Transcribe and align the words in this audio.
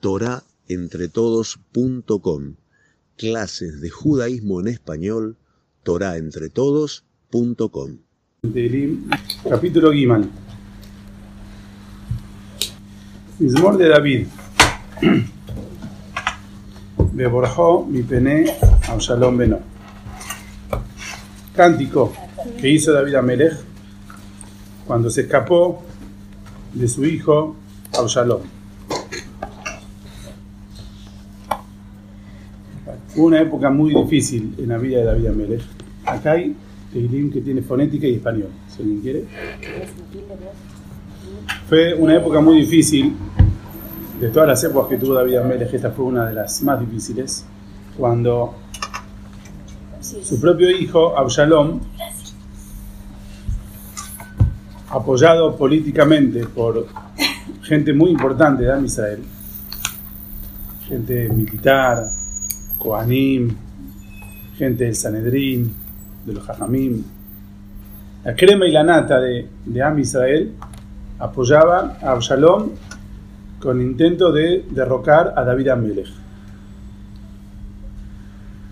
torahentretodos.com. 0.00 2.54
Clases 3.16 3.80
de 3.80 3.90
judaísmo 3.90 4.60
en 4.60 4.68
español, 4.68 5.36
torahentretodos.com. 5.82 7.98
Capítulo 9.48 9.92
Gimal. 9.92 10.30
Mismor 13.38 13.76
de 13.76 13.88
David. 13.88 14.26
Beborjó 17.12 17.84
mi 17.84 18.02
pené 18.02 18.56
a 18.88 18.96
Beno. 19.30 19.60
Cántico 21.54 22.12
que 22.60 22.68
hizo 22.68 22.92
David 22.92 23.16
Amelech 23.16 23.58
cuando 24.86 25.10
se 25.10 25.22
escapó 25.22 25.82
de 26.72 26.86
su 26.86 27.04
hijo 27.04 27.56
Absalom. 27.98 28.57
Fue 33.18 33.26
una 33.26 33.40
época 33.40 33.68
muy 33.68 33.92
difícil 33.92 34.54
en 34.58 34.68
la 34.68 34.78
vida 34.78 34.98
de 34.98 35.04
David 35.06 35.26
Amelech. 35.26 35.62
Acá 36.06 36.32
hay 36.34 36.54
Teilim 36.92 37.32
que 37.32 37.40
tiene 37.40 37.62
fonética 37.62 38.06
y 38.06 38.14
español, 38.14 38.50
si 38.68 38.80
alguien 38.80 39.00
quiere. 39.00 39.24
Fue 41.68 41.94
una 41.94 42.14
época 42.14 42.40
muy 42.40 42.60
difícil. 42.60 43.16
De 44.20 44.28
todas 44.28 44.48
las 44.48 44.62
épocas 44.62 44.90
que 44.90 44.98
tuvo 44.98 45.14
David 45.14 45.38
Amelech, 45.38 45.74
esta 45.74 45.90
fue 45.90 46.04
una 46.04 46.26
de 46.26 46.34
las 46.34 46.62
más 46.62 46.78
difíciles. 46.78 47.44
Cuando 47.96 48.54
su 50.00 50.40
propio 50.40 50.70
hijo, 50.70 51.18
Absalom, 51.18 51.80
apoyado 54.90 55.56
políticamente 55.56 56.46
por 56.46 56.86
gente 57.62 57.92
muy 57.92 58.10
importante 58.10 58.62
de 58.62 58.86
Israel, 58.86 59.24
gente 60.88 61.28
militar, 61.30 62.12
Kohanim, 62.78 63.54
gente 64.56 64.84
del 64.84 64.94
Sanedrín, 64.94 65.72
de 66.24 66.32
los 66.32 66.44
Jajamim, 66.44 67.04
la 68.24 68.34
crema 68.34 68.66
y 68.66 68.72
la 68.72 68.82
nata 68.82 69.20
de, 69.20 69.48
Am 69.82 69.98
Israel 69.98 70.52
apoyaba 71.18 71.98
a 72.02 72.10
Absalom 72.12 72.70
con 73.58 73.80
intento 73.80 74.32
de 74.32 74.66
derrocar 74.70 75.32
a 75.36 75.44
David 75.44 75.68
Amelech. 75.68 76.08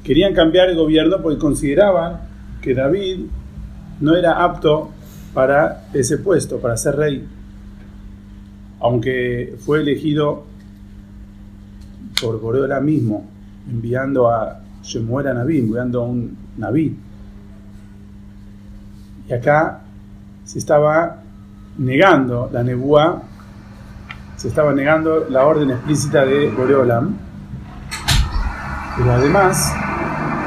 Querían 0.05 0.35
cambiar 0.35 0.69
el 0.69 0.77
gobierno 0.77 1.23
porque 1.23 1.39
consideraban 1.39 2.21
que 2.61 2.75
David 2.75 3.21
no 4.01 4.15
era 4.15 4.45
apto 4.45 4.91
para 5.33 5.87
ese 5.93 6.19
puesto, 6.19 6.59
para 6.59 6.77
ser 6.77 6.97
rey. 6.97 7.27
Aunque 8.81 9.57
fue 9.61 9.81
elegido 9.81 10.45
por 12.21 12.41
Boreola 12.41 12.81
mismo, 12.81 13.27
enviando 13.69 14.31
a 14.31 14.61
Shemuel 14.83 15.29
a 15.29 15.35
Naví, 15.35 15.59
enviando 15.59 16.03
a 16.03 16.07
un 16.07 16.37
Naví. 16.57 16.97
Y 19.29 19.33
acá 19.33 19.81
se 20.45 20.59
estaba 20.59 21.23
negando 21.79 22.49
la 22.53 22.63
nebúa, 22.63 23.23
se 24.37 24.49
estaba 24.49 24.73
negando 24.73 25.27
la 25.29 25.45
orden 25.45 25.71
explícita 25.71 26.25
de 26.25 26.49
Boreolam. 26.51 27.17
Pero 28.97 29.13
además, 29.13 29.73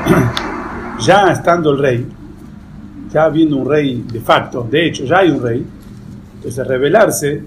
ya 1.00 1.32
estando 1.32 1.72
el 1.72 1.80
rey, 1.80 2.08
ya 3.12 3.26
habiendo 3.26 3.58
un 3.58 3.70
rey 3.70 4.06
de 4.12 4.22
facto, 4.22 4.68
de 4.70 4.88
hecho 4.88 5.04
ya 5.04 5.20
hay 5.20 5.32
un 5.32 5.42
rey, 5.42 5.66
entonces 6.36 6.66
rebelarse, 6.66 7.44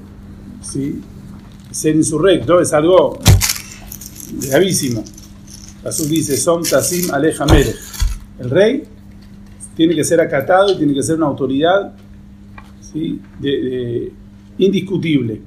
¿sí? 0.60 1.02
ser 1.70 1.96
insurrecto 1.96 2.60
es 2.60 2.72
algo 2.72 3.18
gravísimo. 4.32 5.02
Azul 5.84 6.08
dice, 6.08 6.36
Som 6.36 6.62
Tasim 6.62 7.12
Aleja 7.12 7.44
El 8.38 8.50
rey 8.50 8.84
tiene 9.76 9.94
que 9.94 10.04
ser 10.04 10.20
acatado 10.20 10.72
y 10.72 10.76
tiene 10.76 10.94
que 10.94 11.02
ser 11.02 11.16
una 11.16 11.26
autoridad 11.26 11.92
¿sí? 12.80 13.20
indiscutible. 14.58 15.40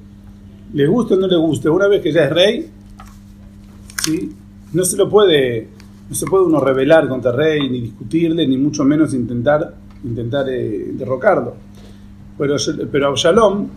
Le 0.74 0.86
guste 0.86 1.14
o 1.14 1.16
no 1.16 1.26
le 1.26 1.36
guste, 1.36 1.70
una 1.70 1.88
vez 1.88 2.02
que 2.02 2.12
ya 2.12 2.24
es 2.24 2.32
rey, 2.32 2.70
¿sí? 4.04 4.32
no 4.72 4.84
se 4.84 4.96
lo 4.96 5.08
puede, 5.08 5.68
no 6.08 6.14
se 6.14 6.26
puede 6.26 6.44
uno 6.44 6.60
rebelar 6.60 7.08
contra 7.08 7.30
el 7.30 7.36
rey, 7.36 7.70
ni 7.70 7.80
discutirle, 7.80 8.46
ni 8.46 8.58
mucho 8.58 8.84
menos 8.84 9.14
intentar, 9.14 9.74
intentar 10.04 10.48
eh, 10.48 10.90
derrocarlo. 10.92 11.54
Pero, 12.36 12.56
pero 12.90 13.08
Absalom, 13.08 13.68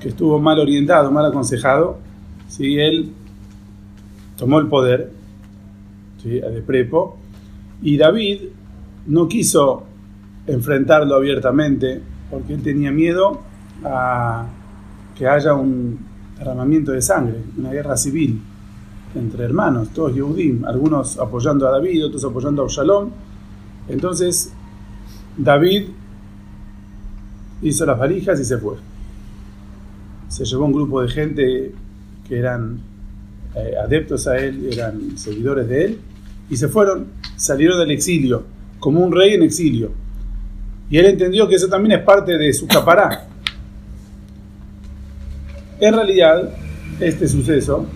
que 0.00 0.08
estuvo 0.08 0.40
mal 0.40 0.58
orientado, 0.58 1.10
mal 1.12 1.26
aconsejado, 1.26 1.98
¿sí? 2.48 2.78
él 2.78 3.12
tomó 4.36 4.58
el 4.58 4.66
poder 4.66 5.19
de 6.28 6.62
Prepo, 6.62 7.18
y 7.82 7.96
David 7.96 8.42
no 9.06 9.28
quiso 9.28 9.84
enfrentarlo 10.46 11.14
abiertamente 11.14 12.00
porque 12.30 12.54
él 12.54 12.62
tenía 12.62 12.92
miedo 12.92 13.40
a 13.84 14.46
que 15.16 15.26
haya 15.26 15.54
un 15.54 15.98
derramamiento 16.38 16.92
de 16.92 17.02
sangre, 17.02 17.36
una 17.56 17.70
guerra 17.70 17.96
civil 17.96 18.40
entre 19.14 19.44
hermanos, 19.44 19.90
todos 19.90 20.14
Yehudim, 20.14 20.64
algunos 20.64 21.18
apoyando 21.18 21.66
a 21.66 21.72
David, 21.72 22.06
otros 22.06 22.24
apoyando 22.24 22.62
a 22.62 22.64
Absalom. 22.66 23.10
Entonces, 23.88 24.52
David 25.36 25.88
hizo 27.62 27.86
las 27.86 27.98
valijas 27.98 28.38
y 28.40 28.44
se 28.44 28.58
fue. 28.58 28.76
Se 30.28 30.44
llevó 30.44 30.64
un 30.64 30.72
grupo 30.72 31.02
de 31.02 31.08
gente 31.08 31.74
que 32.28 32.38
eran 32.38 32.80
eh, 33.56 33.74
adeptos 33.82 34.28
a 34.28 34.38
él, 34.38 34.68
eran 34.72 35.18
seguidores 35.18 35.68
de 35.68 35.84
él, 35.84 35.98
y 36.50 36.56
se 36.56 36.68
fueron, 36.68 37.06
salieron 37.36 37.78
del 37.78 37.92
exilio, 37.92 38.42
como 38.80 39.00
un 39.00 39.12
rey 39.12 39.34
en 39.34 39.42
exilio. 39.42 39.92
Y 40.90 40.98
él 40.98 41.06
entendió 41.06 41.48
que 41.48 41.54
eso 41.54 41.68
también 41.68 42.00
es 42.00 42.04
parte 42.04 42.36
de 42.36 42.52
su 42.52 42.66
capará. 42.66 43.28
En 45.78 45.94
realidad, 45.94 46.50
este 46.98 47.28
suceso 47.28 47.86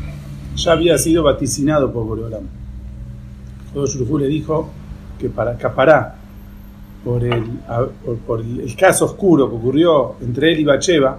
ya 0.57 0.73
había 0.73 0.97
sido 0.97 1.25
vaticinado 1.25 1.93
por 1.93 2.07
Boreolam. 2.07 2.45
Jodoshurufú 3.75 4.19
le 4.19 4.29
dijo 4.29 4.71
que 5.19 5.29
para 5.29 5.59
capará, 5.59 6.17
por 7.05 7.25
el, 7.25 7.43
por, 8.27 8.43
caso 8.79 9.05
oscuro 9.05 9.51
que 9.51 9.57
ocurrió 9.57 10.15
entre 10.23 10.53
él 10.53 10.61
y 10.61 10.65
Bacheva, 10.65 11.19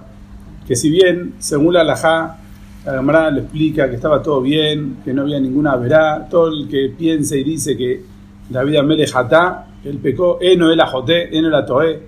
que 0.66 0.74
si 0.74 0.90
bien, 0.90 1.34
según 1.38 1.74
la 1.74 1.84
Lajá, 1.84 2.38
la 2.86 2.92
Gemara 2.98 3.32
le 3.32 3.40
explica 3.40 3.90
que 3.90 3.96
estaba 3.96 4.22
todo 4.22 4.40
bien, 4.40 4.98
que 5.04 5.12
no 5.12 5.22
había 5.22 5.40
ninguna 5.40 5.74
verá. 5.74 6.28
Todo 6.30 6.48
el 6.48 6.68
que 6.68 6.94
piense 6.96 7.36
y 7.36 7.42
dice 7.42 7.76
que 7.76 8.00
David 8.48 8.76
Amele 8.76 9.08
Jatá, 9.08 9.66
él 9.82 9.98
pecó, 9.98 10.38
Eno 10.40 10.70
el 10.70 10.80
Ajoté, 10.80 11.36
Eno 11.36 11.50
la 11.50 11.66
Toé, 11.66 12.00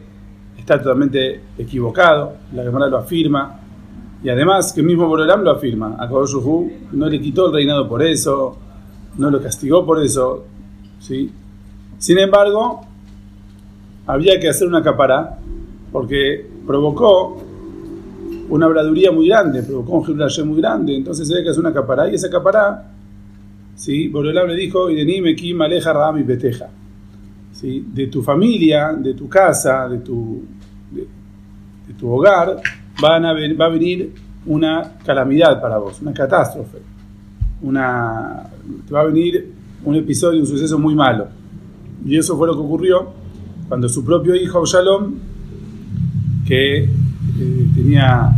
está 0.57 0.79
totalmente 0.79 1.41
equivocado. 1.59 2.35
La 2.55 2.63
Gemara 2.63 2.87
lo 2.87 2.99
afirma. 2.99 3.59
Y 4.23 4.29
además 4.29 4.73
que 4.73 4.81
el 4.81 4.87
mismo 4.87 5.09
Borolam 5.09 5.43
lo 5.43 5.51
afirma. 5.51 5.97
A 5.99 6.09
Kodoshuhu 6.09 6.71
no 6.93 7.09
le 7.09 7.21
quitó 7.21 7.49
el 7.49 7.55
reinado 7.55 7.89
por 7.89 8.01
eso, 8.01 8.57
no 9.17 9.31
lo 9.33 9.43
castigó 9.43 9.85
por 9.85 10.01
eso. 10.01 10.45
¿sí? 11.01 11.29
Sin 11.99 12.19
embargo, 12.19 12.83
había 14.07 14.39
que 14.39 14.49
hacer 14.49 14.69
una 14.69 14.85
capara 14.85 15.39
porque 15.91 16.47
provocó 16.65 17.48
una 18.49 18.67
habladuría 18.67 19.13
muy 19.13 19.29
grande, 19.29 19.63
provocó 19.63 19.99
un 19.99 20.05
Giblaye 20.05 20.43
muy 20.45 20.61
grande, 20.61 20.97
entonces 20.97 21.31
ve 21.31 21.43
que 21.43 21.51
es 21.51 21.59
una 21.59 21.73
capará, 21.73 22.11
y 22.11 22.15
esa 22.15 22.31
capará, 22.31 22.91
¿sí? 23.75 24.09
Boreolam 24.09 24.49
le 24.49 24.57
dijo, 24.57 24.91
y 24.91 24.97
de 24.97 25.05
Nime, 25.05 25.35
Kim, 25.35 25.61
Aleja, 25.61 25.93
Ram 25.93 26.19
y 26.19 26.25
Peteja, 26.25 26.69
¿sí? 27.53 27.87
De 27.93 28.07
tu 28.07 28.23
familia, 28.23 28.93
de 28.93 29.15
tu 29.15 29.29
casa, 29.29 29.89
de 29.89 29.99
tu, 29.99 30.43
de, 30.91 31.95
tu 31.95 32.11
hogar, 32.11 32.61
a 33.03 33.19
va 33.19 33.67
a 33.67 33.69
venir 33.69 34.13
una 34.47 34.99
calamidad 35.05 35.61
para 35.61 35.79
vos, 35.79 36.01
una 36.01 36.13
catástrofe, 36.13 36.79
una, 37.63 38.45
te 38.87 38.95
va 38.95 39.01
a 39.01 39.05
venir 39.05 39.53
un 39.85 39.95
episodio, 39.95 40.41
un 40.41 40.47
suceso 40.47 40.79
muy 40.79 40.95
malo. 40.95 41.29
Y 42.05 42.17
eso 42.17 42.37
fue 42.37 42.47
lo 42.47 42.55
que 42.55 42.61
ocurrió 42.61 43.09
cuando 43.69 43.89
su 43.89 44.05
propio 44.05 44.35
hijo 44.35 44.59
Absalom, 44.59 45.15
que 46.47 46.89
eh, 47.41 47.69
tenía 47.75 48.31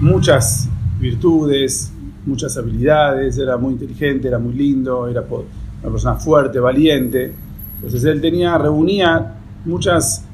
muchas 0.00 0.68
virtudes, 1.00 1.92
muchas 2.26 2.56
habilidades, 2.56 3.38
era 3.38 3.56
muy 3.56 3.72
inteligente, 3.72 4.28
era 4.28 4.38
muy 4.38 4.54
lindo, 4.54 5.08
era 5.08 5.22
una 5.22 5.90
persona 5.90 6.16
fuerte, 6.16 6.60
valiente. 6.60 7.32
Entonces 7.76 8.04
él 8.04 8.20
tenía, 8.20 8.56
reunía 8.58 9.34
muchas 9.64 10.24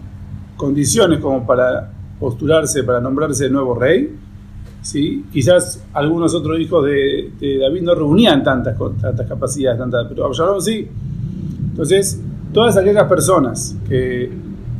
condiciones 0.56 1.20
como 1.20 1.46
para 1.46 1.90
postularse, 2.18 2.82
para 2.82 3.00
nombrarse 3.00 3.46
el 3.46 3.52
nuevo 3.52 3.74
rey. 3.74 4.14
¿sí? 4.82 5.24
Quizás 5.32 5.82
algunos 5.92 6.34
otros 6.34 6.58
hijos 6.60 6.84
de, 6.84 7.58
David 7.60 7.82
no 7.82 7.94
reunían 7.94 8.42
tantas, 8.42 8.76
capacidades, 9.28 9.78
tantas, 9.78 10.06
pero 10.08 10.26
Absalom 10.26 10.60
sí. 10.60 10.86
Entonces, 11.70 12.20
todas 12.52 12.76
aquellas 12.76 13.04
personas 13.04 13.76
que 13.88 14.30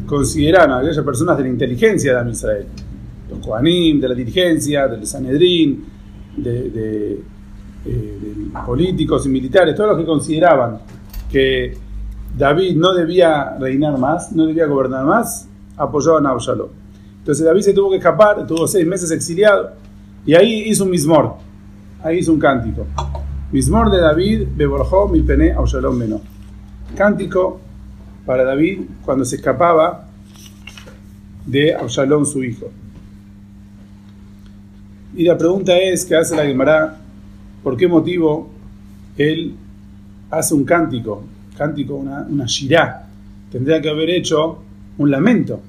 consideran 0.06 0.70
a 0.70 0.78
aquellas 0.78 1.04
personas 1.04 1.36
de 1.36 1.44
la 1.44 1.48
inteligencia 1.50 2.22
de 2.22 2.30
Israel, 2.30 2.66
los 3.40 4.00
de 4.00 4.08
la 4.08 4.14
dirigencia, 4.14 4.88
del 4.88 5.06
Sanedrín, 5.06 5.84
de, 6.36 7.20
eh, 7.84 8.18
políticos 8.66 9.26
y 9.26 9.28
militares, 9.28 9.74
todos 9.74 9.90
los 9.90 9.98
que 9.98 10.04
consideraban 10.04 10.78
que 11.30 11.76
David 12.36 12.76
no 12.76 12.92
debía 12.92 13.56
reinar 13.58 13.98
más, 13.98 14.32
no 14.32 14.46
debía 14.46 14.66
gobernar 14.66 15.04
más, 15.04 15.48
apoyaban 15.76 16.26
a 16.26 16.30
Absalom. 16.30 16.68
Entonces 17.18 17.44
David 17.44 17.60
se 17.60 17.72
tuvo 17.72 17.90
que 17.90 17.96
escapar, 17.96 18.46
tuvo 18.46 18.66
seis 18.66 18.86
meses 18.86 19.10
exiliado, 19.10 19.72
y 20.24 20.34
ahí 20.34 20.64
hizo 20.66 20.84
un 20.84 20.90
mismor, 20.90 21.36
ahí 22.02 22.18
hizo 22.18 22.32
un 22.32 22.38
cántico. 22.38 22.86
Mismor 23.50 23.90
de 23.90 24.00
David, 24.00 24.48
Beborjó, 24.54 25.08
mi 25.08 25.22
pene, 25.22 25.52
Absalom 25.52 25.96
menor. 25.96 26.20
Cántico 26.96 27.60
para 28.26 28.44
David 28.44 28.80
cuando 29.04 29.24
se 29.24 29.36
escapaba 29.36 30.06
de 31.46 31.74
Absalón, 31.74 32.26
su 32.26 32.44
hijo. 32.44 32.66
Y 35.18 35.24
la 35.24 35.36
pregunta 35.36 35.76
es, 35.76 36.04
¿qué 36.04 36.14
hace 36.14 36.36
la 36.36 36.44
Gemara? 36.44 36.96
¿Por 37.64 37.76
qué 37.76 37.88
motivo 37.88 38.48
él 39.16 39.52
hace 40.30 40.54
un 40.54 40.62
cántico? 40.64 41.24
Cántico, 41.56 41.96
una, 41.96 42.20
una 42.20 42.46
shirá. 42.46 43.04
Tendría 43.50 43.82
que 43.82 43.90
haber 43.90 44.10
hecho 44.10 44.60
un 44.96 45.10
lamento. 45.10 45.60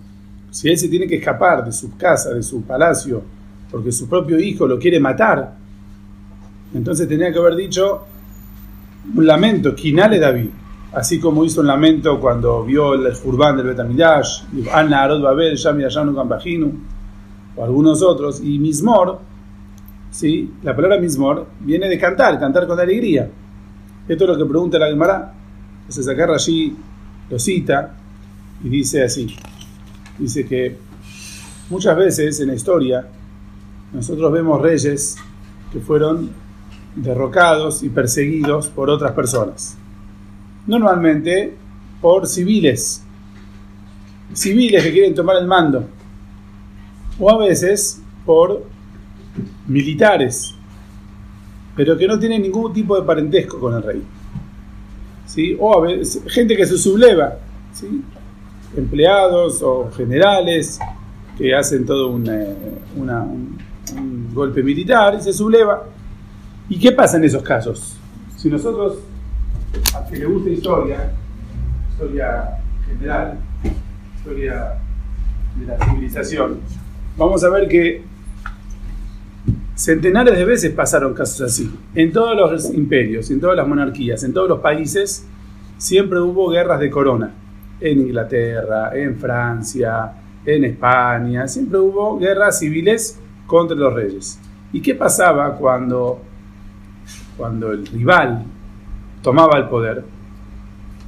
Si 0.51 0.69
él 0.69 0.77
se 0.77 0.87
tiene 0.87 1.07
que 1.07 1.15
escapar 1.15 1.65
de 1.65 1.71
su 1.71 1.97
casa, 1.97 2.31
de 2.31 2.43
su 2.43 2.61
palacio, 2.61 3.23
porque 3.71 3.91
su 3.91 4.07
propio 4.07 4.39
hijo 4.39 4.67
lo 4.67 4.77
quiere 4.77 4.99
matar, 4.99 5.51
entonces 6.71 7.07
tendría 7.07 7.33
que 7.33 7.39
haber 7.39 7.55
dicho 7.55 8.05
un 9.15 9.25
lamento, 9.25 9.73
Kinale 9.73 10.19
David 10.19 10.49
así 10.91 11.19
como 11.19 11.43
hizo 11.43 11.61
un 11.61 11.67
lamento 11.67 12.19
cuando 12.19 12.63
vio 12.63 12.93
el 12.93 13.15
Jurbán 13.15 13.57
del 13.57 13.67
Betamidash, 13.67 14.43
Anna 14.71 15.03
Arod 15.03 15.21
Babel, 15.21 15.55
Yamirayanu 15.55 16.15
Kambajinu, 16.15 16.71
o 17.55 17.63
algunos 17.63 18.01
otros, 18.01 18.41
y 18.43 18.59
Mismor, 18.59 19.28
¿sí? 20.11 20.51
la 20.63 20.75
palabra 20.75 20.99
Mismor 20.99 21.47
viene 21.59 21.87
de 21.87 21.99
cantar, 21.99 22.39
cantar 22.39 22.67
con 22.67 22.79
alegría. 22.79 23.29
Esto 24.07 24.23
es 24.23 24.29
lo 24.29 24.37
que 24.37 24.45
pregunta 24.45 24.79
la 24.79 24.87
Gemara. 24.87 25.33
Entonces 25.81 26.07
acá 26.07 26.33
allí 26.33 26.75
lo 27.29 27.39
cita 27.39 27.95
y 28.63 28.69
dice 28.69 29.03
así, 29.03 29.35
dice 30.17 30.45
que 30.45 30.77
muchas 31.69 31.95
veces 31.95 32.39
en 32.39 32.47
la 32.47 32.55
historia 32.55 33.07
nosotros 33.93 34.31
vemos 34.31 34.61
reyes 34.61 35.15
que 35.71 35.79
fueron 35.79 36.29
derrocados 36.95 37.83
y 37.83 37.89
perseguidos 37.89 38.67
por 38.67 38.89
otras 38.89 39.13
personas 39.13 39.77
normalmente 40.69 41.55
por 41.99 42.27
civiles, 42.27 43.03
civiles 44.33 44.83
que 44.83 44.91
quieren 44.91 45.15
tomar 45.15 45.37
el 45.37 45.47
mando, 45.47 45.85
o 47.19 47.29
a 47.29 47.37
veces 47.39 48.01
por 48.23 48.63
militares, 49.67 50.55
pero 51.75 51.97
que 51.97 52.07
no 52.07 52.19
tienen 52.19 52.41
ningún 52.41 52.73
tipo 52.73 52.99
de 52.99 53.05
parentesco 53.05 53.59
con 53.59 53.75
el 53.75 53.83
rey. 53.83 54.03
O 55.59 55.85
gente 56.27 56.57
que 56.57 56.65
se 56.65 56.77
subleva, 56.77 57.37
¿sí? 57.73 58.03
empleados 58.75 59.61
o 59.61 59.89
generales 59.91 60.79
que 61.37 61.55
hacen 61.55 61.85
todo 61.85 62.09
un, 62.09 62.27
eh, 62.27 62.55
un 62.97 64.33
golpe 64.33 64.61
militar 64.63 65.15
y 65.19 65.21
se 65.21 65.33
subleva. 65.33 65.85
¿Y 66.67 66.79
qué 66.79 66.91
pasa 66.91 67.17
en 67.17 67.23
esos 67.23 67.41
casos? 67.41 67.97
Si 68.37 68.49
nosotros 68.49 68.99
a 69.95 70.05
que 70.05 70.17
le 70.17 70.25
guste 70.25 70.51
historia, 70.51 71.11
historia 71.91 72.59
general, 72.87 73.37
historia 74.17 74.75
de 75.55 75.65
la 75.65 75.85
civilización, 75.85 76.59
vamos 77.17 77.43
a 77.43 77.49
ver 77.49 77.67
que 77.67 78.03
centenares 79.79 80.37
de 80.37 80.43
veces 80.43 80.73
pasaron 80.73 81.13
casos 81.13 81.39
así. 81.41 81.73
En 81.95 82.11
todos 82.11 82.35
los 82.35 82.73
imperios, 82.73 83.31
en 83.31 83.39
todas 83.39 83.55
las 83.55 83.65
monarquías, 83.65 84.21
en 84.25 84.33
todos 84.33 84.49
los 84.49 84.59
países, 84.59 85.25
siempre 85.77 86.19
hubo 86.19 86.49
guerras 86.49 86.81
de 86.81 86.89
corona. 86.89 87.31
En 87.79 88.01
Inglaterra, 88.01 88.91
en 88.93 89.15
Francia, 89.15 90.11
en 90.45 90.65
España, 90.65 91.47
siempre 91.47 91.79
hubo 91.79 92.19
guerras 92.19 92.59
civiles 92.59 93.17
contra 93.47 93.77
los 93.77 93.93
reyes. 93.93 94.37
¿Y 94.73 94.81
qué 94.81 94.95
pasaba 94.95 95.55
cuando, 95.55 96.19
cuando 97.37 97.71
el 97.71 97.87
rival 97.87 98.43
tomaba 99.21 99.57
el 99.57 99.69
poder, 99.69 100.03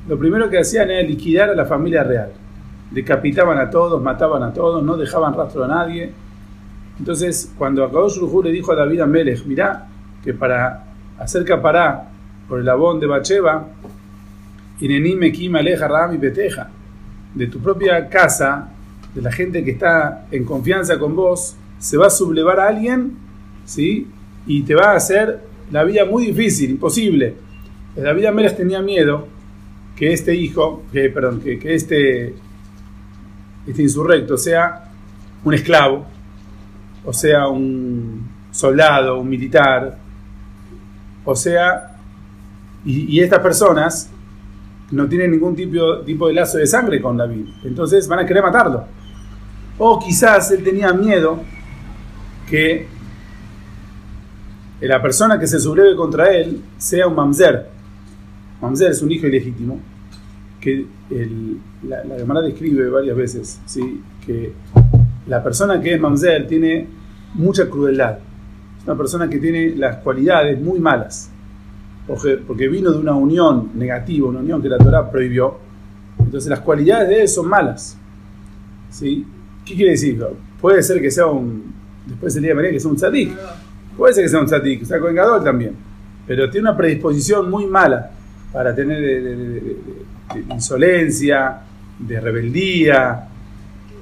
lo 0.07 0.17
primero 0.17 0.49
que 0.49 0.59
hacían 0.59 0.89
era 0.89 1.05
liquidar 1.05 1.49
a 1.49 1.55
la 1.55 1.65
familia 1.65 2.03
real. 2.03 2.31
Decapitaban 2.89 3.57
a 3.57 3.69
todos, 3.69 4.01
mataban 4.01 4.43
a 4.43 4.53
todos, 4.53 4.81
no 4.81 4.95
dejaban 4.95 5.33
rastro 5.33 5.65
a 5.65 5.67
nadie. 5.67 6.13
Entonces, 7.01 7.51
cuando 7.57 7.83
Akadosh 7.83 8.19
Rujú 8.19 8.43
le 8.43 8.51
dijo 8.51 8.71
a 8.71 8.75
David 8.75 8.99
Amelech, 8.99 9.43
mirá, 9.47 9.87
que 10.23 10.35
para 10.35 10.83
hacer 11.17 11.43
capará 11.43 12.11
por 12.47 12.59
el 12.59 12.69
abón 12.69 12.99
de 12.99 13.07
Bacheva, 13.07 13.69
Inenime 14.79 15.31
Kim 15.31 15.55
Aleja 15.55 15.87
Ram 15.87 16.13
y 16.13 16.19
Peteja, 16.19 16.69
de 17.33 17.47
tu 17.47 17.59
propia 17.59 18.07
casa, 18.07 18.69
de 19.15 19.19
la 19.19 19.31
gente 19.31 19.63
que 19.63 19.71
está 19.71 20.27
en 20.29 20.45
confianza 20.45 20.99
con 20.99 21.15
vos, 21.15 21.55
se 21.79 21.97
va 21.97 22.05
a 22.05 22.11
sublevar 22.11 22.59
a 22.59 22.67
alguien, 22.67 23.13
¿sí? 23.65 24.05
Y 24.45 24.61
te 24.61 24.75
va 24.75 24.91
a 24.91 24.95
hacer 24.95 25.39
la 25.71 25.83
vida 25.83 26.05
muy 26.05 26.27
difícil, 26.27 26.69
imposible. 26.69 27.33
David 27.95 28.25
Amérez 28.25 28.55
tenía 28.55 28.79
miedo 28.79 29.27
que 29.95 30.13
este 30.13 30.35
hijo, 30.35 30.83
que, 30.91 31.09
perdón, 31.09 31.41
que, 31.41 31.59
este, 31.73 32.35
este 33.65 33.81
insurrecto 33.81 34.37
sea 34.37 34.91
un 35.43 35.55
esclavo, 35.55 36.05
o 37.05 37.13
sea 37.13 37.47
un 37.47 38.29
soldado, 38.51 39.19
un 39.19 39.29
militar, 39.29 39.97
o 41.23 41.35
sea, 41.35 41.97
y, 42.83 43.19
estas 43.19 43.39
personas 43.39 44.09
no 44.91 45.07
tienen 45.07 45.31
ningún 45.31 45.55
tipo, 45.55 45.99
tipo 45.99 46.27
de 46.27 46.33
lazo 46.33 46.57
de 46.57 46.67
sangre 46.67 47.01
con 47.01 47.17
David, 47.17 47.45
entonces 47.63 48.07
van 48.07 48.19
a 48.19 48.25
querer 48.25 48.43
matarlo. 48.43 48.85
O 49.77 49.99
quizás 49.99 50.51
él 50.51 50.63
tenía 50.63 50.91
miedo 50.93 51.39
que 52.49 52.87
la 54.81 55.01
persona 55.01 55.39
que 55.39 55.47
se 55.47 55.59
subleve 55.59 55.95
contra 55.95 56.31
él 56.31 56.61
sea 56.77 57.07
un 57.07 57.15
mamzer, 57.15 57.69
Mamzer 58.61 58.91
es 58.91 59.01
un 59.01 59.11
hijo 59.11 59.25
ilegítimo, 59.25 59.79
que 60.59 60.85
la, 61.83 62.03
la 62.03 62.41
describe 62.41 62.89
varias 62.89 63.17
veces, 63.17 63.59
¿sí? 63.65 64.01
que 64.25 64.53
la 65.31 65.41
persona 65.41 65.79
que 65.79 65.93
es 65.93 65.99
Mamzer 65.99 66.45
tiene 66.45 66.85
mucha 67.35 67.69
crueldad. 67.69 68.17
Es 68.77 68.83
una 68.85 68.97
persona 68.97 69.29
que 69.29 69.39
tiene 69.39 69.77
las 69.77 69.99
cualidades 69.99 70.59
muy 70.59 70.77
malas, 70.77 71.31
porque, 72.05 72.67
vino 72.67 72.91
de 72.91 72.97
una 72.97 73.15
unión 73.15 73.69
negativa, 73.75 74.27
una 74.27 74.39
unión 74.39 74.61
que 74.61 74.67
la 74.67 74.77
Torah 74.77 75.09
prohibió. 75.09 75.57
Entonces 76.19 76.49
las 76.49 76.59
cualidades 76.59 77.07
de 77.07 77.21
él 77.21 77.27
son 77.29 77.47
malas. 77.47 77.97
¿sí? 78.89 79.25
¿Qué 79.63 79.73
quiere 79.73 79.91
decir? 79.91 80.21
Puede 80.59 80.83
ser 80.83 81.01
que 81.01 81.09
sea 81.09 81.27
un, 81.27 81.73
después 82.05 82.35
el 82.35 82.41
día 82.41 82.51
de 82.51 82.55
mañana 82.55 82.73
que 82.73 82.81
sea 82.81 82.91
un 82.91 82.97
tzadik. 82.97 83.31
Puede 83.95 84.13
ser 84.13 84.25
que 84.25 84.29
sea 84.29 84.39
un 84.41 84.47
tzadik, 84.47 84.83
sea 84.83 84.97
vengador 84.97 85.41
también. 85.45 85.75
Pero 86.27 86.49
tiene 86.49 86.67
una 86.67 86.75
predisposición 86.75 87.49
muy 87.49 87.67
mala 87.67 88.11
para 88.51 88.75
tener 88.75 89.77
insolencia, 90.49 91.61
de 91.99 92.19
rebeldía, 92.19 93.29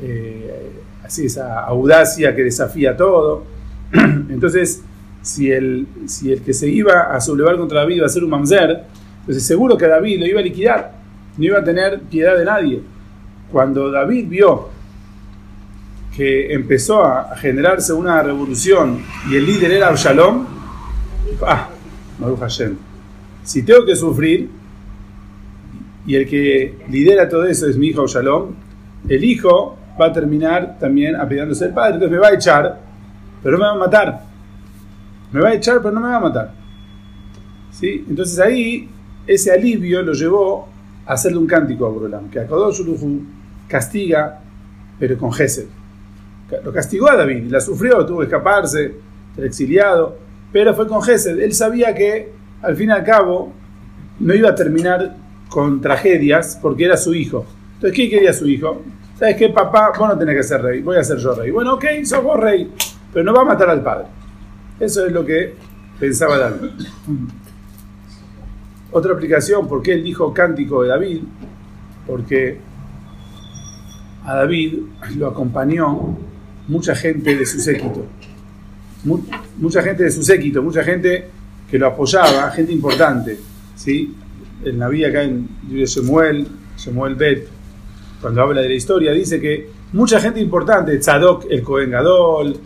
eh, 0.01 0.79
esa 1.17 1.61
audacia 1.61 2.35
que 2.35 2.43
desafía 2.43 2.95
todo. 2.95 3.43
Entonces, 3.93 4.83
si 5.21 5.51
el, 5.51 5.87
si 6.05 6.31
el 6.31 6.41
que 6.41 6.53
se 6.53 6.69
iba 6.69 7.13
a 7.13 7.19
sublevar 7.19 7.57
contra 7.57 7.79
David 7.79 7.97
iba 7.97 8.05
a 8.05 8.09
ser 8.09 8.23
un 8.23 8.29
mamzer, 8.29 8.83
entonces 9.19 9.45
seguro 9.45 9.77
que 9.77 9.85
David 9.85 10.19
lo 10.19 10.25
iba 10.25 10.39
a 10.39 10.43
liquidar, 10.43 10.93
no 11.37 11.43
iba 11.43 11.59
a 11.59 11.63
tener 11.63 11.99
piedad 12.03 12.37
de 12.37 12.45
nadie. 12.45 12.81
Cuando 13.51 13.91
David 13.91 14.27
vio 14.29 14.69
que 16.15 16.53
empezó 16.53 17.03
a, 17.03 17.35
generarse 17.35 17.91
una 17.91 18.23
revolución 18.23 19.03
y 19.29 19.35
el 19.35 19.45
líder 19.45 19.71
era 19.71 19.89
Absalom, 19.89 20.45
ah, 21.45 21.69
Maruch 22.17 22.39
Hashem 22.39 22.77
si 23.49 23.63
tengo 23.63 23.83
que 23.83 23.95
sufrir, 23.95 24.47
y 26.05 26.13
el 26.13 26.29
que 26.29 26.75
lidera 26.87 27.27
todo 27.27 27.45
eso 27.45 27.67
es 27.67 27.77
mi 27.77 27.87
hijo 27.87 28.05
Shalom, 28.05 28.51
el 29.07 29.23
hijo 29.23 29.78
va 29.99 30.07
a 30.07 30.13
terminar 30.13 30.77
también 30.79 31.15
apidándose 31.15 31.65
el 31.65 31.73
padre, 31.73 31.95
entonces 31.95 32.11
me 32.11 32.17
va 32.17 32.27
a 32.27 32.33
echar, 32.33 32.79
pero 33.43 33.57
no 33.57 33.63
me 33.63 33.69
va 33.69 33.75
a 33.75 33.77
matar. 33.87 34.21
Me 35.31 35.41
va 35.41 35.49
a 35.49 35.53
echar, 35.53 35.77
pero 35.81 35.91
no 35.93 36.01
me 36.01 36.07
va 36.07 36.15
a 36.15 36.19
matar. 36.19 36.51
¿Sí? 37.71 38.05
Entonces 38.09 38.39
ahí 38.39 38.89
ese 39.27 39.51
alivio 39.51 40.01
lo 40.01 40.13
llevó 40.13 40.67
a 41.05 41.13
hacerle 41.13 41.37
un 41.37 41.47
cántico 41.47 41.85
a 41.85 41.89
Borolam, 41.89 42.29
que 42.29 42.39
a 42.39 42.47
Kadosh 42.47 42.81
castiga, 43.67 44.41
pero 44.99 45.17
con 45.17 45.31
Gesed. 45.31 45.67
Lo 46.63 46.73
castigó 46.73 47.09
a 47.09 47.15
David, 47.15 47.51
la 47.51 47.61
sufrió, 47.61 48.03
tuvo 48.05 48.19
que 48.19 48.25
escaparse, 48.25 48.95
ser 49.35 49.45
exiliado, 49.45 50.17
pero 50.51 50.73
fue 50.73 50.87
con 50.87 51.01
Gesed. 51.01 51.39
Él 51.39 51.53
sabía 51.53 51.93
que 51.93 52.31
al 52.61 52.75
fin 52.75 52.89
y 52.89 52.91
al 52.91 53.03
cabo 53.03 53.53
no 54.19 54.33
iba 54.33 54.49
a 54.49 54.55
terminar 54.55 55.15
con 55.47 55.79
tragedias 55.79 56.57
porque 56.61 56.85
era 56.85 56.97
su 56.97 57.13
hijo. 57.13 57.45
Entonces, 57.75 57.95
¿qué 57.95 58.09
quería 58.09 58.33
su 58.33 58.47
hijo? 58.47 58.81
¿Sabes 59.19 59.35
qué, 59.35 59.49
papá? 59.49 59.91
Vos 59.99 60.07
no 60.07 60.17
tenés 60.17 60.38
que 60.38 60.43
ser 60.43 60.61
rey, 60.61 60.81
voy 60.81 60.95
a 60.95 61.03
ser 61.03 61.17
yo 61.17 61.35
rey. 61.35 61.51
Bueno, 61.51 61.73
ok, 61.73 61.85
sos 62.05 62.23
vos 62.23 62.39
rey, 62.39 62.71
pero 63.11 63.25
no 63.25 63.33
va 63.33 63.41
a 63.41 63.45
matar 63.45 63.69
al 63.69 63.83
padre. 63.83 64.05
Eso 64.79 65.05
es 65.05 65.11
lo 65.11 65.25
que 65.25 65.55
pensaba 65.99 66.38
David. 66.38 66.69
Otra 68.91 69.11
aplicación, 69.11 69.67
¿por 69.67 69.81
qué 69.81 69.95
él 69.95 70.05
dijo 70.05 70.33
cántico 70.33 70.83
de 70.83 70.89
David? 70.89 71.21
Porque 72.07 72.59
a 74.23 74.35
David 74.35 74.75
lo 75.17 75.27
acompañó 75.27 76.17
mucha 76.69 76.95
gente 76.95 77.35
de 77.35 77.45
su 77.45 77.59
séquito. 77.59 78.05
mucha 79.57 79.81
gente 79.83 80.03
de 80.03 80.11
su 80.11 80.23
séquito, 80.23 80.63
mucha 80.63 80.81
gente 80.81 81.27
que 81.69 81.77
lo 81.77 81.88
apoyaba, 81.88 82.49
gente 82.51 82.71
importante. 82.71 83.38
¿sí? 83.75 84.15
En 84.63 84.79
la 84.79 84.88
vida 84.88 85.09
acá 85.09 85.23
en 85.23 85.49
Samuel, 85.85 86.47
Samuel 86.77 87.15
Bet, 87.15 87.58
cuando 88.21 88.41
habla 88.41 88.61
de 88.61 88.69
la 88.69 88.75
historia, 88.75 89.11
dice 89.11 89.39
que 89.39 89.69
mucha 89.93 90.19
gente 90.19 90.39
importante, 90.39 90.97
Tzadok 90.97 91.45
el 91.49 91.63
Cohen 91.63 91.91
Gadol, 91.91 92.59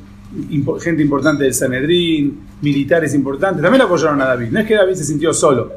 gente 0.81 1.01
importante 1.01 1.43
del 1.43 1.53
Sanedrín, 1.53 2.48
militares 2.62 3.13
importantes, 3.13 3.62
también 3.62 3.83
apoyaron 3.83 4.22
a 4.22 4.25
David. 4.25 4.50
No 4.51 4.60
es 4.60 4.67
que 4.67 4.75
David 4.75 4.95
se 4.95 5.03
sintió 5.03 5.33
solo, 5.33 5.72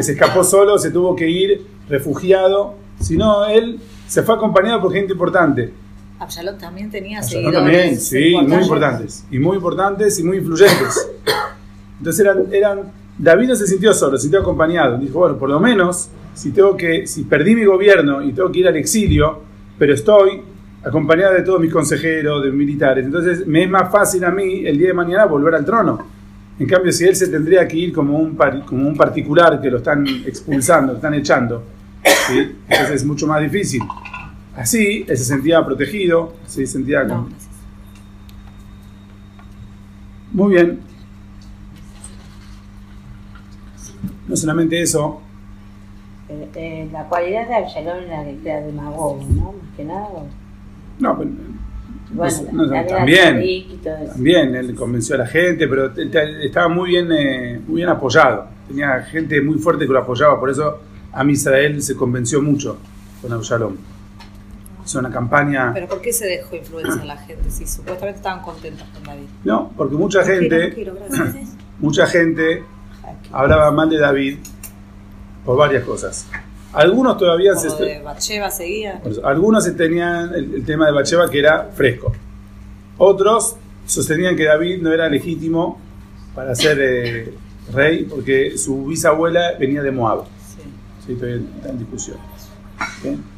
se 0.00 0.12
escapó 0.12 0.42
solo, 0.42 0.78
se 0.78 0.90
tuvo 0.90 1.14
que 1.14 1.28
ir 1.28 1.66
refugiado, 1.88 2.74
sino 3.00 3.44
él 3.46 3.78
se 4.06 4.22
fue 4.22 4.34
acompañado 4.34 4.80
por 4.80 4.92
gente 4.92 5.12
importante. 5.12 5.72
Absalón 6.18 6.58
también 6.58 6.90
tenía 6.90 7.18
Absalón 7.18 7.52
también, 7.52 8.00
sí, 8.00 8.34
muy 8.34 8.62
importantes, 8.62 9.24
y 9.30 9.38
muy 9.38 9.56
importantes 9.56 10.18
y 10.18 10.24
muy 10.24 10.38
influyentes. 10.38 11.10
Entonces 11.98 12.20
eran, 12.24 12.46
eran, 12.52 12.92
David 13.16 13.48
no 13.48 13.54
se 13.54 13.66
sintió 13.66 13.94
solo, 13.94 14.16
se 14.16 14.22
sintió 14.22 14.40
acompañado. 14.40 14.98
Dijo, 14.98 15.20
bueno, 15.20 15.36
por 15.36 15.48
lo 15.48 15.60
menos, 15.60 16.08
si 16.34 16.50
tengo 16.50 16.76
que, 16.76 17.06
si 17.06 17.24
perdí 17.24 17.54
mi 17.54 17.64
gobierno 17.64 18.22
y 18.22 18.32
tengo 18.32 18.50
que 18.50 18.60
ir 18.60 18.68
al 18.68 18.76
exilio, 18.76 19.40
pero 19.78 19.94
estoy 19.94 20.42
acompañado 20.82 21.34
de 21.34 21.42
todos 21.42 21.60
mis 21.60 21.72
consejeros, 21.72 22.42
de 22.42 22.50
militares, 22.50 23.06
entonces 23.06 23.46
me 23.46 23.64
es 23.64 23.70
más 23.70 23.90
fácil 23.90 24.24
a 24.24 24.30
mí 24.30 24.66
el 24.66 24.76
día 24.76 24.88
de 24.88 24.94
mañana 24.94 25.26
volver 25.26 25.54
al 25.54 25.64
trono. 25.64 25.98
En 26.58 26.66
cambio, 26.68 26.92
si 26.92 27.04
él 27.04 27.16
se 27.16 27.28
tendría 27.28 27.66
que 27.66 27.76
ir 27.76 27.92
como 27.92 28.18
un, 28.18 28.36
como 28.66 28.88
un 28.88 28.96
particular 28.96 29.60
que 29.60 29.70
lo 29.70 29.78
están 29.78 30.06
expulsando, 30.24 30.92
lo 30.92 30.96
están 30.98 31.14
echando, 31.14 31.64
entonces 32.68 32.96
es 32.96 33.04
mucho 33.04 33.26
más 33.26 33.40
difícil. 33.40 33.82
Así, 34.56 35.04
él 35.08 35.16
se 35.16 35.24
sentía 35.24 35.64
protegido, 35.64 36.34
se 36.46 36.66
sentía... 36.66 37.06
Muy 40.32 40.54
bien. 40.54 40.93
No 44.28 44.36
solamente 44.36 44.80
eso. 44.80 45.20
Eh, 46.28 46.48
eh, 46.54 46.88
la 46.90 47.04
cualidad 47.04 47.46
de 47.46 47.54
Absalón 47.54 48.04
era 48.04 48.24
que 48.24 48.50
era 48.50 48.60
demagogo, 48.60 49.24
¿no? 49.30 49.52
Más 49.52 49.76
que 49.76 49.84
nada. 49.84 50.08
No, 50.98 51.18
pero, 51.18 51.30
bueno, 52.10 52.86
también, 52.86 53.42
también 53.82 54.54
él 54.54 54.74
convenció 54.74 55.16
a 55.16 55.18
la 55.18 55.26
gente, 55.26 55.66
pero 55.66 55.92
estaba 55.96 56.68
muy 56.68 56.90
bien, 56.90 57.10
eh, 57.12 57.60
muy 57.66 57.76
bien 57.76 57.88
apoyado. 57.88 58.46
Tenía 58.68 59.02
gente 59.02 59.40
muy 59.42 59.58
fuerte 59.58 59.86
que 59.86 59.92
lo 59.92 59.98
apoyaba, 59.98 60.38
por 60.38 60.50
eso 60.50 60.80
a 61.12 61.24
Israel 61.24 61.82
se 61.82 61.96
convenció 61.96 62.40
mucho 62.40 62.78
con 63.20 63.32
Absalón. 63.32 63.78
Hizo 64.84 64.98
una 64.98 65.10
campaña. 65.10 65.72
¿Pero 65.72 65.88
por 65.88 66.00
qué 66.00 66.12
se 66.12 66.26
dejó 66.26 66.56
influenciar 66.56 67.04
la 67.06 67.16
gente 67.16 67.50
si 67.50 67.66
supuestamente 67.66 68.18
estaban 68.18 68.42
contentos 68.42 68.86
con 68.92 69.02
David? 69.02 69.26
No, 69.42 69.72
porque 69.76 69.94
mucha 69.96 70.22
gente, 70.24 70.74
mucha 71.80 72.06
gente 72.06 72.62
hablaba 73.34 73.70
mal 73.72 73.90
de 73.90 73.98
David 73.98 74.38
por 75.44 75.58
varias 75.58 75.84
cosas. 75.84 76.26
Algunos 76.72 77.18
todavía 77.18 77.54
se. 77.56 77.68
de 77.84 78.00
Bacheva 78.00 78.50
seguía. 78.50 79.02
Algunos 79.22 79.76
tenían 79.76 80.34
el, 80.34 80.64
tema 80.64 80.86
de 80.86 80.92
Bacheva 80.92 81.28
que 81.30 81.38
era 81.38 81.70
fresco. 81.74 82.12
Otros 82.98 83.56
sostenían 83.86 84.36
que 84.36 84.44
David 84.44 84.80
no 84.80 84.92
era 84.92 85.08
legítimo 85.08 85.78
para 86.34 86.54
ser 86.54 86.78
eh, 86.80 87.34
rey 87.72 88.04
porque 88.04 88.56
su 88.56 88.86
bisabuela 88.86 89.52
venía 89.58 89.82
de 89.82 89.90
Moab. 89.90 90.24
Sí. 90.24 90.62
Sí, 91.06 91.14
todavía 91.14 91.42
está 91.56 91.68
en 91.70 91.78
discusión. 91.78 92.16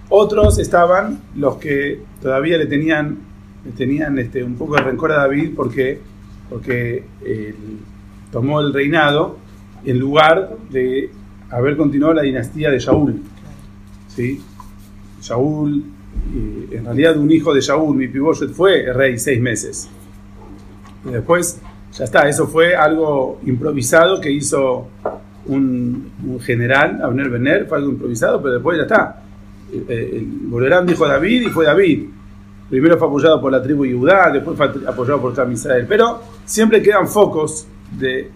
Otros 0.09 0.59
estaban 0.59 1.21
los 1.35 1.57
que 1.57 2.01
todavía 2.23 2.57
le 2.59 2.67
tenían, 2.67 3.19
le 3.65 3.73
tenían 3.73 4.19
este, 4.19 4.45
un 4.45 4.57
poco 4.57 4.77
de 4.77 4.83
rencor 4.83 5.13
a 5.13 5.17
David 5.17 5.53
porque, 5.57 6.01
porque 6.49 7.05
tomó 8.31 8.61
el 8.61 8.73
reinado 8.73 9.46
en 9.87 9.99
lugar 9.99 10.57
de 10.71 11.11
haber 11.51 11.77
continuado 11.77 12.15
la 12.15 12.23
dinastía 12.23 12.71
de 12.71 12.79
Shaul. 12.79 13.23
¿sí? 14.09 14.43
Shaul, 15.23 15.85
en 16.71 16.85
realidad 16.85 17.17
un 17.17 17.31
hijo 17.31 17.55
de 17.55 17.61
Shaul, 17.61 17.97
mi 17.97 18.09
Piboshet, 18.09 18.51
fue 18.51 18.93
rey 18.93 19.19
seis 19.19 19.41
meses. 19.41 19.89
Y 21.09 21.13
después, 21.13 21.61
ya 21.93 22.05
está, 22.05 22.29
eso 22.29 22.49
fue 22.49 22.75
algo 22.75 23.41
improvisado 23.47 24.21
que 24.21 24.31
hizo 24.31 24.89
un, 25.47 26.11
general, 26.41 27.01
Abner 27.03 27.31
Bener, 27.31 27.67
fue 27.67 27.79
algo 27.79 27.91
improvisado, 27.91 28.43
pero 28.43 28.55
después 28.55 28.77
ya 28.77 28.83
está. 28.83 29.23
Volverán 30.49 30.87
dijo 30.87 31.07
David 31.07 31.43
y 31.43 31.51
fue 31.51 31.65
David. 31.65 32.09
Primero 32.69 32.99
fue 32.99 33.07
apoyado 33.07 33.41
por 33.41 33.53
la 33.53 33.63
tribu 33.63 33.85
Judá, 33.85 34.31
después 34.33 34.57
fue 34.57 34.67
apoyado 34.67 35.21
por 35.21 35.33
Tam 35.33 35.53
Israel. 35.53 35.87
Pero 35.89 36.21
siempre 36.45 36.83
quedan 36.83 37.07
focos 37.07 37.69
de 37.97 38.31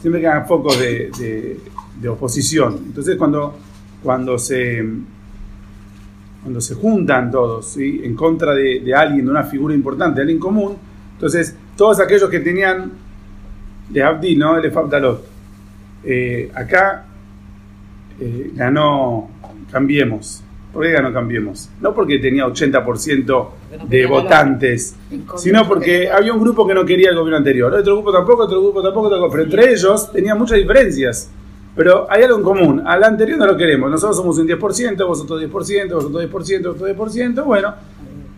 siempre 0.00 0.20
quedan 0.20 0.46
focos 0.46 0.78
de, 0.78 1.58
de, 2.00 2.08
oposición. 2.08 2.78
Entonces 2.86 3.16
cuando, 3.16 3.56
cuando, 4.02 4.38
se, 4.38 4.84
cuando 6.42 6.60
se 6.60 6.74
juntan 6.74 7.30
todos 7.30 7.76
en 7.76 8.14
contra 8.14 8.54
de, 8.54 8.94
alguien, 8.94 9.24
de 9.24 9.30
una 9.30 9.44
figura 9.44 9.74
importante, 9.74 10.16
de 10.16 10.22
alguien 10.22 10.38
común, 10.38 10.76
entonces 11.14 11.56
todos 11.76 12.00
aquellos 12.00 12.30
que 12.30 12.40
tenían 12.40 12.92
de 13.88 14.02
Abdi, 14.02 14.36
¿no? 14.36 14.56
El 14.56 14.76
Abdalot, 14.76 15.24
eh, 16.04 16.50
acá 16.54 17.06
eh, 18.20 18.52
ganó 18.54 19.30
Cambiemos. 19.70 20.42
¿Por 20.72 20.84
qué 20.84 20.92
ganó 20.92 21.12
Cambiemos? 21.12 21.70
No 21.80 21.94
porque 21.94 22.18
tenía 22.18 22.46
80% 22.46 23.48
de 23.88 24.06
votantes, 24.06 24.94
sino 25.36 25.66
porque 25.66 26.10
había 26.10 26.32
un 26.32 26.40
grupo 26.40 26.66
que 26.66 26.74
no 26.74 26.84
quería 26.84 27.10
el 27.10 27.16
gobierno 27.16 27.38
anterior, 27.38 27.72
otro 27.72 27.94
grupo 27.94 28.12
tampoco, 28.12 28.42
otro 28.44 28.60
grupo 28.60 28.82
tampoco, 28.82 29.28
pero 29.30 29.44
entre 29.44 29.72
ellos 29.72 30.12
tenían 30.12 30.38
muchas 30.38 30.58
diferencias. 30.58 31.30
Pero 31.74 32.06
hay 32.10 32.24
algo 32.24 32.38
en 32.38 32.42
común, 32.42 32.82
al 32.84 33.04
anterior 33.04 33.38
no 33.38 33.46
lo 33.46 33.56
queremos, 33.56 33.90
nosotros 33.90 34.16
somos 34.16 34.36
un 34.38 34.48
10%, 34.48 35.06
vosotros 35.06 35.40
10%, 35.40 35.48
vosotros 35.94 36.24
10%, 36.24 36.30
vosotros 36.30 37.14
10%, 37.14 37.44
bueno, 37.44 37.74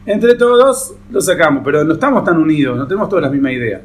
entre 0.06 0.34
todos 0.34 0.94
lo 1.10 1.20
sacamos, 1.20 1.62
pero 1.64 1.82
no 1.82 1.94
estamos 1.94 2.22
tan 2.22 2.36
unidos, 2.36 2.76
no 2.76 2.86
tenemos 2.86 3.08
todas 3.08 3.24
la 3.24 3.30
misma 3.30 3.50
idea. 3.50 3.80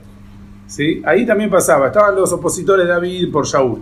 ¿Sí? 0.68 1.02
Ahí 1.06 1.26
también 1.26 1.50
pasaba, 1.50 1.88
estaban 1.88 2.16
los 2.16 2.32
opositores 2.34 2.86
de 2.86 2.92
David 2.92 3.32
por 3.32 3.46
Shaul, 3.46 3.82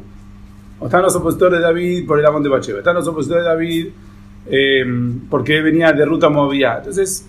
o 0.80 0.86
estaban 0.86 1.06
los 1.06 1.16
opositores 1.16 1.60
de 1.60 1.66
David 1.66 2.06
por 2.06 2.20
el 2.20 2.26
Amón 2.26 2.44
de 2.44 2.50
Bacheva, 2.50 2.80
estaban 2.80 2.98
los 2.98 3.08
opositores 3.08 3.44
de 3.44 3.50
David 3.50 3.88
eh, 4.46 4.84
porque 5.30 5.62
venía 5.62 5.92
de 5.92 6.06
ruta 6.06 6.30
movida. 6.30 6.78
Entonces, 6.78 7.26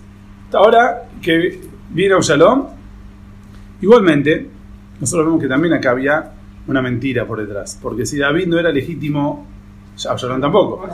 ahora 0.53 1.03
que 1.21 1.59
viene 1.89 2.15
Absalom, 2.15 2.67
igualmente, 3.81 4.47
nosotros 4.99 5.25
vemos 5.25 5.41
que 5.41 5.47
también 5.47 5.73
acá 5.73 5.91
había 5.91 6.31
una 6.67 6.81
mentira 6.81 7.25
por 7.25 7.39
detrás, 7.39 7.77
porque 7.81 8.05
si 8.05 8.17
David 8.17 8.47
no 8.47 8.59
era 8.59 8.71
legítimo, 8.71 9.45
Absalom 10.07 10.41
tampoco. 10.41 10.87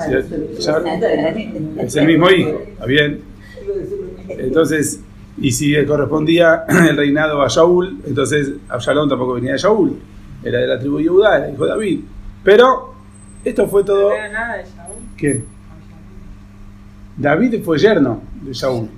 es 1.78 1.96
el 1.96 2.06
mismo 2.06 2.30
hijo, 2.30 2.62
¿está 2.68 2.86
bien? 2.86 3.22
Entonces, 4.30 5.02
y 5.40 5.52
si 5.52 5.74
correspondía 5.86 6.66
el 6.90 6.98
reinado 6.98 7.42
a 7.42 7.48
Shaul, 7.48 8.02
entonces 8.06 8.54
Absalom 8.70 9.10
tampoco 9.10 9.34
venía 9.34 9.54
de 9.54 9.58
Shaul, 9.58 9.98
era 10.44 10.60
de 10.60 10.68
la 10.68 10.80
tribu 10.80 10.98
de 10.98 11.08
Judá, 11.08 11.38
era 11.38 11.52
hijo 11.52 11.64
de 11.64 11.70
David. 11.70 12.00
Pero 12.44 12.94
esto 13.44 13.68
fue 13.68 13.84
todo. 13.84 14.10
¿No 14.10 14.16
era 14.16 14.30
nada 14.30 14.58
de 14.58 14.64
Shaul? 14.64 14.98
¿Qué? 15.18 15.44
David 17.18 17.64
fue 17.64 17.78
yerno 17.78 18.22
de 18.42 18.54
Shaul. 18.54 18.90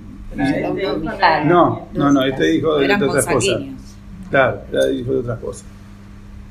No, 1.46 1.88
no, 1.92 2.12
no, 2.12 2.24
este 2.24 2.56
hijo 2.56 2.76
de, 2.78 2.92
otras 2.92 3.26
cosas. 3.26 3.62
Claro, 4.30 4.62
era 4.72 4.90
hijo 4.90 5.12
de 5.12 5.18
otras 5.18 5.38
cosas. 5.38 5.64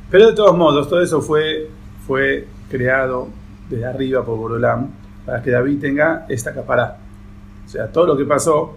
Pero 0.10 0.28
de 0.30 0.36
todos 0.36 0.56
modos, 0.56 0.88
todo 0.88 1.02
eso 1.02 1.22
fue, 1.22 1.70
fue 2.06 2.48
creado 2.70 3.28
desde 3.70 3.86
arriba 3.86 4.24
por 4.24 4.38
Borolam 4.38 4.90
para 5.26 5.42
que 5.42 5.52
David 5.52 5.80
tenga 5.80 6.26
esta 6.30 6.54
capará. 6.54 6.98
O 7.66 7.70
sea, 7.70 7.88
todo 7.88 8.08
lo 8.08 8.18
que 8.18 8.26
pasó, 8.26 8.76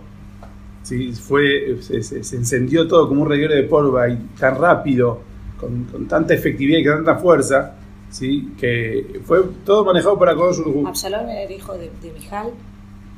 ¿sí? 0.83 1.12
fue, 1.12 1.76
se, 1.81 2.16
encendió 2.37 2.87
todo 2.88 3.09
como 3.09 3.23
un 3.23 3.28
reguero 3.28 3.55
de 3.55 3.64
polvo 3.64 3.99
y 4.07 4.16
tan 4.38 4.59
rápido, 4.59 5.21
con, 5.59 6.07
tanta 6.09 6.35
efectividad 6.35 6.78
y 6.78 6.85
con 6.85 7.05
tanta 7.05 7.16
fuerza, 7.16 7.75
¿sí? 8.11 8.52
que 8.59 9.21
fue 9.25 9.43
todo 9.64 9.85
manejado 9.85 10.19
para 10.19 10.35
Kodosh 10.35 10.87
Absalón 10.87 11.28
era 11.28 11.52
hijo 11.52 11.75
de, 11.75 11.90
de 12.02 12.12
Mijal. 12.12 12.52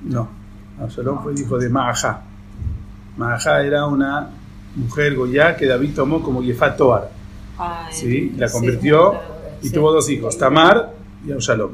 No, 0.03 0.29
Absalón 0.81 1.23
fue 1.23 1.35
hijo 1.35 1.59
de 1.59 1.69
Maajá. 1.69 2.23
Maajá 3.17 3.63
era 3.63 3.87
una 3.87 4.31
mujer 4.77 5.15
goya 5.17 5.57
que 5.57 5.67
David 5.67 5.95
tomó 5.95 6.23
como 6.23 6.43
Yefat 6.43 6.77
Toar. 6.77 7.11
¿sí? 7.91 8.33
La 8.37 8.51
convirtió 8.51 9.15
y 9.63 9.71
tuvo 9.71 9.93
dos 9.93 10.09
hijos, 10.09 10.39
Tamar 10.39 10.95
y 11.27 11.33
Absalom. 11.33 11.73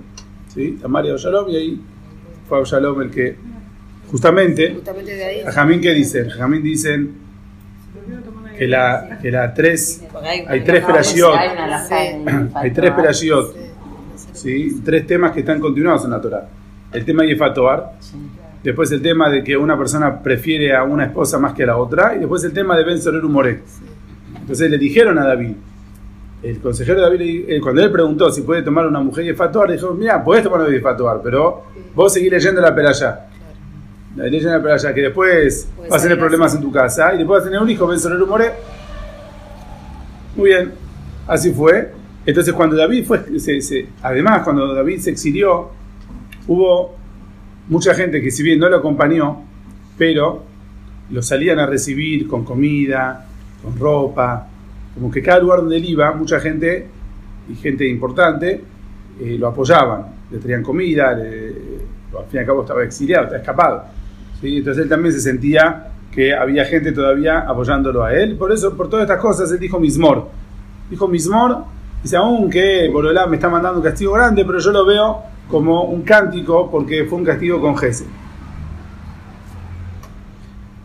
¿sí? 0.53 0.79
Tamar 0.81 1.05
y 1.07 1.11
Absalom, 1.11 1.49
y 1.51 1.57
ahí 1.57 1.81
fue 2.49 2.59
Absalom 2.59 3.03
el 3.03 3.11
que, 3.11 3.37
justamente, 4.11 4.81
a 5.47 5.53
Jamín, 5.53 5.81
¿qué 5.81 5.93
dicen? 5.93 6.31
Jamín 6.31 6.63
dicen, 6.63 7.25
que 8.57 8.67
la, 8.69 9.19
que 9.21 9.31
la 9.31 9.53
tres, 9.53 10.03
hay, 10.47 10.63
tres 10.65 10.85
perashiot, 10.85 11.35
hay 12.55 12.71
tres 12.71 12.91
perashiot, 12.93 13.57
¿sí? 14.33 14.81
tres 14.85 15.07
temas 15.07 15.33
que 15.33 15.41
están 15.41 15.61
continuados 15.61 16.05
en 16.05 16.11
la 16.11 16.21
Torah. 16.21 16.49
El 16.95 17.05
tema 17.05 17.23
de 17.23 17.31
Yefatoar, 17.31 17.93
Sí. 18.01 18.17
después 18.63 18.91
el 18.93 19.03
tema 19.03 19.29
de 19.29 19.43
que 19.43 19.57
una 19.57 19.77
persona 19.77 20.23
prefiere 20.23 20.75
a 20.75 20.85
una 20.85 21.05
esposa 21.07 21.39
más 21.39 21.53
que 21.55 21.65
a 21.65 21.67
la 21.67 21.77
otra, 21.77 22.15
y 22.15 22.21
después 22.21 22.43
el 22.45 22.53
tema 22.53 22.77
de 22.77 22.85
Ben 22.85 23.01
Sorer 23.01 23.23
Moré. 23.25 23.63
Entonces 24.41 24.71
le 24.71 24.79
dijeron 24.79 25.19
a 25.19 25.27
David, 25.27 25.53
el 26.43 26.61
consejero 26.61 27.01
David, 27.01 27.19
le- 27.19 27.57
eh, 27.57 27.61
cuando 27.61 27.83
él 27.83 27.91
preguntó 27.91 28.31
si 28.31 28.43
puede 28.43 28.63
tomar 28.63 28.87
una 28.87 29.01
mujer 29.01 29.25
Yefatoar, 29.25 29.73
dijo, 29.73 29.93
mira, 29.95 30.23
puedes 30.23 30.45
tomar 30.45 30.61
una 30.61 30.71
Yefatoar, 30.71 31.21
pero 31.23 31.65
vos 31.95 32.13
seguís 32.13 32.31
leyendo 32.31 32.61
la 32.61 32.75
peralla. 32.75 33.27
La 34.17 34.25
leyendo 34.25 34.51
la 34.57 34.63
peralla, 34.63 34.95
que 34.95 35.01
después 35.01 35.69
Puede 35.77 35.89
vas 35.91 36.01
a 36.01 36.03
tener 36.05 36.19
problemas 36.19 36.53
así. 36.53 36.59
en 36.59 36.63
tu 36.63 36.71
casa, 36.73 37.13
y 37.15 37.19
después 37.19 37.39
vas 37.41 37.47
a 37.47 37.51
tener 37.51 37.61
un 37.63 37.71
hijo, 37.71 37.87
Ben 37.89 37.99
Sorer 37.99 38.19
Moré. 38.21 38.53
Muy 40.37 40.51
bien, 40.51 40.73
así 41.27 41.53
fue. 41.53 41.91
Entonces 42.27 42.55
cuando 42.55 42.77
David 42.77 43.05
fue, 43.05 43.39
se- 43.39 43.61
se- 43.61 43.89
además 44.03 44.43
cuando 44.43 44.73
David 44.75 45.01
se 45.01 45.11
exilió, 45.11 45.71
hubo 46.49 46.95
mucha 47.69 47.95
gente 47.95 48.21
que 48.21 48.31
si 48.31 48.43
bien 48.43 48.59
no 48.59 48.69
lo 48.69 48.77
acompañó, 48.77 49.43
pero 49.97 50.43
lo 51.11 51.23
salían 51.23 51.59
a 51.59 51.67
recibir 51.67 52.27
con 52.27 52.45
comida, 52.45 53.27
con 53.63 53.79
ropa, 53.79 54.47
como 54.95 55.11
que 55.11 55.23
cada 55.23 55.41
lugar 55.41 55.61
donde 55.61 55.77
él 55.77 55.85
iba, 55.85 56.13
mucha 56.13 56.41
gente 56.41 56.87
y 57.51 57.55
gente 57.57 57.87
importante 57.89 58.63
eh, 59.21 59.37
lo 59.39 59.49
apoyaban, 59.49 60.07
le 60.31 60.39
traían 60.39 60.63
comida, 60.63 61.13
le- 61.15 61.85
al 62.19 62.27
fin 62.27 62.35
y 62.35 62.39
al 62.39 62.47
cabo 62.47 62.63
estaba 62.63 62.85
exiliado, 62.85 63.25
estaba 63.25 63.41
escapado. 63.41 63.85
¿sí? 64.41 64.59
Entonces 64.59 64.85
él 64.85 64.89
también 64.89 65.13
se 65.13 65.21
sentía 65.21 65.89
que 66.13 66.33
había 66.33 66.65
gente 66.65 66.93
todavía 66.93 67.41
apoyándolo 67.41 68.05
a 68.05 68.15
él, 68.15 68.37
por 68.37 68.53
eso, 68.53 68.77
por 68.77 68.89
todas 68.89 69.05
estas 69.05 69.21
cosas, 69.21 69.51
él 69.51 69.59
dijo 69.59 69.81
Mismor. 69.81 70.29
Dijo 70.89 71.09
Mismor, 71.09 71.65
dice, 72.03 72.17
aunque 72.17 72.89
Borolá 72.93 73.27
me 73.27 73.37
está 73.37 73.49
mandando 73.49 73.81
un 73.81 73.85
castigo 73.85 74.13
grande, 74.13 74.45
pero 74.45 74.59
yo 74.61 74.71
lo 74.71 74.87
veo 74.87 75.23
como 75.49 75.85
un 75.85 76.03
cántico 76.03 76.71
porque 76.71 77.05
fue 77.05 77.19
un 77.19 77.25
castigo 77.25 77.61
con 77.61 77.77
Gesed. 77.77 78.07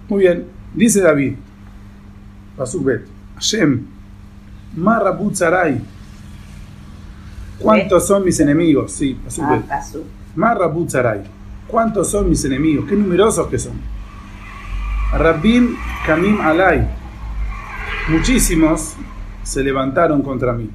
Muy 0.10 0.22
bien, 0.22 0.46
dice 0.74 1.02
David, 1.02 1.36
Pasuk 2.58 2.84
Bet, 2.84 3.06
Hashem, 3.36 3.86
Marrabut 4.76 5.36
Sarai, 5.36 5.80
¿cuántos 7.60 8.08
son 8.08 8.26
mis 8.26 8.40
enemigos? 8.40 8.92
Sí, 8.92 9.14
Pasuk 9.24 9.44
Ah, 9.48 9.52
Bet. 9.52 9.66
pasó. 9.68 10.04
Marrabut 10.36 10.90
Sarai, 10.90 11.22
¿cuántos 11.68 12.10
son 12.10 12.28
mis 12.30 12.44
enemigos? 12.46 12.86
Qué 12.90 12.96
numerosos 12.96 13.48
que 13.48 13.60
son. 13.60 13.74
Rabim 15.14 15.76
Kamim 16.06 16.40
Alay, 16.42 16.88
muchísimos 18.10 18.96
se 19.44 19.64
levantaron 19.64 20.22
contra 20.24 20.54
mí. 20.54 20.70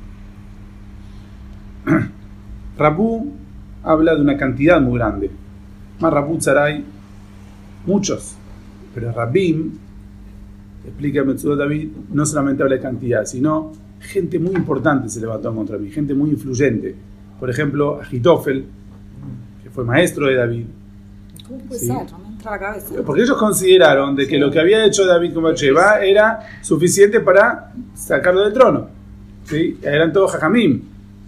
Rabu 2.79 3.33
habla 3.85 4.15
de 4.15 4.21
una 4.23 4.37
cantidad 4.37 4.81
muy 4.81 4.99
grande. 4.99 5.31
Marrabut 6.01 6.41
Sarai, 6.41 6.85
muchos. 7.87 8.35
Pero 8.95 9.13
Rabim, 9.13 9.73
explica 10.87 11.25
Metzudo 11.25 11.57
David, 11.57 11.89
no 12.13 12.25
solamente 12.27 12.63
habla 12.63 12.77
de 12.77 12.83
cantidad, 12.83 13.25
sino 13.25 13.73
gente 14.01 14.39
muy 14.39 14.55
importante 14.55 15.09
se 15.09 15.21
levantó 15.21 15.55
contra 15.55 15.79
mí, 15.79 15.91
gente 15.91 16.15
muy 16.15 16.31
influyente. 16.31 16.95
Por 17.41 17.51
ejemplo, 17.51 18.01
Agitofel, 18.01 18.65
que 19.63 19.71
fue 19.71 19.85
maestro 19.85 20.27
de 20.27 20.35
David. 20.37 20.65
¿Cómo 21.47 21.59
puede 21.61 21.81
Sí. 21.81 21.87
ser? 21.87 22.11
No 22.13 22.19
me 22.19 22.29
entra 22.29 22.51
la 22.53 22.59
cabeza. 22.59 22.95
Porque 23.05 23.23
ellos 23.23 23.37
consideraron 23.37 24.15
de 24.15 24.27
que 24.27 24.39
lo 24.39 24.51
que 24.51 24.61
había 24.61 24.85
hecho 24.85 25.05
David 25.07 25.35
con 25.35 25.43
Bathsheba 25.45 26.01
era 26.05 26.41
suficiente 26.63 27.21
para 27.21 27.73
sacarlo 27.95 28.43
del 28.45 28.53
trono. 28.53 28.87
¿sí? 29.45 29.79
Eran 29.83 30.13
todos 30.13 30.33
jajamim, 30.33 30.81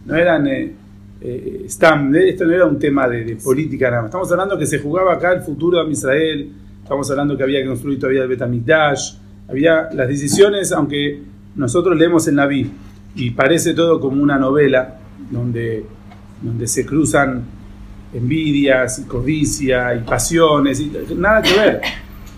no 0.06 0.14
eran 0.14 0.46
eh, 0.46 0.72
eh, 1.20 1.66
stam. 1.68 2.14
Esto 2.14 2.44
no 2.44 2.52
era 2.52 2.66
un 2.66 2.78
tema 2.78 3.08
de, 3.08 3.24
de 3.24 3.36
política 3.36 3.90
nada 3.90 4.02
más. 4.02 4.08
Estamos 4.08 4.30
hablando 4.32 4.58
que 4.58 4.66
se 4.66 4.78
jugaba 4.78 5.14
acá 5.14 5.32
el 5.32 5.42
futuro 5.42 5.84
de 5.84 5.90
Israel. 5.90 6.52
Estamos 6.82 7.10
hablando 7.10 7.36
que 7.36 7.42
había 7.42 7.60
que 7.62 7.68
construir 7.68 7.98
todavía 7.98 8.22
el 8.22 8.28
Betamikdash. 8.28 9.14
Había 9.48 9.88
las 9.92 10.08
decisiones, 10.08 10.72
aunque 10.72 11.22
nosotros 11.56 11.96
leemos 11.96 12.26
el 12.28 12.34
Naví 12.34 12.70
y 13.14 13.30
parece 13.30 13.74
todo 13.74 13.98
como 13.98 14.22
una 14.22 14.38
novela 14.38 14.98
donde, 15.30 15.86
donde 16.42 16.66
se 16.66 16.84
cruzan 16.84 17.44
envidias 18.12 18.98
y 18.98 19.04
codicia 19.04 19.94
y 19.94 20.00
pasiones 20.00 20.80
y 20.80 20.92
nada 21.16 21.42
que 21.42 21.58
ver. 21.58 21.80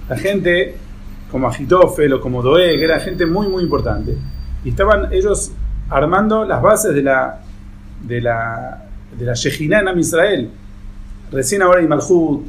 La 0.08 0.16
gente 0.16 0.76
como 1.30 1.48
Agitofel 1.48 2.12
o 2.14 2.20
como 2.20 2.42
Doeg 2.42 2.80
era 2.80 2.98
gente 3.00 3.26
muy 3.26 3.48
muy 3.48 3.62
importante 3.62 4.16
y 4.64 4.70
estaban 4.70 5.12
ellos 5.12 5.52
armando 5.90 6.44
las 6.44 6.62
bases 6.62 6.94
de 6.94 7.02
la 7.02 7.40
de 8.02 8.20
la 8.20 8.84
de 9.18 9.24
la 9.24 9.34
en 9.34 9.88
Am 9.88 9.98
Israel. 9.98 10.50
Recién 11.30 11.62
ahora 11.62 11.80
hay 11.80 11.86
Malhut, 11.88 12.42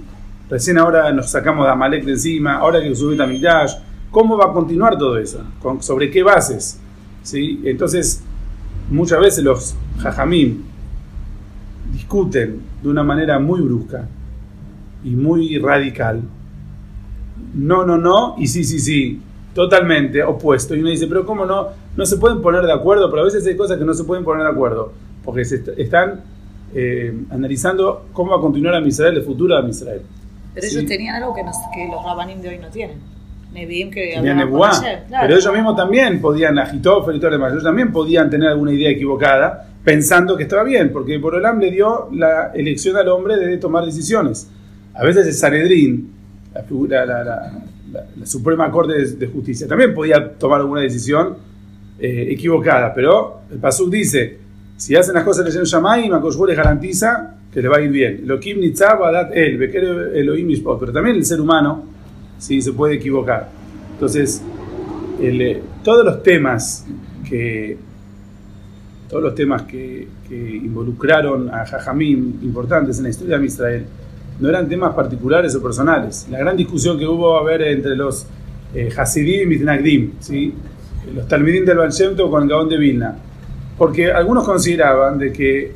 recién 0.50 0.78
ahora 0.78 1.12
nos 1.12 1.30
sacamos 1.32 1.66
de 1.66 1.72
Amalek 1.72 2.04
de 2.06 2.12
encima, 2.14 2.56
ahora 2.58 2.82
que 2.82 2.94
sube 2.96 3.16
Tamigdash. 3.16 3.74
¿Cómo 4.12 4.38
va 4.38 4.46
a 4.46 4.54
continuar 4.54 4.98
todo 4.98 5.18
eso? 5.18 5.44
¿Con- 5.62 5.82
¿Sobre 5.84 6.10
qué 6.10 6.24
bases? 6.24 6.80
¿Sí? 7.22 7.62
Entonces, 7.64 8.24
muchas 8.90 9.20
veces 9.20 9.44
los 9.44 9.76
jajamim 10.00 10.64
discuten 11.94 12.62
de 12.82 12.90
una 12.90 13.04
manera 13.04 13.40
muy 13.40 13.62
brusca 13.62 14.08
y 15.04 15.12
muy 15.12 15.58
radical. 15.60 16.22
No, 17.54 17.86
no, 17.86 17.98
no, 17.98 18.36
y 18.38 18.48
sí, 18.48 18.64
sí, 18.64 18.80
sí, 18.80 19.22
totalmente 19.54 20.24
opuesto. 20.24 20.76
Y 20.76 20.80
uno 20.82 20.90
dice, 20.90 21.08
pero 21.08 21.26
¿cómo 21.26 21.46
no? 21.46 21.68
No 21.96 22.06
se 22.06 22.18
pueden 22.18 22.42
poner 22.42 22.64
de 22.64 22.74
acuerdo, 22.74 23.10
pero 23.10 23.22
a 23.24 23.26
veces 23.26 23.46
hay 23.46 23.56
cosas 23.58 23.78
que 23.78 23.86
no 23.86 23.94
se 23.94 24.04
pueden 24.04 24.24
poner 24.24 24.44
de 24.44 24.50
acuerdo, 24.52 24.94
porque 25.24 25.46
se 25.46 25.56
est- 25.56 25.70
están 25.78 26.22
eh, 26.74 27.14
analizando 27.32 28.08
cómo 28.14 28.32
va 28.32 28.38
a 28.38 28.42
continuar 28.42 28.76
a 28.76 28.80
Israel, 28.88 29.18
el 29.18 29.24
futuro 29.24 29.60
de 29.62 29.70
Israel. 29.70 30.02
Pero 30.54 30.68
Sí. 30.68 30.78
ellos 30.78 30.88
tenían 30.90 31.16
algo 31.16 31.34
que, 31.34 31.44
nos- 31.44 31.56
que 31.74 31.88
los 31.88 32.04
rabanim 32.04 32.42
de 32.42 32.50
hoy 32.50 32.58
no 32.60 32.68
tienen. 32.70 32.98
Nevi'im 33.54 33.90
que 33.90 34.12
Tenían 34.14 34.38
Nebuá, 34.38 34.70
ayer, 34.70 35.04
claro. 35.08 35.26
pero 35.28 35.40
ellos 35.40 35.54
mismos 35.54 35.76
también 35.76 36.22
podían, 36.22 36.60
Agitofel 36.60 37.16
y 37.16 37.20
todo 37.20 37.32
lo 37.32 37.38
demás, 37.38 37.52
ellos 37.54 37.64
también 37.64 37.92
podían 37.92 38.30
tener 38.30 38.50
alguna 38.50 38.72
idea 38.72 38.92
equivocada 38.92 39.68
pensando 39.84 40.38
que 40.38 40.44
estaba 40.44 40.64
bien, 40.64 40.92
porque 40.94 41.18
Borolam 41.18 41.60
le 41.60 41.72
dio 41.72 42.10
la 42.14 42.52
elección 42.54 42.96
al 42.98 43.08
hombre 43.08 43.38
de 43.38 43.58
tomar 43.58 43.84
decisiones. 43.86 44.48
A 44.94 45.04
veces 45.04 45.26
el 45.26 45.34
Sanedrín, 45.34 46.12
la, 46.54 46.62
figura, 46.62 47.04
la, 47.08 47.24
la- 47.24 47.52
la- 47.92 48.06
la 48.16 48.26
Suprema 48.28 48.70
Corte 48.70 48.94
de, 48.94 49.06
de 49.14 49.26
Justicia, 49.28 49.68
también 49.68 49.96
podía 49.96 50.34
tomar 50.34 50.60
alguna 50.62 50.82
decisión 50.82 51.36
eh, 51.98 52.28
equivocada, 52.30 52.94
pero 52.94 53.42
el 53.52 53.58
Pasuk 53.58 53.90
dice, 53.90 54.38
si 54.80 54.96
hacen 54.96 55.14
las 55.14 55.26
cosas 55.26 55.44
leyendo 55.44 55.66
Shamayim, 55.66 56.14
Akoshbu 56.14 56.46
les 56.46 56.56
garantiza 56.56 57.36
que 57.52 57.62
le 57.62 57.68
va 57.68 57.78
a 57.78 57.82
ir 57.82 57.92
bien. 57.92 58.22
Elohim 58.24 58.62
Nitzab 58.62 59.04
Adat 59.04 59.36
El, 59.36 59.62
Elohim 59.62 60.64
pero 60.80 60.94
también 60.94 61.18
el 61.18 61.26
ser 61.26 61.42
humano 61.42 61.84
sí 62.38 62.62
se 62.62 62.72
puede 62.72 62.96
equivocar. 62.96 63.50
Entonces, 63.92 64.42
el, 65.22 65.42
eh, 65.42 65.62
todos 65.84 66.06
los 66.06 66.24
temas 66.24 66.88
que 67.28 67.78
todos 69.10 69.22
los 69.22 69.36
temas 69.36 69.64
que, 69.64 70.08
que 70.30 70.56
involucraron 70.56 71.54
a 71.54 71.66
Jajamim 71.66 72.40
importantes 72.42 73.00
en 73.00 73.04
la 73.04 73.10
historia 73.10 73.38
de 73.38 73.46
Israel 73.46 73.86
no 74.40 74.48
eran 74.48 74.70
temas 74.70 74.94
particulares 74.94 75.54
o 75.56 75.62
personales. 75.62 76.26
La 76.32 76.40
gran 76.40 76.56
discusión 76.56 76.98
que 76.98 77.06
hubo 77.06 77.38
a 77.38 77.44
ver 77.44 77.64
entre 77.64 77.98
los 77.98 78.26
eh, 78.74 78.90
Hasidim 78.96 79.42
y 79.42 79.46
Mitnagdim, 79.46 80.12
¿sí? 80.22 80.54
los 81.14 81.28
Talmidim 81.28 81.66
del 81.66 81.80
Baal 81.80 81.92
Shem 81.92 82.16
Tov 82.16 82.32
con 82.32 82.44
el 82.44 82.50
Gaón 82.50 82.70
de 82.70 82.78
Vilna, 82.78 83.18
porque 83.80 84.12
algunos 84.12 84.44
consideraban 84.44 85.18
de 85.18 85.32
que 85.32 85.72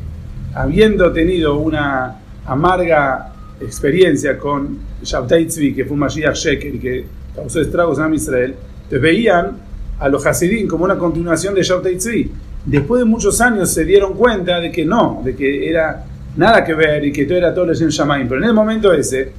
habiendo 0.54 1.12
tenido 1.14 1.58
una 1.58 2.20
amarga 2.46 3.32
experiencia 3.62 4.38
con 4.38 4.78
Shabtai 5.02 5.46
Tzvi, 5.46 5.74
que 5.74 5.86
fue 5.86 5.94
un 5.94 6.00
Mashiach 6.00 6.36
Sheker 6.36 6.80
que 6.80 7.06
causó 7.34 7.62
estragos 7.62 7.98
en 8.00 8.14
Israel, 8.14 8.56
veían 8.92 9.58
a 10.00 10.10
los 10.10 10.26
Hasidim 10.26 10.68
como 10.68 10.84
una 10.84 10.98
continuación 10.98 11.56
de 11.56 11.64
Shabtai 11.64 11.96
Tzvi. 11.96 12.32
Después 12.66 13.00
de 13.00 13.06
muchos 13.06 13.40
años 13.40 13.72
se 13.72 13.86
dieron 13.86 14.16
cuenta 14.16 14.60
de 14.60 14.70
que 14.70 14.84
no, 14.84 15.22
de 15.24 15.34
que 15.34 15.70
era 15.70 16.04
nada 16.36 16.62
que 16.66 16.74
ver 16.74 17.06
y 17.06 17.14
que 17.14 17.24
todo 17.24 17.38
era 17.38 17.54
todo 17.54 17.68
leyendo 17.68 17.90
Shamaim. 17.90 18.28
Pero 18.28 18.42
en 18.42 18.50
el 18.50 18.54
momento 18.54 18.92
ese, 18.92 19.32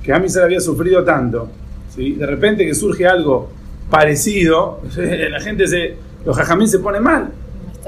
que 0.00 0.12
Am 0.12 0.24
Israel 0.24 0.46
había 0.46 0.60
sufrido 0.60 1.02
tanto, 1.02 1.48
¿sí? 1.92 2.12
de 2.12 2.26
repente 2.26 2.64
que 2.64 2.74
surge 2.74 3.04
algo 3.04 3.50
parecido, 3.90 4.80
la 4.96 5.40
gente 5.40 5.66
se, 5.66 5.96
los 6.24 6.36
jajamín 6.36 6.68
se 6.68 6.78
pone 6.78 7.00
mal. 7.00 7.41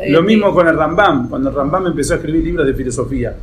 Lo 0.09 0.23
mismo 0.23 0.53
con 0.53 0.67
el 0.69 0.77
Rambam, 0.77 1.29
cuando 1.29 1.51
el 1.51 1.55
Rambam 1.55 1.87
empezó 1.87 2.15
a 2.15 2.17
escribir 2.17 2.45
libros 2.45 2.67
de 2.67 2.75
filosofía. 2.75 3.35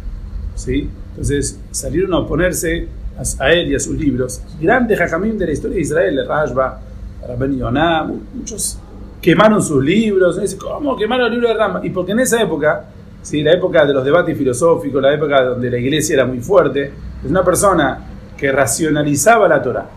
¿sí? 0.55 0.89
Entonces 1.11 1.59
salieron 1.71 2.13
a 2.13 2.19
oponerse 2.19 2.87
a, 3.17 3.43
a 3.45 3.51
él 3.53 3.71
y 3.71 3.75
a 3.75 3.79
sus 3.79 3.97
libros. 3.97 4.41
Grandes 4.59 4.97
jajamín 4.97 5.37
de 5.37 5.45
la 5.45 5.51
historia 5.53 5.75
de 5.75 5.81
Israel, 5.81 6.19
el 6.19 6.27
Rashba, 6.27 6.79
Rabben 7.27 7.57
Yonah, 7.57 8.03
mu- 8.03 8.19
muchos 8.35 8.77
quemaron 9.21 9.61
sus 9.61 9.83
libros. 9.83 10.39
¿Cómo 10.59 10.97
quemaron 10.97 11.27
el 11.27 11.31
libro 11.33 11.47
de 11.47 11.53
Rambam? 11.53 11.85
Y 11.85 11.89
porque 11.91 12.11
en 12.11 12.19
esa 12.19 12.41
época, 12.41 12.85
¿sí? 13.21 13.41
la 13.41 13.53
época 13.53 13.85
de 13.85 13.93
los 13.93 14.03
debates 14.03 14.37
filosóficos, 14.37 15.01
la 15.01 15.13
época 15.13 15.43
donde 15.45 15.69
la 15.69 15.77
iglesia 15.77 16.15
era 16.15 16.25
muy 16.25 16.39
fuerte, 16.39 16.91
es 17.23 17.29
una 17.29 17.43
persona 17.43 17.99
que 18.37 18.51
racionalizaba 18.51 19.47
la 19.47 19.61
Torah. 19.61 19.89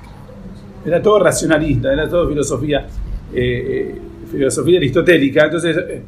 Era 0.87 1.01
todo 1.03 1.19
racionalista, 1.19 1.93
era 1.93 2.09
todo 2.09 2.29
filosofía. 2.29 2.87
eh, 3.35 3.99
filosofía 4.31 4.79
aristotélica. 4.79 5.45
Entonces, 5.47 5.77
eh, 5.77 6.03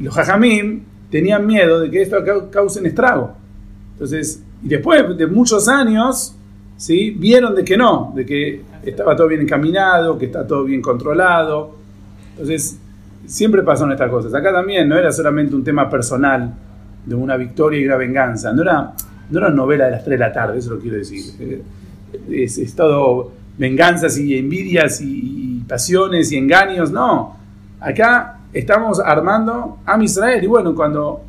los 0.00 0.14
jajamim 0.14 0.82
tenían 1.10 1.46
miedo 1.46 1.80
de 1.80 1.90
que 1.90 2.02
esto 2.02 2.16
cau- 2.24 2.50
cause 2.50 2.80
un 2.80 2.86
estrago. 2.86 3.32
Entonces, 3.94 4.42
y 4.62 4.68
después 4.68 5.16
de 5.16 5.26
muchos 5.26 5.68
años, 5.68 6.34
¿sí? 6.76 7.10
vieron 7.10 7.54
de 7.54 7.64
que 7.64 7.76
no, 7.76 8.12
de 8.14 8.24
que 8.26 8.62
estaba 8.84 9.14
todo 9.16 9.28
bien 9.28 9.42
encaminado, 9.42 10.18
que 10.18 10.26
está 10.26 10.46
todo 10.46 10.64
bien 10.64 10.80
controlado. 10.80 11.74
Entonces, 12.32 12.78
siempre 13.26 13.62
pasaron 13.62 13.92
estas 13.92 14.10
cosas. 14.10 14.32
Acá 14.34 14.52
también 14.52 14.88
no 14.88 14.96
era 14.96 15.12
solamente 15.12 15.54
un 15.54 15.64
tema 15.64 15.88
personal 15.90 16.52
de 17.04 17.14
una 17.14 17.36
victoria 17.36 17.80
y 17.80 17.84
una 17.86 17.96
venganza, 17.96 18.52
no 18.52 18.62
era, 18.62 18.92
no 19.30 19.38
era 19.38 19.50
novela 19.50 19.86
de 19.86 19.90
las 19.92 20.04
3 20.04 20.18
de 20.18 20.24
la 20.26 20.32
tarde, 20.32 20.58
eso 20.58 20.70
lo 20.70 20.78
quiero 20.80 20.96
decir. 20.96 21.24
Eh, 21.38 21.62
Es, 22.30 22.58
es 22.58 22.74
todo 22.74 23.30
venganzas 23.56 24.18
y 24.18 24.36
envidias 24.36 25.00
y, 25.00 25.60
y 25.60 25.64
pasiones 25.68 26.32
y 26.32 26.36
engaños, 26.36 26.90
no. 26.90 27.36
Acá 27.78 28.39
estamos 28.52 29.00
armando 29.00 29.78
a 29.86 30.02
Israel 30.02 30.42
y 30.42 30.46
bueno, 30.46 30.74
cuando 30.74 31.20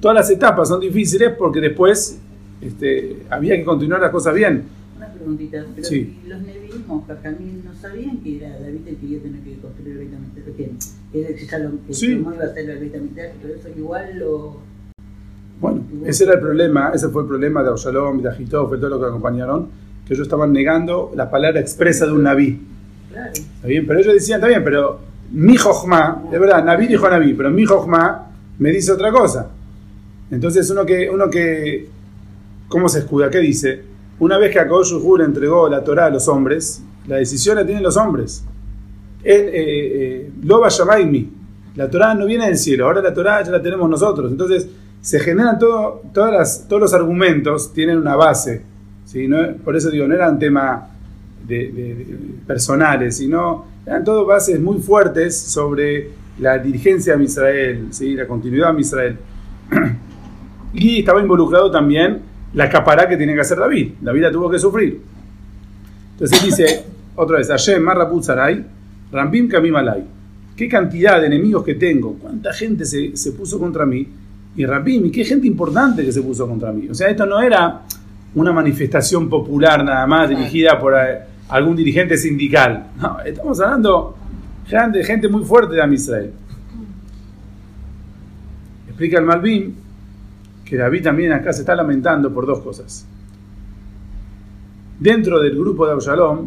todas 0.00 0.14
las 0.16 0.30
etapas 0.30 0.68
son 0.68 0.80
difíciles 0.80 1.32
porque 1.38 1.60
después 1.60 2.18
este, 2.60 3.22
había 3.30 3.56
que 3.56 3.64
continuar 3.64 4.00
las 4.00 4.10
cosas 4.10 4.34
bien. 4.34 4.64
Una 4.96 5.08
preguntita, 5.08 5.64
pero 5.74 5.86
Sí. 5.86 6.18
los 6.26 6.40
nevismos, 6.42 7.04
Jajamín, 7.06 7.62
no 7.64 7.74
sabían 7.74 8.18
que 8.18 8.36
era 8.38 8.50
David 8.60 8.80
el 8.86 8.96
que 8.96 9.06
iba 9.06 9.20
a 9.20 9.22
tener 9.22 9.40
que 9.42 9.54
construir 9.60 9.96
el 9.98 10.08
HaMikdash, 10.14 10.78
que, 11.12 11.34
que, 11.34 11.46
Salom- 11.46 11.78
que 11.86 11.94
Sí. 11.94 12.12
Iba 12.12 12.32
a 12.32 12.44
hacer 12.46 12.70
el 12.70 12.84
y 12.86 12.88
todo 12.90 13.54
eso 13.54 13.68
igual 13.76 14.18
lo... 14.18 14.56
Bueno, 15.60 15.80
ese 16.04 16.24
era 16.24 16.34
el 16.34 16.40
problema, 16.40 16.90
ese 16.94 17.08
fue 17.08 17.22
el 17.22 17.28
problema 17.28 17.62
de 17.62 17.70
Absalom 17.70 18.20
de 18.20 18.28
Agitof 18.28 18.74
y 18.76 18.78
todo 18.80 18.90
lo 18.90 19.00
que 19.00 19.06
acompañaron, 19.06 19.68
que 20.06 20.12
ellos 20.12 20.26
estaban 20.26 20.52
negando 20.52 21.12
la 21.16 21.30
palabra 21.30 21.60
expresa 21.60 22.04
de 22.06 22.12
un 22.12 22.22
naví. 22.24 22.60
Claro. 23.10 23.32
¿Está 23.32 23.66
bien? 23.66 23.86
Pero 23.86 24.00
ellos 24.00 24.12
decían, 24.12 24.38
está 24.38 24.48
bien, 24.48 24.62
pero 24.62 24.98
mi 25.32 25.56
Jochma, 25.56 26.24
de 26.30 26.38
verdad, 26.38 26.64
Naví 26.64 26.86
dijo 26.86 27.08
Naví, 27.08 27.34
pero 27.34 27.50
mi 27.50 27.64
Jochma 27.64 28.26
me 28.58 28.70
dice 28.70 28.92
otra 28.92 29.10
cosa. 29.10 29.50
Entonces 30.30 30.68
uno 30.70 30.84
que, 30.84 31.08
uno 31.10 31.30
que, 31.30 31.88
¿cómo 32.68 32.88
se 32.88 33.00
escuda? 33.00 33.30
¿Qué 33.30 33.38
dice? 33.38 33.82
Una 34.18 34.38
vez 34.38 34.50
que 34.52 34.58
Akadosh 34.58 34.92
entregó 35.20 35.68
la 35.68 35.84
Torah 35.84 36.06
a 36.06 36.10
los 36.10 36.26
hombres, 36.28 36.82
la 37.06 37.16
decisión 37.16 37.56
la 37.56 37.64
tienen 37.64 37.82
los 37.82 37.96
hombres. 37.96 38.44
Él, 39.22 39.40
eh, 39.48 39.52
eh, 39.54 40.30
lo 40.42 40.60
va 40.60 40.68
a 40.68 40.70
llamar 40.70 41.04
mí. 41.06 41.30
La 41.74 41.90
Torah 41.90 42.14
no 42.14 42.24
viene 42.26 42.46
del 42.46 42.56
cielo, 42.56 42.86
ahora 42.86 43.02
la 43.02 43.12
Torah 43.12 43.42
ya 43.42 43.50
la 43.50 43.60
tenemos 43.60 43.88
nosotros. 43.90 44.30
Entonces 44.30 44.66
se 45.00 45.20
generan 45.20 45.58
todo, 45.58 46.02
todas 46.12 46.32
las, 46.32 46.68
todos 46.68 46.82
los 46.82 46.94
argumentos, 46.94 47.72
tienen 47.72 47.98
una 47.98 48.16
base. 48.16 48.62
¿sí? 49.04 49.28
No- 49.28 49.54
por 49.64 49.76
eso 49.76 49.90
digo, 49.90 50.06
no 50.08 50.14
era 50.14 50.30
un 50.30 50.38
tema 50.38 50.88
de 51.46 52.18
personales, 52.46 53.18
sino 53.18 53.75
eran 53.86 54.02
todas 54.02 54.26
bases 54.26 54.60
muy 54.60 54.78
fuertes 54.78 55.40
sobre 55.40 56.10
la 56.40 56.58
dirigencia 56.58 57.16
de 57.16 57.24
Israel, 57.24 57.86
¿sí? 57.90 58.14
la 58.14 58.26
continuidad 58.26 58.74
de 58.74 58.80
Israel. 58.80 59.16
y 60.74 60.98
estaba 60.98 61.20
involucrado 61.20 61.70
también 61.70 62.20
la 62.52 62.68
capará 62.68 63.08
que 63.08 63.16
tenía 63.16 63.36
que 63.36 63.42
hacer 63.42 63.58
David. 63.58 63.92
David 64.00 64.22
la 64.22 64.32
tuvo 64.32 64.50
que 64.50 64.58
sufrir. 64.58 65.00
Entonces 66.12 66.42
dice, 66.42 66.84
otra 67.14 67.38
vez, 67.38 67.48
Hashem, 67.48 67.80
Marraput 67.80 68.24
Sarai, 68.24 68.64
Rambim 69.12 69.48
Kamim 69.48 69.76
Alay. 69.76 70.04
¿Qué 70.56 70.68
cantidad 70.68 71.20
de 71.20 71.28
enemigos 71.28 71.62
que 71.62 71.74
tengo? 71.74 72.14
¿Cuánta 72.14 72.52
gente 72.52 72.84
se, 72.84 73.16
se 73.16 73.32
puso 73.32 73.58
contra 73.58 73.86
mí? 73.86 74.08
Y 74.56 74.64
Rambim, 74.64 75.06
¿y 75.06 75.10
qué 75.10 75.24
gente 75.24 75.46
importante 75.46 76.04
que 76.04 76.10
se 76.10 76.22
puso 76.22 76.48
contra 76.48 76.72
mí? 76.72 76.88
O 76.88 76.94
sea, 76.94 77.08
esto 77.08 77.24
no 77.24 77.40
era 77.40 77.82
una 78.34 78.52
manifestación 78.52 79.28
popular 79.28 79.84
nada 79.84 80.06
más 80.06 80.28
dirigida 80.28 80.78
por 80.78 80.94
eh, 80.94 81.20
algún 81.48 81.76
dirigente 81.76 82.16
sindical. 82.16 82.88
No, 83.00 83.20
estamos 83.20 83.60
hablando 83.60 84.16
de 84.92 85.04
gente 85.04 85.28
muy 85.28 85.44
fuerte 85.44 85.74
de 85.74 85.82
Am 85.82 85.92
Israel. 85.92 86.32
Explica 88.88 89.18
el 89.18 89.24
Malvin 89.24 89.76
que 90.64 90.76
David 90.76 91.04
también 91.04 91.32
acá 91.32 91.52
se 91.52 91.60
está 91.60 91.76
lamentando 91.76 92.32
por 92.32 92.46
dos 92.46 92.60
cosas. 92.60 93.06
Dentro 94.98 95.40
del 95.40 95.56
grupo 95.56 95.86
de 95.86 95.92
Absalom 95.92 96.46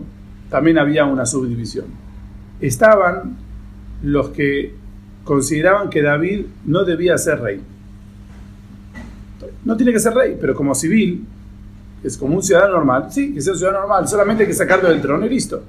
también 0.50 0.78
había 0.78 1.06
una 1.06 1.26
subdivisión. 1.26 1.86
Estaban 2.60 3.38
los 4.04 4.30
que 4.30 4.74
consideraban 5.24 5.90
que 5.90 6.02
David 6.02 6.46
no 6.66 6.84
debía 6.84 7.18
ser 7.18 7.40
rey. 7.40 7.62
No 9.64 9.78
tiene 9.78 9.94
que 9.94 10.00
ser 10.00 10.14
rey, 10.14 10.38
pero 10.40 10.56
como 10.56 10.74
civil, 10.76 11.26
es 12.04 12.18
como 12.18 12.36
un 12.36 12.44
ciudadano 12.44 12.76
normal. 12.76 13.08
Sí, 13.10 13.34
que 13.34 13.42
sea 13.42 13.54
un 13.54 13.60
ciudadano 13.60 13.88
normal, 13.88 14.08
solamente 14.08 14.44
hay 14.44 14.48
que 14.48 14.56
sacarlo 14.56 14.90
del 14.90 15.02
trono 15.02 15.26
y 15.26 15.30
listo. 15.30 15.62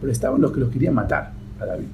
Pero 0.00 0.12
estaban 0.12 0.40
los 0.40 0.52
que 0.52 0.60
los 0.60 0.70
querían 0.70 0.94
matar 0.94 1.32
a 1.60 1.66
David. 1.66 1.86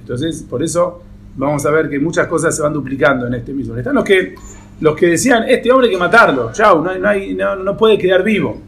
Entonces, 0.00 0.42
por 0.42 0.62
eso 0.62 1.02
vamos 1.36 1.64
a 1.66 1.70
ver 1.70 1.88
que 1.88 1.98
muchas 1.98 2.26
cosas 2.26 2.54
se 2.54 2.62
van 2.62 2.72
duplicando 2.72 3.26
en 3.26 3.34
este 3.34 3.52
mismo. 3.52 3.76
Están 3.76 3.94
los 3.94 4.04
que, 4.04 4.34
los 4.80 4.94
que 4.94 5.06
decían, 5.08 5.44
este 5.48 5.70
hombre 5.70 5.88
hay 5.88 5.94
que 5.94 5.98
matarlo, 5.98 6.52
chau, 6.52 6.84
no, 6.84 7.76
puede 7.76 7.98
quedar 7.98 8.22
vivo. 8.22 8.60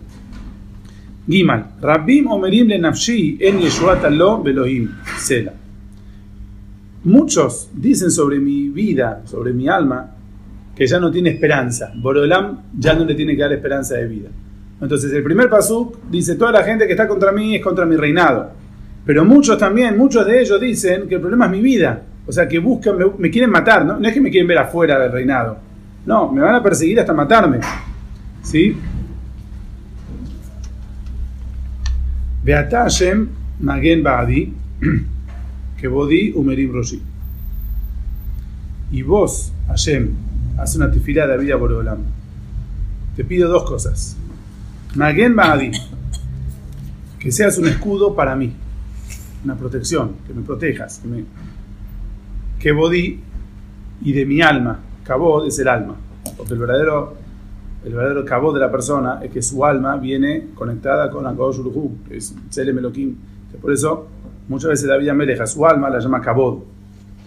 Gimal, 1.29 1.75
Rabbim 1.81 2.29
Omerim 2.29 2.69
le 2.69 2.79
nafshi 2.79 3.39
en 3.41 3.59
Yeshuat 3.59 4.05
lo 4.11 4.43
Belohim, 4.43 4.91
Sela. 5.19 5.53
Muchos 7.03 7.69
dicen 7.73 8.11
sobre 8.11 8.39
mi 8.39 8.69
vida, 8.69 9.23
sobre 9.27 9.53
mi 9.53 9.69
alma, 9.69 10.16
que 10.77 10.87
ya 10.87 11.01
no 11.01 11.11
tiene 11.11 11.31
esperanza. 11.31 11.91
Borolam 11.97 12.61
ya 12.79 12.95
no 12.95 13.05
le 13.05 13.15
tiene 13.15 13.35
que 13.35 13.43
dar 13.43 13.53
esperanza 13.53 13.95
de 13.97 14.07
vida. 14.07 14.29
Entonces, 14.81 15.11
el 15.13 15.23
primer 15.23 15.49
pasuk 15.49 15.97
dice: 16.11 16.37
Toda 16.37 16.53
la 16.53 16.63
gente 16.63 16.87
que 16.87 16.93
está 16.93 17.09
contra 17.09 17.33
mí 17.33 17.57
es 17.57 17.63
contra 17.63 17.87
mi 17.87 17.97
reinado. 17.97 18.51
Pero 19.07 19.25
muchos 19.25 19.57
también, 19.57 19.97
muchos 19.97 20.27
de 20.27 20.41
ellos 20.41 20.61
dicen 20.61 21.09
que 21.09 21.15
el 21.15 21.21
problema 21.21 21.47
es 21.47 21.53
mi 21.53 21.61
vida. 21.63 22.03
O 22.27 22.33
sea, 22.33 22.47
que 22.47 22.59
buscan, 22.59 22.97
me, 23.19 23.31
quieren 23.31 23.51
matar, 23.51 23.87
¿no? 23.87 23.99
Es 24.07 24.13
que 24.13 24.21
me 24.21 24.31
quieren 24.31 24.49
ver 24.49 24.59
afuera 24.59 24.99
del 24.99 25.13
reinado. 25.13 25.59
No, 26.05 26.31
me 26.31 26.41
van 26.41 26.57
a 26.57 26.63
perseguir 26.63 27.01
hasta 27.01 27.15
matarme. 27.15 27.61
¿Sí? 28.43 28.77
Beata 32.43 32.83
Hashem 32.83 33.29
Magen 33.61 34.03
Baadi, 34.03 34.53
que 35.81 35.89
Bodi 35.89 36.33
Umerim 36.33 36.73
Roshi. 36.73 37.01
Y 38.91 39.03
vos, 39.03 39.53
Hashem, 39.69 40.11
haz 40.59 40.77
una 40.77 40.91
tefilá 40.91 41.27
de 41.27 41.39
vida 41.39 41.59
por 41.59 41.73
Olam. 41.73 41.99
Te 43.15 43.25
pido 43.25 43.49
dos 43.49 43.65
cosas. 43.65 44.17
Magen 44.95 45.37
Baadi, 45.37 45.71
que 47.19 47.31
seas 47.31 47.59
un 47.59 47.67
escudo 47.67 48.15
para 48.15 48.35
mí, 48.35 48.53
una 49.45 49.57
protección, 49.57 50.13
que 50.27 50.33
me 50.33 50.43
protejas, 50.43 51.01
que, 51.01 51.09
me, 51.09 51.25
que 52.59 52.73
Bodhi 52.73 53.21
y 54.03 54.13
de 54.13 54.25
mi 54.25 54.41
alma, 54.41 54.81
Kabod 55.05 55.47
es 55.47 55.59
el 55.59 55.69
alma, 55.69 55.97
porque 56.37 56.55
el 56.55 56.61
verdadero, 56.61 57.15
el 57.85 57.93
verdadero 57.93 58.25
Kabod 58.25 58.55
de 58.55 58.61
la 58.61 58.71
persona 58.71 59.21
es 59.23 59.31
que 59.31 59.43
su 59.43 59.65
alma 59.65 59.97
viene 59.97 60.49
conectada 60.55 61.11
con 61.11 61.25
la 61.25 61.31
Kadosh 61.31 61.59
Uruhu, 61.59 61.99
que 62.09 62.17
es 62.17 62.35
Selem 62.49 62.79
Elohim. 62.79 63.17
Por 63.61 63.73
eso, 63.73 64.09
muchas 64.49 64.71
veces 64.71 64.89
David 64.89 65.09
Ameleja, 65.09 65.47
su 65.47 65.67
alma 65.67 65.91
la 65.91 65.99
llama 65.99 66.21
Kabod, 66.21 66.61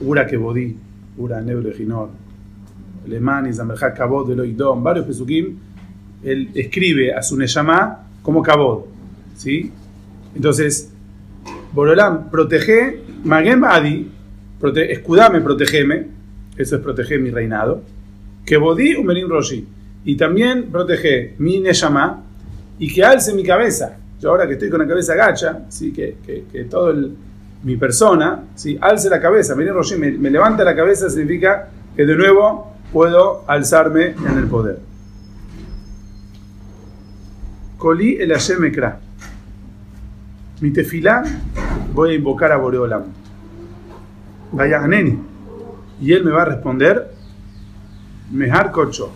Ura 0.02 0.26
que 0.26 0.38
Bodhi, 0.38 0.78
Ura 1.18 1.42
Nebre 1.42 1.74
Ginor, 1.74 2.10
Lemani, 3.08 3.52
Zamerja 3.54 3.94
Kabod 3.94 4.28
de 4.30 4.36
Loidom, 4.36 4.84
varios 4.84 5.06
Pesukim, 5.06 5.58
él 6.24 6.50
escribe 6.54 7.14
a 7.14 7.22
su 7.22 7.38
Neyamá 7.38 8.08
como 8.22 8.42
Kabod. 8.42 8.86
¿sí? 9.36 9.72
Entonces, 10.36 10.92
Borolam, 11.74 12.30
protege, 12.30 13.02
Magem 13.24 13.64
Adi, 13.64 14.10
prote, 14.60 14.92
escudame, 14.92 15.42
protegeme, 15.42 16.08
eso 16.58 16.76
es 16.76 16.82
proteger 16.82 17.20
mi 17.20 17.30
reinado, 17.30 17.84
que 18.46 18.58
Bodhi 18.58 18.96
Umerim 18.96 19.30
Roshi, 19.30 19.66
y 20.04 20.16
también 20.16 20.66
protege 20.72 21.36
mi 21.38 21.60
Neyamá, 21.60 22.24
y 22.80 22.94
que 22.94 23.04
alce 23.04 23.34
mi 23.34 23.44
cabeza. 23.44 23.98
Yo 24.20 24.30
ahora 24.30 24.48
que 24.48 24.54
estoy 24.54 24.70
con 24.70 24.80
la 24.80 24.88
cabeza 24.88 25.16
gacha, 25.16 25.66
¿sí? 25.70 25.92
que, 25.92 26.18
que, 26.26 26.46
que 26.52 26.64
todo 26.66 26.90
el, 26.90 27.14
mi 27.64 27.78
persona, 27.78 28.44
¿sí? 28.56 28.78
alce 28.80 29.10
la 29.10 29.20
cabeza, 29.20 29.56
me, 29.56 29.66
me 30.12 30.30
levanta 30.30 30.64
la 30.64 30.76
cabeza, 30.76 31.10
significa 31.10 31.70
que 31.96 32.06
de 32.06 32.16
nuevo 32.16 32.69
puedo 32.92 33.44
alzarme 33.48 34.08
en 34.08 34.38
el 34.38 34.48
poder. 34.48 34.80
Colí 37.78 38.18
el 38.20 38.32
Hashem 38.32 38.64
Ekra. 38.66 39.00
Mi 40.62 40.72
tefilá 40.72 41.24
voy 41.94 42.12
a 42.12 42.14
invocar 42.16 42.52
a 42.52 42.58
Boreolam. 42.58 43.04
Vaya 44.52 44.86
neni. 44.88 45.18
Y 46.02 46.14
él 46.14 46.24
me 46.24 46.32
va 46.32 46.42
a 46.42 46.46
responder 46.46 47.14
Mehar 48.32 48.72
Kocho. 48.72 49.12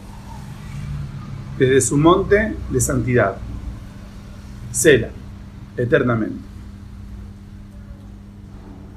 Desde 1.58 1.82
su 1.82 1.98
monte 1.98 2.56
de 2.70 2.82
santidad. 2.82 3.36
Sela. 4.72 5.10
Eternamente. 5.76 6.40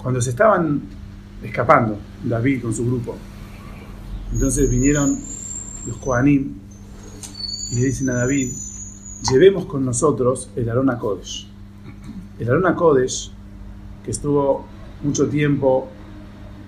Cuando 0.03 0.21
se 0.21 0.31
estaban 0.31 0.83
escapando, 1.43 1.99
David 2.23 2.63
con 2.63 2.73
su 2.73 2.87
grupo, 2.87 3.17
entonces 4.33 4.71
vinieron 4.71 5.19
los 5.87 5.97
Kohanim 5.99 6.55
y 7.73 7.75
le 7.77 7.87
dicen 7.87 8.11
a 8.11 8.15
David, 8.15 8.51
llevemos 9.33 9.67
con 9.67 9.85
nosotros 9.85 10.51
el 10.57 10.69
Arona 10.69 10.99
Kodesh. 10.99 11.49
El 12.39 12.49
Arona 12.51 12.75
Kodesh, 12.75 13.31
que 14.05 14.11
estuvo 14.11 14.65
mucho 15.03 15.29
tiempo 15.29 15.89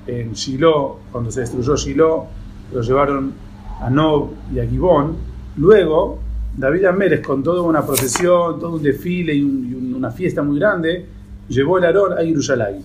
en 0.06 0.32
Shiloh, 0.32 0.98
cuando 1.12 1.30
se 1.30 1.40
destruyó 1.40 1.76
Shiloh, 1.76 2.24
lo 2.72 2.80
llevaron 2.82 3.32
a 3.80 3.90
Nob 3.90 4.30
y 4.52 4.58
a 4.60 4.66
Gibón. 4.66 5.16
Luego, 5.56 6.18
David 6.56 6.84
Amérez, 6.86 7.24
con 7.24 7.42
toda 7.42 7.62
una 7.62 7.84
procesión, 7.86 8.58
todo 8.58 8.76
un 8.76 8.82
desfile 8.82 9.34
y, 9.34 9.42
un- 9.42 9.68
y 9.70 9.74
un- 9.74 9.94
una 9.94 10.10
fiesta 10.10 10.42
muy 10.42 10.58
grande, 10.58 11.06
llevó 11.48 11.78
el 11.78 11.84
Aarón 11.84 12.12
a 12.14 12.22
Jerusalén. 12.22 12.82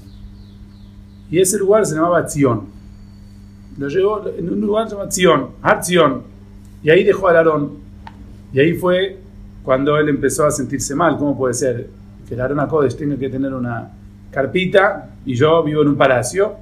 Y 1.32 1.40
ese 1.40 1.58
lugar 1.58 1.86
se 1.86 1.96
llamaba 1.96 2.28
Zion. 2.30 2.73
Lo 3.78 3.88
llevó 3.88 4.28
en 4.28 4.50
un 4.50 4.62
lugar 4.62 4.88
llamado 4.88 5.12
Zion, 5.12 5.48
Har 5.62 5.84
Zion. 5.84 6.22
Y 6.84 6.90
ahí 6.90 7.04
dejó 7.04 7.28
al 7.28 7.38
Aarón. 7.38 7.72
Y 8.54 8.60
ahí 8.60 8.74
fue 8.74 9.18
cuando 9.64 9.98
él 9.98 10.10
empezó 10.10 10.46
a 10.46 10.52
sentirse 10.52 10.96
mal. 10.96 11.18
¿Cómo 11.18 11.38
puede 11.38 11.54
ser 11.54 11.90
que 12.28 12.36
el 12.36 12.42
Aarón 12.42 12.60
Acodes 12.60 12.96
tenga 12.96 13.18
que 13.18 13.30
tener 13.30 13.54
una 13.54 13.92
carpita 14.32 15.10
y 15.26 15.36
yo 15.36 15.64
vivo 15.64 15.82
en 15.82 15.90
un 15.90 15.96
palacio? 15.96 16.54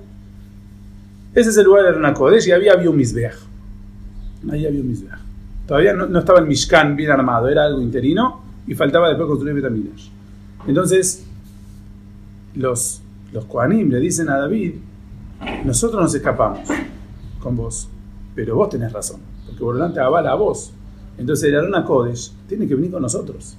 Ese 1.34 1.50
es 1.50 1.58
el 1.58 1.65
lugar 1.65 1.84
del 1.84 1.93
Aarón 1.93 2.06
Acodes 2.06 2.47
y 2.47 2.52
había, 2.52 2.76
un 2.76 2.95
Mizbeach. 2.95 3.36
Ahí 4.50 4.65
había 4.65 4.82
un 4.82 4.88
Mizbeach. 4.88 5.19
Todavía 5.67 5.93
no, 5.93 6.06
no 6.06 6.19
estaba 6.19 6.39
el 6.39 6.45
Mishkan 6.45 6.95
bien 6.95 7.12
armado, 7.12 7.47
era 7.47 7.63
algo 7.65 7.82
interino 7.82 8.41
y 8.67 8.76
faltaba 8.76 9.10
después 9.10 9.28
construir 9.28 9.56
Betamidash. 9.56 10.10
Entonces, 10.67 11.26
los, 12.56 13.02
los 13.32 13.45
Kohanim 13.45 13.89
le 13.89 14.00
dicen 14.00 14.30
a 14.30 14.38
David, 14.38 14.76
nosotros 15.65 16.02
nos 16.02 16.13
escapamos 16.13 16.69
con 17.41 17.56
vos, 17.56 17.89
pero 18.36 18.56
vos 18.56 18.69
tenés 18.69 18.93
razón, 18.93 19.19
porque 19.45 19.63
Borolán 19.63 19.93
te 19.93 19.99
avala 19.99 20.32
a 20.32 20.36
vos. 20.36 20.73
Entonces 21.17 21.49
el 21.49 21.58
Arona 21.58 21.84
Kodesh 21.84 22.32
tiene 22.47 22.67
que 22.67 22.75
venir 22.75 22.91
con 22.91 23.01
nosotros, 23.01 23.58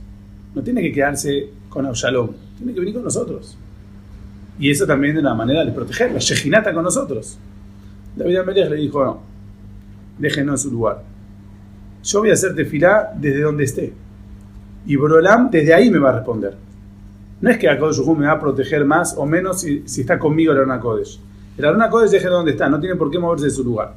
no 0.54 0.62
tiene 0.62 0.80
que 0.80 0.92
quedarse 0.92 1.50
con 1.68 1.84
Absalom, 1.86 2.30
tiene 2.56 2.72
que 2.72 2.80
venir 2.80 2.94
con 2.94 3.04
nosotros. 3.04 3.56
Y 4.58 4.70
eso 4.70 4.86
también 4.86 5.16
es 5.16 5.20
una 5.20 5.34
manera 5.34 5.64
de 5.64 5.72
proteger, 5.72 6.12
la 6.12 6.18
Shejinata 6.18 6.72
con 6.72 6.84
nosotros. 6.84 7.38
David 8.16 8.36
Amelech 8.36 8.70
le 8.70 8.76
dijo, 8.76 9.04
no, 9.04 9.20
déjenos 10.18 10.64
en 10.64 10.70
su 10.70 10.74
lugar. 10.74 11.02
Yo 12.02 12.20
voy 12.20 12.30
a 12.30 12.34
hacer 12.34 12.54
tefilá 12.54 13.12
desde 13.18 13.42
donde 13.42 13.64
esté. 13.64 13.92
Y 14.86 14.96
Borolam 14.96 15.50
desde 15.50 15.72
ahí 15.72 15.90
me 15.90 15.98
va 15.98 16.10
a 16.10 16.16
responder. 16.16 16.56
No 17.40 17.50
es 17.50 17.58
que 17.58 17.68
Akodesh 17.68 18.04
me 18.16 18.26
va 18.26 18.32
a 18.32 18.40
proteger 18.40 18.84
más 18.84 19.16
o 19.16 19.26
menos 19.26 19.60
si, 19.60 19.82
si 19.86 20.02
está 20.02 20.18
conmigo 20.18 20.52
el 20.52 20.58
Arona 20.58 20.80
Kodesh. 20.80 21.18
El 21.56 21.64
Arona 21.64 21.90
Kodesh 21.90 22.10
deje 22.10 22.28
donde 22.28 22.52
está, 22.52 22.68
no 22.68 22.80
tiene 22.80 22.96
por 22.96 23.10
qué 23.10 23.18
moverse 23.18 23.46
de 23.46 23.50
su 23.50 23.62
lugar. 23.62 23.94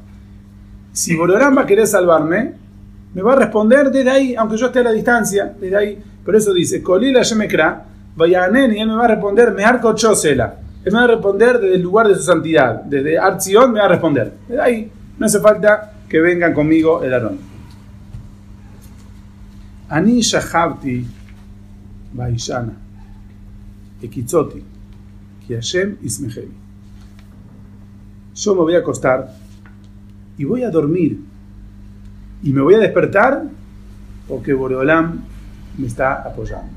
Si 0.91 1.15
Borolam 1.15 1.57
va 1.57 1.85
salvarme, 1.85 2.53
me 3.13 3.21
va 3.21 3.33
a 3.33 3.35
responder 3.37 3.91
desde 3.91 4.09
ahí, 4.09 4.35
aunque 4.35 4.57
yo 4.57 4.67
esté 4.67 4.79
a 4.79 4.83
la 4.83 4.91
distancia, 4.91 5.53
desde 5.59 5.75
ahí. 5.75 6.03
Por 6.23 6.35
eso 6.35 6.53
dice, 6.53 6.81
Kolila 6.81 7.21
Shemekra, 7.21 7.85
Vayanen, 8.15 8.73
y 8.73 8.79
él 8.79 8.87
me 8.87 8.95
va 8.95 9.05
a 9.05 9.07
responder, 9.09 9.53
me 9.53 9.63
arco 9.63 9.93
chosela. 9.93 10.55
Él 10.83 10.91
me 10.91 10.99
va 10.99 11.05
a 11.05 11.07
responder 11.07 11.59
desde 11.59 11.75
el 11.75 11.81
lugar 11.81 12.07
de 12.07 12.15
su 12.15 12.23
santidad. 12.23 12.83
Desde 12.83 13.17
Arzion 13.17 13.71
me 13.71 13.79
va 13.79 13.85
a 13.85 13.89
responder. 13.89 14.33
Desde 14.47 14.61
ahí, 14.61 14.91
no 15.17 15.25
hace 15.25 15.39
falta 15.39 15.93
que 16.07 16.19
vengan 16.19 16.53
conmigo 16.53 17.03
el 17.03 17.13
Aarón. 17.13 17.39
Ani 19.89 20.21
Shahabti 20.21 21.05
Vaishana. 22.13 22.73
Ekitzoti. 24.01 24.63
Ki 25.47 25.53
Hashem. 25.55 25.97
Yo 28.35 28.53
me 28.55 28.61
voy 28.61 28.75
a 28.75 28.79
acostar 28.79 29.31
y 30.37 30.43
voy 30.43 30.63
a 30.63 30.69
dormir. 30.69 31.19
Y 32.43 32.51
me 32.51 32.61
voy 32.61 32.73
a 32.75 32.79
despertar 32.79 33.43
porque 34.27 34.53
Boreolam 34.53 35.21
me 35.77 35.87
está 35.87 36.21
apoyando. 36.21 36.71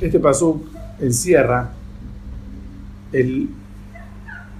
Este 0.00 0.18
pasú 0.18 0.64
encierra 0.98 1.70
el, 3.12 3.50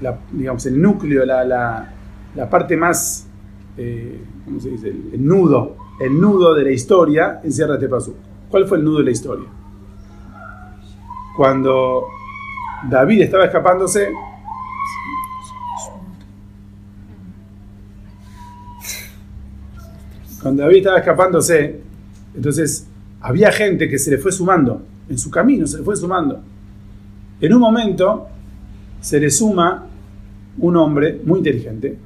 la- 0.00 0.18
digamos, 0.32 0.66
el 0.66 0.80
núcleo, 0.80 1.24
la, 1.24 1.44
la- 1.44 1.92
la 2.34 2.50
parte 2.50 2.76
más, 2.76 3.26
eh, 3.76 4.22
¿cómo 4.44 4.60
se 4.60 4.70
dice? 4.70 4.88
El, 4.88 5.26
nudo, 5.26 5.76
el 6.00 6.20
nudo 6.20 6.54
de 6.54 6.64
la 6.64 6.70
historia 6.70 7.40
encierra 7.42 7.74
este 7.74 7.88
pasú. 7.88 8.14
¿Cuál 8.50 8.66
fue 8.66 8.78
el 8.78 8.84
nudo 8.84 8.98
de 8.98 9.04
la 9.04 9.10
historia? 9.10 9.48
Cuando 11.36 12.04
David 12.88 13.22
estaba 13.22 13.44
escapándose, 13.44 14.10
cuando 20.42 20.62
David 20.62 20.78
estaba 20.78 20.98
escapándose, 20.98 21.80
entonces 22.34 22.86
había 23.20 23.52
gente 23.52 23.88
que 23.88 23.98
se 23.98 24.10
le 24.10 24.18
fue 24.18 24.32
sumando, 24.32 24.82
en 25.08 25.18
su 25.18 25.30
camino 25.30 25.66
se 25.66 25.78
le 25.78 25.84
fue 25.84 25.94
sumando. 25.96 26.42
En 27.40 27.54
un 27.54 27.60
momento 27.60 28.28
se 29.00 29.20
le 29.20 29.30
suma 29.30 29.86
un 30.58 30.76
hombre 30.76 31.20
muy 31.24 31.38
inteligente 31.38 31.98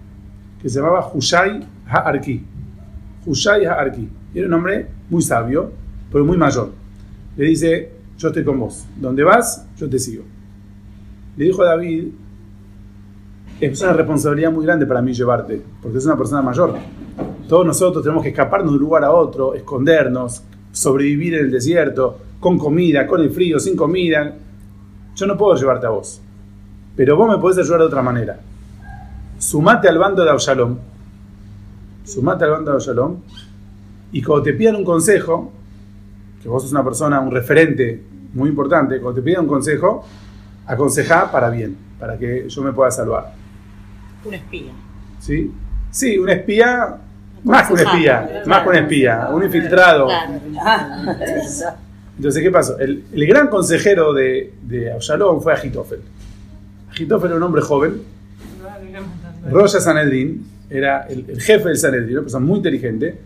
que 0.60 0.68
se 0.68 0.80
llamaba 0.80 1.10
Hushai 1.12 1.60
Ha'arki. 1.86 2.44
Hushai 3.26 3.64
Ha'arki. 3.64 4.08
Era 4.34 4.46
un 4.48 4.54
hombre 4.54 4.88
muy 5.10 5.22
sabio, 5.22 5.72
pero 6.10 6.24
muy 6.24 6.36
mayor. 6.36 6.72
Le 7.36 7.46
dice, 7.46 7.92
yo 8.18 8.28
estoy 8.28 8.44
con 8.44 8.58
vos. 8.58 8.86
Donde 8.96 9.22
vas, 9.22 9.66
yo 9.76 9.88
te 9.88 9.98
sigo. 9.98 10.33
Le 11.36 11.46
dijo 11.46 11.62
a 11.62 11.66
David, 11.66 12.08
es 13.60 13.82
una 13.82 13.92
responsabilidad 13.92 14.52
muy 14.52 14.64
grande 14.64 14.86
para 14.86 15.02
mí 15.02 15.12
llevarte, 15.12 15.62
porque 15.82 15.98
es 15.98 16.04
una 16.04 16.16
persona 16.16 16.42
mayor. 16.42 16.74
Todos 17.48 17.66
nosotros 17.66 18.02
tenemos 18.02 18.22
que 18.22 18.30
escaparnos 18.30 18.70
de 18.70 18.76
un 18.76 18.82
lugar 18.82 19.04
a 19.04 19.10
otro, 19.10 19.54
escondernos, 19.54 20.42
sobrevivir 20.72 21.34
en 21.34 21.46
el 21.46 21.50
desierto, 21.50 22.18
con 22.40 22.58
comida, 22.58 23.06
con 23.06 23.20
el 23.20 23.30
frío, 23.30 23.58
sin 23.58 23.76
comida. 23.76 24.36
Yo 25.14 25.26
no 25.26 25.36
puedo 25.36 25.56
llevarte 25.56 25.86
a 25.86 25.90
vos, 25.90 26.20
pero 26.96 27.16
vos 27.16 27.28
me 27.28 27.38
podés 27.38 27.58
ayudar 27.58 27.80
de 27.80 27.86
otra 27.86 28.02
manera. 28.02 28.40
Sumate 29.38 29.88
al 29.88 29.98
bando 29.98 30.24
de 30.24 30.30
Absalom, 30.30 30.76
sumate 32.04 32.44
al 32.44 32.50
bando 32.50 32.70
de 32.70 32.76
Absalom, 32.76 33.16
y 34.12 34.22
cuando 34.22 34.44
te 34.44 34.52
pidan 34.52 34.76
un 34.76 34.84
consejo, 34.84 35.52
que 36.42 36.48
vos 36.48 36.62
sos 36.62 36.72
una 36.72 36.84
persona, 36.84 37.20
un 37.20 37.30
referente 37.30 38.02
muy 38.34 38.48
importante, 38.50 39.00
cuando 39.00 39.20
te 39.20 39.24
pidan 39.24 39.42
un 39.42 39.48
consejo, 39.48 40.04
aconsejá 40.66 41.30
para 41.30 41.50
bien, 41.50 41.76
para 41.98 42.18
que 42.18 42.48
yo 42.48 42.62
me 42.62 42.72
pueda 42.72 42.90
salvar. 42.90 43.34
Un 44.24 44.34
espía. 44.34 44.72
¿Sí? 45.20 45.52
Sí, 45.90 46.18
un 46.18 46.28
espía, 46.28 46.96
más 47.44 47.66
que 47.68 47.74
un 47.74 47.78
espía, 47.80 48.42
más 48.46 48.62
que 48.62 48.68
un 48.68 48.76
espía, 48.76 49.28
un 49.32 49.44
infiltrado. 49.44 50.08
Entonces, 52.16 52.42
¿qué 52.42 52.50
pasó? 52.50 52.78
El, 52.78 53.04
el 53.12 53.26
gran 53.26 53.48
consejero 53.48 54.12
de, 54.12 54.54
de 54.62 54.92
Absalón 54.92 55.42
fue 55.42 55.52
Agitofel. 55.52 56.00
Agitofel 56.90 57.30
era 57.30 57.36
un 57.36 57.42
hombre 57.42 57.62
joven, 57.62 58.02
Roya 59.50 59.80
Sanedrín, 59.80 60.46
era 60.70 61.02
el, 61.02 61.24
el 61.28 61.40
jefe 61.40 61.68
del 61.68 61.76
Sanedrín, 61.76 62.12
una 62.12 62.22
persona 62.22 62.46
muy 62.46 62.56
inteligente, 62.58 63.18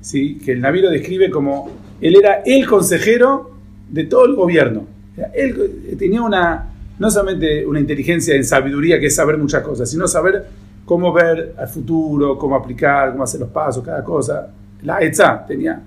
¿sí? 0.00 0.38
que 0.38 0.52
el 0.52 0.60
navío 0.60 0.90
describe 0.90 1.30
como, 1.30 1.70
él 2.00 2.16
era 2.16 2.42
el 2.44 2.66
consejero 2.66 3.52
de 3.88 4.04
todo 4.04 4.26
el 4.26 4.34
gobierno. 4.34 4.86
Él 5.34 5.96
tenía 5.98 6.22
una, 6.22 6.71
no 6.98 7.10
solamente 7.10 7.66
una 7.66 7.80
inteligencia 7.80 8.34
en 8.34 8.44
sabiduría, 8.44 8.98
que 9.00 9.06
es 9.06 9.14
saber 9.14 9.38
muchas 9.38 9.62
cosas, 9.62 9.90
sino 9.90 10.06
saber 10.06 10.46
cómo 10.84 11.12
ver 11.12 11.54
al 11.58 11.68
futuro, 11.68 12.36
cómo 12.38 12.56
aplicar, 12.56 13.12
cómo 13.12 13.24
hacer 13.24 13.40
los 13.40 13.50
pasos, 13.50 13.84
cada 13.84 14.02
cosa. 14.04 14.48
La 14.82 15.00
Etza 15.00 15.44
tenía, 15.46 15.80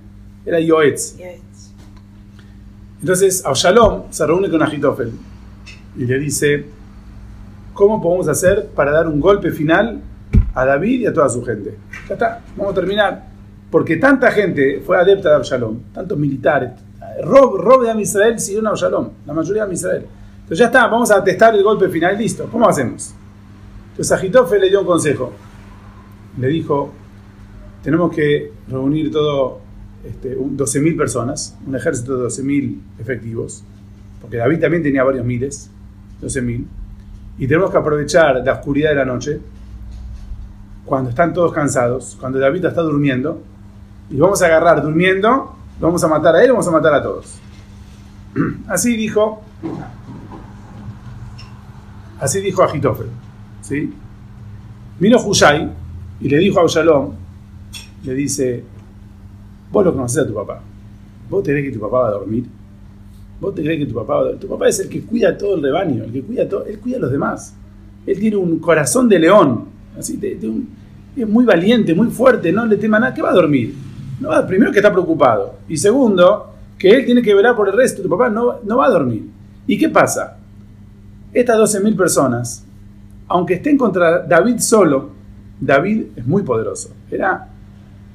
era 0.46 0.60
Yoetz. 0.60 1.16
Entonces 3.02 3.46
Absalom 3.46 4.04
se 4.10 4.26
reúne 4.26 4.50
con 4.50 4.62
Agitofel 4.64 5.12
y 5.98 6.06
le 6.06 6.20
dice, 6.20 6.66
¿cómo 7.74 8.02
podemos 8.02 8.28
hacer 8.28 8.68
para 8.74 8.92
dar 8.92 9.08
un 9.08 9.20
golpe 9.20 9.52
final 9.52 10.02
a 10.54 10.66
David 10.66 11.02
y 11.02 11.06
a 11.06 11.14
toda 11.14 11.30
su 11.30 11.44
gente? 11.44 11.78
Ya 12.08 12.14
está, 12.14 12.42
vamos 12.56 12.72
a 12.72 12.76
terminar. 12.76 13.36
Porque 13.70 13.98
tanta 13.98 14.32
gente 14.32 14.82
fue 14.86 14.98
adepta 14.98 15.30
de 15.30 15.36
Absalom, 15.36 15.80
tantos 15.94 16.18
militares, 16.18 16.72
Rob, 17.24 17.58
Rob 17.58 17.84
de 17.84 17.92
Amisrael 17.92 18.40
siguieron 18.40 18.68
a 18.68 18.72
Absalom, 18.72 19.10
la 19.26 19.34
mayoría 19.34 19.64
de 19.64 19.68
Amisrael. 19.68 20.06
Entonces 20.46 20.60
ya 20.60 20.66
está, 20.68 20.88
vamos 20.88 21.10
a 21.12 21.24
testar 21.24 21.56
el 21.56 21.64
golpe 21.64 21.90
final, 21.90 22.16
listo, 22.18 22.48
¿cómo 22.52 22.70
hacemos? 22.70 23.14
Entonces 23.92 24.12
Agitofel 24.12 24.62
le 24.62 24.70
dio 24.70 24.82
un 24.82 24.86
consejo. 24.86 25.34
Le 26.38 26.48
dijo, 26.50 26.92
tenemos 27.82 28.14
que 28.14 28.52
reunir 28.68 29.12
todo 29.12 29.60
este, 30.06 30.36
un- 30.36 30.56
12.000 30.56 30.96
personas, 30.98 31.58
un 31.66 31.76
ejército 31.76 32.18
de 32.18 32.26
12.000 32.28 32.80
efectivos, 33.00 33.64
porque 34.22 34.38
David 34.38 34.60
también 34.60 34.84
tenía 34.84 35.04
varios 35.04 35.26
miles, 35.26 35.72
12.000, 36.22 36.66
y 37.40 37.48
tenemos 37.48 37.72
que 37.72 37.78
aprovechar 37.78 38.36
la 38.46 38.54
oscuridad 38.54 38.90
de 38.92 38.96
la 38.98 39.06
noche, 39.06 39.40
cuando 40.86 41.10
están 41.10 41.34
todos 41.34 41.52
cansados, 41.52 42.16
cuando 42.20 42.38
David 42.38 42.66
está 42.66 42.82
durmiendo, 42.82 43.42
y 44.12 44.18
vamos 44.18 44.42
a 44.44 44.46
agarrar 44.46 44.84
durmiendo, 44.84 45.56
vamos 45.80 46.04
a 46.04 46.08
matar 46.08 46.36
a 46.36 46.44
él, 46.44 46.52
vamos 46.52 46.68
a 46.68 46.72
matar 46.72 46.94
a 46.94 47.02
todos. 47.02 47.40
Así 48.68 48.96
dijo, 48.96 49.42
así 52.20 52.42
dijo 52.42 52.64
Agitofel, 52.64 53.08
¿sí? 53.62 53.92
Vino 55.00 55.18
Hushai 55.24 55.70
y 56.22 56.30
le 56.30 56.38
dijo 56.38 56.60
a 56.60 56.64
Absalom, 56.64 57.12
le 58.04 58.14
dice, 58.14 58.64
vos 59.72 59.84
lo 59.86 59.94
conocés 59.94 60.24
a 60.24 60.28
tu 60.28 60.34
papá, 60.34 60.62
vos 61.30 61.44
tenés 61.44 61.64
que 61.66 61.72
tu 61.72 61.80
papá 61.80 62.00
va 62.02 62.08
a 62.10 62.12
dormir. 62.12 62.46
vos 63.42 63.54
te 63.54 63.62
crees 63.62 63.80
que 63.80 63.86
tu 63.86 63.96
papá, 63.96 64.24
tu 64.40 64.48
papá 64.48 64.68
es 64.70 64.80
el 64.80 64.88
que 64.90 65.02
cuida 65.02 65.38
todo 65.38 65.56
el 65.56 65.62
rebaño, 65.62 66.04
el 66.06 66.12
que 66.12 66.22
cuida 66.22 66.48
todo, 66.48 66.66
él 66.66 66.80
cuida 66.80 66.98
a 66.98 67.00
los 67.02 67.12
demás. 67.12 67.54
Él 68.06 68.18
tiene 68.20 68.38
un 68.38 68.60
corazón 68.60 69.10
de 69.10 69.20
león, 69.20 69.66
así, 70.00 70.18
un- 70.44 70.70
es 71.16 71.28
muy 71.28 71.44
valiente, 71.46 71.94
muy 71.94 72.08
fuerte, 72.08 72.52
no 72.52 72.66
le 72.66 72.78
tema 72.78 72.98
nada, 73.00 73.14
¿qué 73.14 73.22
va 73.22 73.32
a 73.32 73.34
dormir? 73.34 73.74
No 74.22 74.30
va- 74.30 74.46
primero 74.48 74.72
que 74.72 74.80
está 74.80 74.92
preocupado, 74.92 75.56
y 75.68 75.76
segundo, 75.76 76.54
que 76.78 76.90
él 76.90 77.06
tiene 77.06 77.22
que 77.22 77.34
velar 77.36 77.56
por 77.56 77.68
el 77.68 77.76
resto, 77.76 78.02
tu 78.02 78.10
papá 78.10 78.30
no, 78.30 78.56
no 78.64 78.78
va 78.78 78.86
a 78.86 78.90
dormir. 78.90 79.26
¿Y 79.68 79.78
qué 79.78 79.90
pasa? 79.90 80.38
Estas 81.36 81.58
12.000 81.60 81.96
personas, 81.98 82.66
aunque 83.28 83.56
estén 83.56 83.78
contra 83.78 84.20
David 84.26 84.60
solo, 84.60 85.10
David 85.60 86.04
es 86.16 86.26
muy 86.26 86.44
poderoso. 86.44 86.92
Era, 87.12 87.48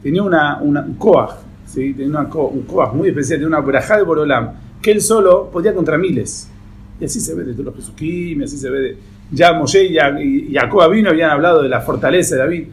tenía 0.02 0.22
una, 0.22 0.58
una, 0.62 0.80
un 0.80 0.94
koach, 0.94 1.32
¿sí? 1.66 1.92
tenía 1.94 2.20
un 2.20 2.62
koach 2.62 2.94
muy 2.94 3.08
especial, 3.10 3.38
tenía 3.40 3.48
una 3.48 3.60
brajá 3.60 3.96
de 3.98 4.04
Borolam, 4.04 4.52
que 4.80 4.92
él 4.92 5.02
solo 5.02 5.50
podía 5.52 5.74
contra 5.74 5.98
miles. 5.98 6.50
Y 6.98 7.04
así 7.04 7.20
se 7.20 7.34
ve 7.34 7.44
de 7.44 7.52
todos 7.52 7.66
los 7.66 7.76
Jesuquim, 7.76 8.40
y 8.40 8.44
así 8.44 8.56
se 8.56 8.70
ve 8.70 8.78
de... 8.80 8.98
Ya 9.32 9.52
Moshe 9.52 9.84
y, 9.84 9.92
Ya- 9.94 10.20
y 10.20 10.52
Jacob 10.54 10.80
habían 10.80 11.30
hablado 11.30 11.62
de 11.62 11.68
la 11.68 11.80
fortaleza 11.82 12.34
de 12.36 12.40
David. 12.40 12.64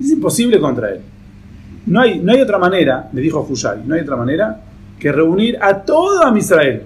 Es 0.00 0.10
imposible 0.10 0.58
contra 0.60 0.90
él. 0.90 1.00
No 1.86 2.00
hay, 2.00 2.18
no 2.20 2.32
hay 2.32 2.40
otra 2.40 2.58
manera, 2.58 3.08
le 3.12 3.20
dijo 3.20 3.46
Hushai, 3.48 3.82
no 3.84 3.94
hay 3.94 4.02
otra 4.02 4.16
manera 4.16 4.60
que 4.98 5.10
reunir 5.12 5.58
a 5.60 5.82
todo 5.82 6.24
a 6.24 6.38
Israel. 6.38 6.82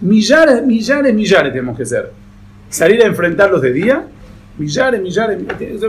Millares, 0.00 0.64
millares, 0.64 1.14
millares 1.14 1.52
tenemos 1.52 1.76
que 1.76 1.84
ser. 1.84 2.12
Salir 2.68 3.02
a 3.02 3.06
enfrentarlos 3.06 3.60
de 3.62 3.72
día, 3.72 4.06
millares, 4.58 5.00
millares, 5.00 5.38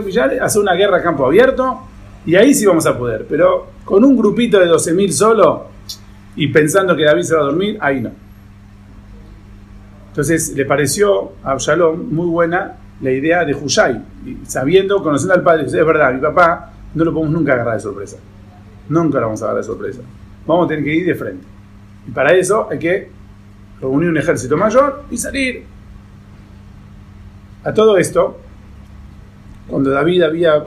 millares, 0.04 0.40
hacer 0.40 0.62
una 0.62 0.74
guerra 0.74 0.98
a 0.98 1.02
campo 1.02 1.26
abierto, 1.26 1.80
y 2.26 2.34
ahí 2.34 2.54
sí 2.54 2.66
vamos 2.66 2.86
a 2.86 2.96
poder. 2.96 3.26
Pero 3.28 3.68
con 3.84 4.04
un 4.04 4.16
grupito 4.16 4.58
de 4.58 4.66
12.000 4.66 5.10
solo 5.10 5.66
y 6.36 6.48
pensando 6.48 6.96
que 6.96 7.04
David 7.04 7.22
se 7.22 7.34
va 7.34 7.42
a 7.42 7.44
dormir, 7.44 7.76
ahí 7.80 8.00
no. 8.00 8.10
Entonces 10.08 10.54
le 10.56 10.64
pareció 10.64 11.32
a 11.44 11.52
Absalom 11.52 12.12
muy 12.12 12.26
buena 12.26 12.76
la 13.00 13.10
idea 13.10 13.44
de 13.44 13.54
Hushai, 13.54 14.02
sabiendo, 14.46 15.02
conociendo 15.02 15.34
al 15.34 15.42
padre, 15.42 15.64
es 15.64 15.72
verdad, 15.72 16.12
mi 16.12 16.20
papá 16.20 16.72
no 16.94 17.04
lo 17.04 17.12
podemos 17.12 17.32
nunca 17.32 17.54
agarrar 17.54 17.74
de 17.74 17.80
sorpresa. 17.80 18.16
Nunca 18.88 19.20
lo 19.20 19.26
vamos 19.26 19.40
a 19.40 19.44
agarrar 19.46 19.62
de 19.62 19.66
sorpresa. 19.66 20.00
Vamos 20.46 20.66
a 20.66 20.68
tener 20.68 20.84
que 20.84 20.94
ir 20.94 21.06
de 21.06 21.14
frente. 21.14 21.44
Y 22.06 22.10
para 22.10 22.34
eso 22.34 22.68
hay 22.70 22.78
que 22.78 23.10
reunir 23.80 24.10
un 24.10 24.18
ejército 24.18 24.56
mayor 24.56 25.04
y 25.10 25.16
salir. 25.16 25.64
A 27.64 27.74
todo 27.74 27.96
esto, 27.98 28.38
cuando 29.66 29.90
David 29.90 30.22
había, 30.22 30.64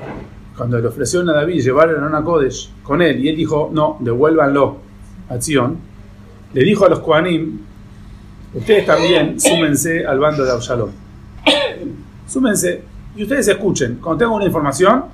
cuando 0.56 0.80
le 0.80 0.88
ofrecieron 0.88 1.30
a 1.30 1.34
David 1.34 1.62
llevar 1.62 1.89
a 1.89 2.06
una 2.06 2.23
Kodesh 2.23 2.71
con 2.84 3.02
él, 3.02 3.23
y 3.23 3.30
él 3.30 3.36
dijo, 3.36 3.69
no, 3.73 3.97
devuélvanlo 3.99 4.78
a 5.30 5.41
Sion, 5.41 5.78
le 6.54 6.63
dijo 6.63 6.86
a 6.86 6.89
los 6.89 6.99
Koanim, 6.99 7.60
ustedes 8.54 8.86
también 8.86 9.39
súmense 9.39 10.06
al 10.06 10.19
bando 10.19 10.45
de 10.45 10.52
Absalom. 10.52 10.91
Súmense 12.28 12.84
y 13.15 13.23
ustedes 13.23 13.47
escuchen. 13.47 13.99
Cuando 14.02 14.19
tengan 14.19 14.36
una 14.36 14.45
información, 14.45 15.06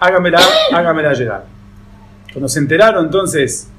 hágamela, 0.00 0.40
hágamela 0.72 1.12
llegar. 1.12 1.46
Cuando 2.32 2.48
se 2.48 2.58
enteraron 2.58 3.06
entonces 3.06 3.70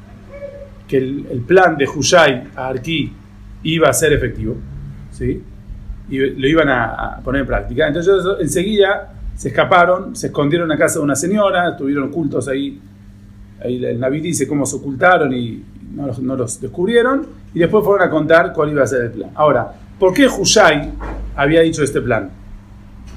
que 0.87 0.97
el, 0.97 1.27
el 1.31 1.41
plan 1.41 1.77
de 1.77 1.87
Hushai 1.87 2.49
a 2.55 2.67
Arquí 2.67 3.13
iba 3.63 3.89
a 3.89 3.93
ser 3.93 4.13
efectivo, 4.13 4.55
¿sí? 5.11 5.41
y 6.09 6.17
lo 6.17 6.47
iban 6.47 6.69
a, 6.69 7.19
poner 7.23 7.41
en 7.41 7.47
práctica, 7.47 7.87
entonces 7.87 8.13
ellos 8.13 8.37
enseguida 8.39 9.13
se 9.35 9.49
escaparon, 9.49 10.15
se 10.15 10.27
escondieron 10.27 10.71
a 10.71 10.77
casa 10.77 10.99
de 10.99 11.05
una 11.05 11.15
señora, 11.15 11.71
estuvieron 11.71 12.05
ocultos 12.05 12.47
ahí. 12.47 12.79
ahí 13.63 13.83
el 13.85 13.99
Naví 13.99 14.19
dice 14.19 14.47
cómo 14.47 14.65
se 14.65 14.77
ocultaron 14.77 15.33
y 15.33 15.63
no 15.93 16.07
los, 16.07 16.19
no 16.19 16.35
descubrieron, 16.35 17.27
y 17.53 17.59
después 17.59 17.83
fueron 17.83 18.07
a 18.07 18.09
contar 18.09 18.53
cuál 18.53 18.71
iba 18.71 18.83
a 18.83 18.87
ser 18.87 19.03
el 19.03 19.11
plan. 19.11 19.31
Ahora, 19.35 19.73
¿por 19.99 20.13
qué 20.13 20.27
Hushai 20.27 20.91
había 21.35 21.61
dicho 21.61 21.83
este 21.83 22.01
plan? 22.01 22.29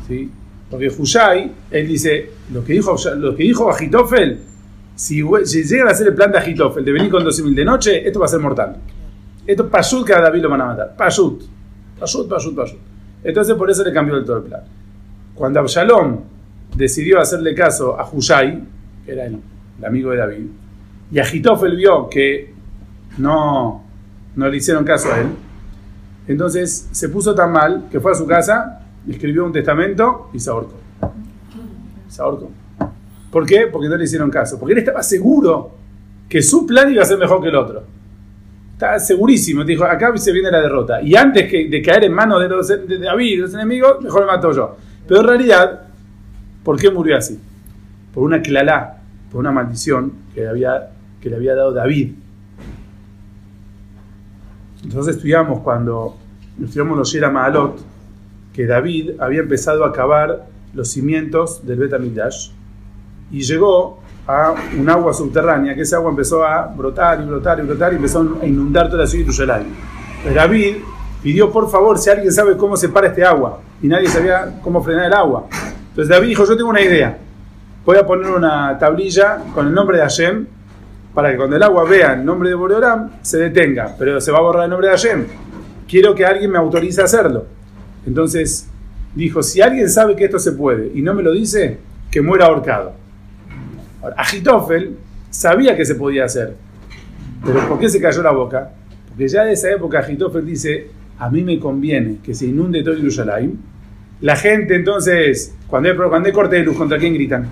¿Sí? 0.06 0.30
Porque 0.68 0.88
Hushai, 0.88 1.52
él 1.70 1.88
dice, 1.88 2.30
lo 2.52 2.64
que 2.64 2.74
dijo, 2.74 2.96
lo 3.16 3.34
que 3.34 3.42
dijo 3.44 3.70
Agitofel, 3.70 4.40
si, 4.94 5.22
si 5.44 5.64
llegan 5.64 5.88
a 5.88 5.92
hacer 5.92 6.08
el 6.08 6.14
plan 6.14 6.30
de 6.30 6.38
Agitofel, 6.38 6.84
de 6.84 6.92
venir 6.92 7.10
con 7.10 7.24
12.000 7.24 7.54
de 7.54 7.64
noche, 7.64 8.06
esto 8.06 8.20
va 8.20 8.26
a 8.26 8.28
ser 8.28 8.40
mortal. 8.40 8.76
Esto 9.50 9.68
Pashut 9.68 10.06
que 10.06 10.14
a 10.14 10.20
David 10.20 10.42
lo 10.42 10.48
van 10.48 10.60
a 10.60 10.66
matar. 10.66 10.94
Pashut. 10.96 11.42
Pashut, 11.98 12.28
Pashut, 12.28 12.54
Pashut. 12.54 12.78
Entonces 13.24 13.56
por 13.56 13.68
eso 13.68 13.82
le 13.82 13.92
cambió 13.92 14.14
del 14.14 14.24
todo 14.24 14.36
el 14.36 14.44
plan. 14.44 14.62
Cuando 15.34 15.58
Absalom 15.58 16.20
decidió 16.76 17.18
hacerle 17.18 17.52
caso 17.52 17.98
a 17.98 18.08
Hushai, 18.08 18.62
que 19.04 19.10
era 19.10 19.26
el, 19.26 19.40
el 19.76 19.84
amigo 19.84 20.12
de 20.12 20.18
David, 20.18 20.46
y 21.10 21.18
Agitofel 21.18 21.74
vio 21.74 22.08
que 22.08 22.54
no, 23.18 23.82
no 24.36 24.48
le 24.48 24.56
hicieron 24.56 24.84
caso 24.84 25.12
a 25.12 25.18
él, 25.18 25.26
entonces 26.28 26.88
se 26.92 27.08
puso 27.08 27.34
tan 27.34 27.50
mal 27.50 27.88
que 27.90 27.98
fue 27.98 28.12
a 28.12 28.14
su 28.14 28.28
casa, 28.28 28.86
escribió 29.08 29.44
un 29.44 29.52
testamento 29.52 30.30
y 30.32 30.38
se 30.38 30.48
ahorcó. 30.48 30.74
Se 32.06 32.22
ahorcó. 32.22 32.48
¿Por 33.32 33.46
qué? 33.46 33.66
Porque 33.66 33.88
no 33.88 33.96
le 33.96 34.04
hicieron 34.04 34.30
caso. 34.30 34.60
Porque 34.60 34.74
él 34.74 34.78
estaba 34.78 35.02
seguro 35.02 35.72
que 36.28 36.40
su 36.40 36.64
plan 36.66 36.92
iba 36.92 37.02
a 37.02 37.06
ser 37.06 37.18
mejor 37.18 37.42
que 37.42 37.48
el 37.48 37.56
otro. 37.56 37.82
Estaba 38.80 38.98
segurísimo. 38.98 39.62
Dijo, 39.62 39.84
acá 39.84 40.16
se 40.16 40.32
viene 40.32 40.50
la 40.50 40.62
derrota. 40.62 41.02
Y 41.02 41.14
antes 41.14 41.50
que, 41.50 41.68
de 41.68 41.82
caer 41.82 42.04
en 42.04 42.14
manos 42.14 42.40
de, 42.40 42.48
los, 42.48 42.66
de 42.66 42.98
David 42.98 43.26
y 43.26 43.36
los 43.36 43.52
enemigos, 43.52 44.00
mejor 44.00 44.22
me 44.22 44.28
mato 44.28 44.52
yo. 44.52 44.74
Pero 45.06 45.20
en 45.20 45.26
realidad, 45.26 45.82
¿por 46.64 46.80
qué 46.80 46.90
murió 46.90 47.18
así? 47.18 47.38
Por 48.14 48.24
una 48.24 48.40
clalá, 48.40 49.02
por 49.30 49.40
una 49.40 49.52
maldición 49.52 50.14
que, 50.34 50.48
había, 50.48 50.92
que 51.20 51.28
le 51.28 51.36
había 51.36 51.54
dado 51.54 51.74
David. 51.74 52.14
Entonces 54.82 55.16
estudiamos 55.16 55.60
cuando 55.60 56.16
estudiamos 56.58 56.96
los 56.96 57.12
Yera 57.12 57.28
Maalot, 57.28 57.78
que 58.54 58.64
David 58.64 59.10
había 59.18 59.40
empezado 59.40 59.84
a 59.84 59.92
cavar 59.92 60.46
los 60.72 60.90
cimientos 60.90 61.66
del 61.66 61.80
Bet 61.80 61.92
HaMikdash 61.92 62.48
y 63.30 63.42
llegó 63.42 64.00
a 64.26 64.54
un 64.78 64.88
agua 64.88 65.12
subterránea, 65.12 65.74
que 65.74 65.82
esa 65.82 65.96
agua 65.96 66.10
empezó 66.10 66.44
a 66.44 66.66
brotar 66.66 67.20
y 67.20 67.24
brotar 67.24 67.58
y 67.58 67.62
brotar 67.62 67.92
y 67.92 67.96
empezó 67.96 68.38
a 68.40 68.46
inundar 68.46 68.88
toda 68.88 69.02
la 69.02 69.06
ciudad 69.06 69.26
de 69.26 69.32
Yerushalayim. 69.32 69.68
David 70.34 70.76
pidió 71.22 71.50
por 71.50 71.70
favor 71.70 71.98
si 71.98 72.10
alguien 72.10 72.32
sabe 72.32 72.56
cómo 72.56 72.76
se 72.76 72.88
para 72.88 73.08
este 73.08 73.24
agua 73.24 73.60
y 73.82 73.88
nadie 73.88 74.08
sabía 74.08 74.60
cómo 74.62 74.82
frenar 74.82 75.06
el 75.06 75.14
agua. 75.14 75.46
Entonces 75.90 76.08
David 76.08 76.28
dijo, 76.28 76.44
yo 76.44 76.56
tengo 76.56 76.70
una 76.70 76.82
idea, 76.82 77.18
voy 77.84 77.96
a 77.96 78.06
poner 78.06 78.30
una 78.30 78.78
tablilla 78.78 79.38
con 79.54 79.66
el 79.66 79.74
nombre 79.74 79.96
de 79.96 80.02
Hashem 80.02 80.46
para 81.14 81.30
que 81.32 81.36
cuando 81.36 81.56
el 81.56 81.62
agua 81.62 81.84
vea 81.84 82.12
el 82.12 82.24
nombre 82.24 82.50
de 82.50 82.54
Boreolam 82.54 83.10
se 83.22 83.38
detenga, 83.38 83.96
pero 83.98 84.20
se 84.20 84.30
va 84.30 84.38
a 84.38 84.42
borrar 84.42 84.64
el 84.64 84.70
nombre 84.70 84.88
de 84.88 84.94
Hashem. 84.94 85.26
Quiero 85.88 86.14
que 86.14 86.24
alguien 86.24 86.52
me 86.52 86.58
autorice 86.58 87.00
a 87.00 87.04
hacerlo. 87.04 87.46
Entonces 88.06 88.68
dijo, 89.14 89.42
si 89.42 89.60
alguien 89.60 89.88
sabe 89.88 90.14
que 90.14 90.26
esto 90.26 90.38
se 90.38 90.52
puede 90.52 90.92
y 90.94 91.02
no 91.02 91.14
me 91.14 91.22
lo 91.22 91.32
dice, 91.32 91.78
que 92.10 92.22
muera 92.22 92.46
ahorcado. 92.46 92.99
Ahora, 94.02 94.16
Agitofel 94.18 94.96
sabía 95.30 95.76
que 95.76 95.84
se 95.84 95.94
podía 95.94 96.24
hacer, 96.24 96.54
pero 97.44 97.68
¿por 97.68 97.78
qué 97.78 97.88
se 97.88 98.00
cayó 98.00 98.22
la 98.22 98.32
boca? 98.32 98.70
Porque 99.08 99.28
ya 99.28 99.44
de 99.44 99.52
esa 99.52 99.70
época 99.70 100.00
Agitofel 100.00 100.44
dice, 100.44 100.88
a 101.18 101.28
mí 101.28 101.42
me 101.42 101.58
conviene 101.58 102.18
que 102.22 102.34
se 102.34 102.46
inunde 102.46 102.82
todo 102.82 102.96
Jerusalén. 102.96 103.58
La 104.22 104.36
gente 104.36 104.74
entonces, 104.74 105.54
cuando 105.66 105.90
hay, 105.90 105.96
cuando 105.96 106.26
hay 106.26 106.32
corte 106.32 106.56
de 106.56 106.62
luz, 106.62 106.76
¿contra 106.76 106.98
quién 106.98 107.14
gritan? 107.14 107.48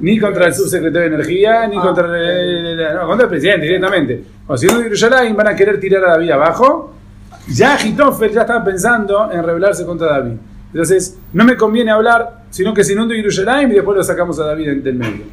Ni 0.00 0.18
contra 0.18 0.46
el 0.46 0.54
subsecretario 0.54 1.08
de 1.08 1.14
Energía, 1.14 1.66
ni 1.66 1.76
contra 1.76 2.06
el, 2.06 2.76
no, 2.76 3.06
contra 3.06 3.24
el 3.24 3.30
presidente 3.30 3.66
directamente. 3.66 4.24
Cuando 4.46 4.58
se 4.58 4.66
inunde 4.66 4.84
Jerusalén 4.84 5.36
van 5.36 5.48
a 5.48 5.56
querer 5.56 5.80
tirar 5.80 6.04
a 6.04 6.10
David 6.12 6.30
abajo. 6.30 6.94
Ya 7.48 7.74
Agitofel 7.74 8.32
ya 8.32 8.42
estaba 8.42 8.62
pensando 8.62 9.30
en 9.32 9.42
rebelarse 9.42 9.84
contra 9.84 10.08
David. 10.08 10.36
Entonces, 10.72 11.18
no 11.32 11.44
me 11.44 11.56
conviene 11.56 11.90
hablar, 11.90 12.39
sino 12.50 12.74
que 12.74 12.84
se 12.84 12.92
inunde 12.92 13.16
Jerusalén 13.16 13.70
y 13.70 13.74
después 13.74 13.96
lo 13.96 14.02
sacamos 14.02 14.38
a 14.40 14.44
David 14.44 14.82
del 14.82 14.96
medio. 14.96 15.24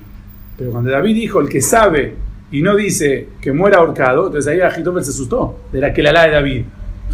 Pero 0.57 0.71
cuando 0.71 0.89
David 0.89 1.15
dijo, 1.15 1.39
el 1.39 1.49
que 1.49 1.61
sabe 1.61 2.15
y 2.51 2.61
no 2.61 2.75
dice 2.75 3.29
que 3.41 3.51
muera 3.51 3.79
ahorcado, 3.79 4.27
entonces 4.27 4.51
ahí 4.51 4.61
Agitofel 4.61 5.03
se 5.03 5.11
asustó 5.11 5.59
de 5.71 5.81
la 5.81 5.93
que 5.93 6.01
la 6.01 6.23
de 6.23 6.31
David. 6.31 6.65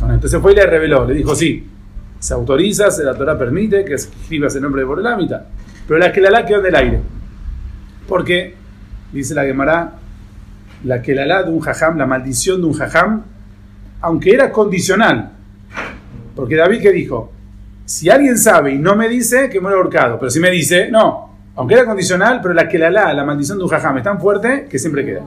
Entonces 0.09 0.39
fue 0.41 0.53
y 0.53 0.55
le 0.55 0.65
reveló, 0.65 1.05
le 1.05 1.13
dijo, 1.13 1.35
sí, 1.35 1.67
se 2.19 2.33
autoriza, 2.33 2.91
se 2.91 3.03
la 3.03 3.15
Torah 3.15 3.37
permite 3.37 3.83
que 3.83 3.95
escribas 3.95 4.55
el 4.55 4.61
nombre 4.61 4.81
de 4.81 4.85
Borelamita, 4.85 5.45
pero 5.87 5.99
la 5.99 6.11
que 6.11 6.21
la 6.21 6.45
quedó 6.45 6.59
en 6.59 6.65
el 6.65 6.75
aire. 6.75 6.99
Porque, 8.07 8.55
dice 9.11 9.33
la 9.33 9.43
Gemara, 9.43 9.93
la 10.83 11.01
que 11.01 11.15
la 11.15 11.43
de 11.43 11.49
un 11.49 11.59
jajam, 11.59 11.97
la 11.97 12.05
maldición 12.05 12.61
de 12.61 12.67
un 12.67 12.73
jajam, 12.73 13.23
aunque 14.01 14.33
era 14.33 14.51
condicional, 14.51 15.31
porque 16.35 16.55
David 16.55 16.81
que 16.81 16.91
dijo, 16.91 17.31
si 17.85 18.09
alguien 18.09 18.37
sabe 18.37 18.73
y 18.73 18.77
no 18.77 18.95
me 18.95 19.09
dice 19.09 19.49
que 19.49 19.59
muera 19.59 19.77
ahorcado, 19.77 20.17
pero 20.19 20.31
si 20.31 20.39
me 20.39 20.49
dice, 20.49 20.89
no, 20.89 21.29
aunque 21.55 21.75
era 21.75 21.85
condicional, 21.85 22.39
pero 22.41 22.53
la 22.53 22.67
que 22.67 22.79
la 22.79 22.89
la, 22.89 23.13
la 23.13 23.23
maldición 23.23 23.57
de 23.57 23.65
un 23.65 23.69
jajam 23.69 23.97
es 23.97 24.03
tan 24.03 24.19
fuerte 24.19 24.67
que 24.69 24.79
siempre 24.79 25.05
queda. 25.05 25.21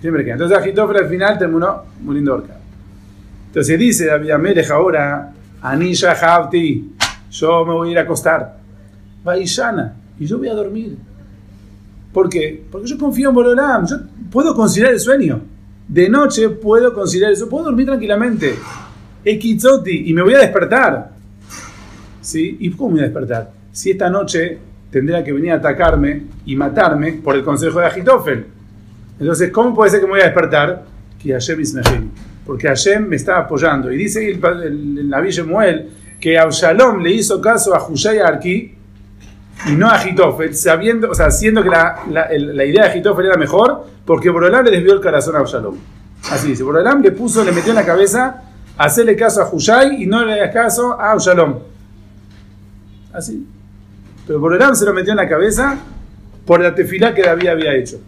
Siempre 0.00 0.24
queda. 0.24 0.34
Entonces 0.34 0.56
Agitofel 0.56 0.96
al 0.96 1.08
final 1.08 1.38
terminó 1.38 1.82
muriendo 2.02 2.32
ahorcado. 2.32 2.60
Entonces 3.48 3.78
dice 3.78 4.06
David 4.06 4.30
Amelech 4.30 4.70
ahora, 4.70 5.32
Anisha 5.62 6.12
Havti, 6.12 6.94
yo 7.30 7.64
me 7.64 7.72
voy 7.72 7.88
a 7.88 7.92
ir 7.92 7.98
a 7.98 8.02
acostar. 8.02 8.58
Vaishana, 9.24 9.94
y 10.18 10.26
yo 10.26 10.38
voy 10.38 10.48
a 10.48 10.54
dormir. 10.54 10.96
¿Por 12.12 12.28
qué? 12.28 12.64
Porque 12.70 12.86
yo 12.86 12.96
confío 12.96 13.30
en 13.30 13.34
Borolam, 13.34 13.86
yo 13.86 13.96
puedo 14.30 14.54
considerar 14.54 14.94
el 14.94 15.00
sueño. 15.00 15.40
de 15.88 16.08
noche 16.08 16.48
puedo 16.48 16.92
considerar 16.94 17.32
eso, 17.32 17.48
puedo 17.48 17.64
dormir 17.64 17.86
tranquilamente. 17.86 18.54
Ekitzoti, 19.24 20.08
y 20.08 20.14
me 20.14 20.22
voy 20.22 20.34
a 20.34 20.38
despertar. 20.38 21.15
¿Sí? 22.26 22.56
¿Y 22.58 22.70
cómo 22.72 22.88
me 22.90 22.94
voy 22.94 23.00
a 23.02 23.04
despertar? 23.04 23.50
Si 23.70 23.92
esta 23.92 24.10
noche 24.10 24.58
tendría 24.90 25.22
que 25.22 25.32
venir 25.32 25.52
a 25.52 25.56
atacarme 25.56 26.22
y 26.44 26.56
matarme 26.56 27.12
por 27.12 27.36
el 27.36 27.44
consejo 27.44 27.78
de 27.78 27.86
Agitofel. 27.86 28.46
Entonces, 29.20 29.50
¿cómo 29.52 29.72
puede 29.74 29.90
ser 29.92 30.00
que 30.00 30.06
me 30.06 30.12
voy 30.12 30.20
a 30.22 30.24
despertar? 30.24 30.84
Que 31.22 31.32
Hashem 31.32 31.60
Ismehim. 31.60 32.10
Porque 32.44 32.66
Hashem 32.66 33.06
me 33.06 33.14
está 33.14 33.38
apoyando. 33.38 33.92
Y 33.92 33.96
dice 33.96 34.28
el, 34.28 34.44
el, 34.44 34.98
el 34.98 35.08
Naví 35.08 35.30
Shemuel 35.30 35.88
que 36.18 36.36
Absalom 36.36 37.00
le 37.00 37.12
hizo 37.12 37.40
caso 37.40 37.74
a 37.76 37.86
Hushai 37.88 38.18
Arki 38.18 38.74
y 39.68 39.72
no 39.76 39.86
a 39.86 39.92
Agitofel, 39.94 40.54
sabiendo, 40.54 41.10
o 41.10 41.14
sea, 41.14 41.30
siendo 41.30 41.62
que 41.62 41.68
la, 41.68 42.00
la, 42.10 42.22
el- 42.24 42.56
la 42.56 42.64
idea 42.64 42.84
de 42.84 42.88
Agitofel 42.90 43.26
era 43.26 43.36
mejor, 43.36 43.86
porque 44.04 44.30
Borolam 44.30 44.64
le 44.64 44.72
desvió 44.72 44.94
el 44.94 45.00
corazón 45.00 45.36
a 45.36 45.38
Absalom. 45.40 45.76
Así 46.30 46.48
dice, 46.48 46.64
Borolam 46.64 47.02
le 47.02 47.12
puso, 47.12 47.44
le 47.44 47.52
metió 47.52 47.70
en 47.70 47.76
la 47.76 47.86
cabeza 47.86 48.42
hacerle 48.78 49.14
caso 49.14 49.42
a 49.42 49.48
Hushai 49.54 50.02
y 50.02 50.06
no 50.06 50.24
le 50.24 50.32
hagas 50.34 50.52
caso 50.52 51.00
a 51.00 51.12
Absalom. 51.12 51.54
Así. 53.16 53.46
Pero 54.26 54.40
Borolam 54.40 54.74
se 54.74 54.84
lo 54.84 54.92
metió 54.92 55.12
en 55.12 55.16
la 55.16 55.28
cabeza 55.28 55.78
por 56.44 56.60
la 56.60 56.74
tefilá 56.74 57.14
que 57.14 57.22
David 57.22 57.48
había 57.48 57.74
hecho. 57.74 57.98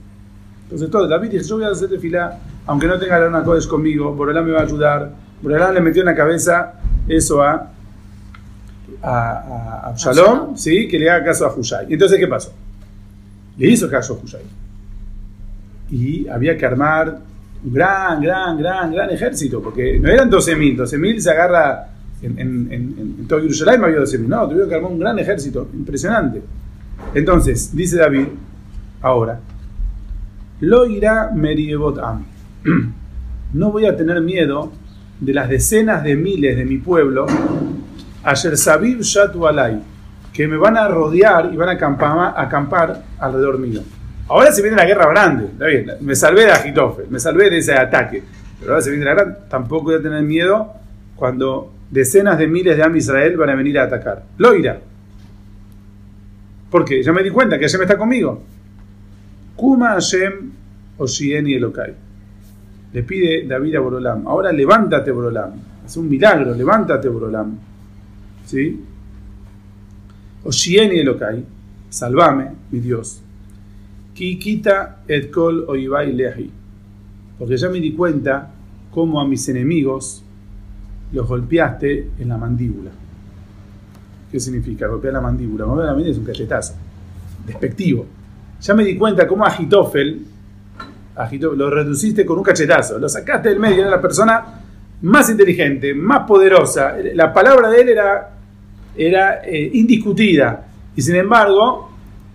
Entonces 0.64 0.90
todo, 0.90 1.08
David 1.08 1.30
dijo, 1.30 1.44
yo 1.44 1.56
voy 1.56 1.64
a 1.64 1.68
hacer 1.68 1.88
tefilá, 1.88 2.38
aunque 2.66 2.86
no 2.86 2.98
tenga 2.98 3.18
la 3.18 3.42
Kodesh 3.42 3.66
conmigo, 3.66 4.14
Borolam 4.14 4.44
me 4.44 4.52
va 4.52 4.60
a 4.60 4.64
ayudar. 4.64 5.10
Borolam 5.40 5.72
le 5.74 5.80
metió 5.80 6.02
en 6.02 6.06
la 6.06 6.14
cabeza 6.14 6.74
eso 7.08 7.42
a, 7.42 7.70
a, 9.02 9.10
a 9.10 9.88
Absalom, 9.88 10.24
Absalom. 10.26 10.56
¿sí? 10.56 10.86
que 10.88 10.98
le 10.98 11.08
haga 11.08 11.24
caso 11.24 11.46
a 11.46 11.54
Hushai. 11.54 11.86
Entonces, 11.88 12.18
¿qué 12.18 12.26
pasó? 12.26 12.52
Le 13.56 13.70
hizo 13.70 13.88
caso 13.88 14.14
a 14.14 14.22
Hushai. 14.22 14.42
Y 15.90 16.28
había 16.28 16.54
que 16.58 16.66
armar 16.66 17.18
un 17.64 17.72
gran, 17.72 18.20
gran, 18.20 18.58
gran, 18.58 18.92
gran 18.92 19.10
ejército, 19.10 19.62
porque 19.62 19.98
no 19.98 20.10
eran 20.10 20.30
12.000, 20.30 20.76
12.000 20.76 21.18
se 21.18 21.30
agarra 21.30 21.88
en, 22.22 22.38
en, 22.38 22.72
en, 22.72 23.28
todo 23.28 23.40
Jerusalén 23.40 23.82
había 23.82 23.98
12.000, 23.98 24.26
no, 24.26 24.48
tuvieron 24.48 24.68
que 24.68 24.74
armar 24.74 24.92
un 24.92 24.98
gran 24.98 25.18
ejército, 25.18 25.68
impresionante. 25.72 26.42
Entonces, 27.14 27.74
dice 27.74 27.96
David, 27.96 28.26
ahora, 29.00 29.40
lo 30.60 30.86
irá 30.86 31.30
Meriebot 31.34 31.98
Am. 31.98 32.24
No 33.50 33.72
voy 33.72 33.86
a 33.86 33.96
tener 33.96 34.20
miedo 34.20 34.70
de 35.20 35.32
las 35.32 35.48
decenas 35.48 36.04
de 36.04 36.16
miles 36.16 36.54
de 36.54 36.66
mi 36.66 36.76
pueblo, 36.76 37.26
Ayer 38.22 38.58
Sabib 38.58 39.00
Shatu 39.00 39.46
Alay, 39.46 39.80
que 40.34 40.46
me 40.46 40.58
van 40.58 40.76
a 40.76 40.86
rodear 40.86 41.50
y 41.50 41.56
van 41.56 41.70
a 41.70 41.72
acampar, 41.72 42.34
acampar 42.36 43.04
alrededor 43.18 43.58
mío. 43.58 43.80
Ahora 44.28 44.52
se 44.52 44.60
viene 44.60 44.76
la 44.76 44.84
guerra 44.84 45.08
grande, 45.08 45.46
está 45.46 45.64
bien, 45.64 45.90
me 46.02 46.14
salvé 46.14 46.44
de 46.44 46.52
Agitofel, 46.52 47.06
me 47.08 47.18
salvé 47.18 47.48
de 47.48 47.58
ese 47.58 47.72
ataque, 47.72 48.22
pero 48.60 48.72
ahora 48.72 48.82
se 48.82 48.90
viene 48.90 49.06
la 49.06 49.14
guerra, 49.14 49.38
tampoco 49.48 49.84
voy 49.84 49.94
a 49.94 50.02
tener 50.02 50.22
miedo 50.22 50.74
cuando 51.16 51.72
decenas 51.90 52.38
de 52.38 52.46
miles 52.48 52.76
de 52.76 52.82
Am 52.82 52.94
Israel 52.96 53.36
van 53.36 53.50
a 53.50 53.54
venir 53.54 53.78
a 53.78 53.84
atacar. 53.84 54.24
Lo 54.36 54.54
irá. 54.54 54.80
¿Por 56.70 56.84
qué? 56.84 57.02
Ya 57.02 57.12
me 57.12 57.22
di 57.22 57.30
cuenta 57.30 57.58
que 57.58 57.64
Hashem 57.64 57.82
está 57.82 57.96
conmigo. 57.96 58.42
Kuma 59.56 59.90
Hashem 59.90 60.50
Oshieni 60.98 61.54
Elokai. 61.54 61.94
Le 62.92 63.02
pide 63.02 63.46
David 63.46 63.76
a 63.76 63.80
Borolam. 63.80 64.26
Ahora 64.26 64.52
levántate, 64.52 65.10
Borolam. 65.10 65.52
Es 65.86 65.96
un 65.96 66.08
milagro, 66.08 66.54
levántate, 66.54 67.08
Borolam. 67.08 67.58
¿Sí? 68.44 68.84
Oshieni 70.44 70.98
Elokai. 70.98 71.44
Salvame, 71.88 72.50
mi 72.70 72.80
Dios. 72.80 73.22
Kikita 74.14 75.04
et 75.08 75.30
kol 75.30 75.64
oibai 75.68 76.12
lehi. 76.12 76.50
Porque 77.38 77.56
ya 77.56 77.68
me 77.70 77.80
di 77.80 77.92
cuenta 77.92 78.50
cómo 78.90 79.20
a 79.20 79.26
mis 79.26 79.48
enemigos 79.48 80.24
los 81.12 81.26
golpeaste 81.26 82.10
en 82.18 82.28
la 82.28 82.36
mandíbula. 82.36 82.90
¿Qué 84.30 84.38
significa? 84.38 84.86
Golpear 84.86 85.14
la 85.14 85.20
mandíbula. 85.20 85.64
Golpear 85.64 85.86
la 85.86 85.92
mandíbula 85.92 86.12
es 86.12 86.18
un 86.18 86.24
cachetazo. 86.24 86.74
Despectivo. 87.46 88.06
Ya 88.60 88.74
me 88.74 88.84
di 88.84 88.96
cuenta 88.96 89.26
cómo 89.26 89.44
Agitofel, 89.44 90.22
lo 91.40 91.70
reduciste 91.70 92.26
con 92.26 92.38
un 92.38 92.44
cachetazo. 92.44 92.98
Lo 92.98 93.08
sacaste 93.08 93.48
del 93.48 93.58
medio. 93.58 93.82
Era 93.82 93.90
la 93.90 94.00
persona 94.00 94.44
más 95.02 95.30
inteligente, 95.30 95.94
más 95.94 96.26
poderosa. 96.26 96.96
La 97.14 97.32
palabra 97.32 97.70
de 97.70 97.80
él 97.80 97.88
era, 97.88 98.30
era 98.96 99.44
eh, 99.44 99.70
indiscutida. 99.74 100.66
Y 100.94 101.02
sin 101.02 101.16
embargo, 101.16 101.90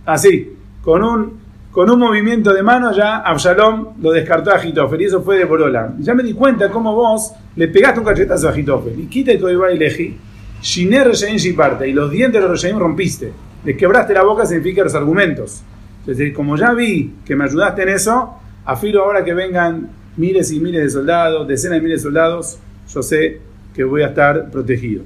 así, 0.06 0.56
con 0.82 1.04
un, 1.04 1.43
con 1.74 1.90
un 1.90 1.98
movimiento 1.98 2.54
de 2.54 2.62
mano 2.62 2.94
ya 2.94 3.18
Absalom 3.18 3.96
lo 4.00 4.12
descartó 4.12 4.52
a 4.52 4.56
Agitofel. 4.58 5.02
Y 5.02 5.06
eso 5.06 5.24
fue 5.24 5.40
de 5.40 5.46
Borolam. 5.46 6.00
Ya 6.00 6.14
me 6.14 6.22
di 6.22 6.34
cuenta 6.34 6.70
cómo 6.70 6.94
vos 6.94 7.34
le 7.56 7.68
pegaste 7.68 8.00
un 8.00 8.06
cachetazo 8.06 8.48
a 8.48 8.52
Agitofel. 8.52 9.00
Y 9.00 9.08
quita 9.08 9.32
y 9.34 9.78
leji. 9.78 10.18
Shiner 10.62 11.08
Reshaim 11.08 11.36
Shiparta, 11.36 11.86
y 11.86 11.92
los 11.92 12.10
dientes 12.12 12.42
de 12.42 12.48
Reshaim 12.48 12.78
rompiste. 12.78 13.34
Le 13.66 13.76
quebraste 13.76 14.14
la 14.14 14.24
boca 14.24 14.46
significa 14.46 14.84
los 14.84 14.94
argumentos. 14.94 15.64
Es 16.02 16.18
decir, 16.18 16.32
como 16.32 16.56
ya 16.56 16.74
vi 16.74 17.16
que 17.26 17.36
me 17.36 17.46
ayudaste 17.46 17.82
en 17.82 17.90
eso, 17.90 18.36
afilo 18.64 19.04
ahora 19.04 19.26
que 19.26 19.34
vengan 19.34 19.90
miles 20.16 20.52
y 20.52 20.60
miles 20.60 20.84
de 20.84 20.90
soldados, 20.92 21.48
decenas 21.48 21.78
de 21.78 21.82
miles 21.82 22.02
de 22.02 22.04
soldados, 22.04 22.60
yo 22.94 23.02
sé 23.02 23.42
que 23.74 23.84
voy 23.84 24.04
a 24.04 24.08
estar 24.08 24.52
protegido. 24.52 25.04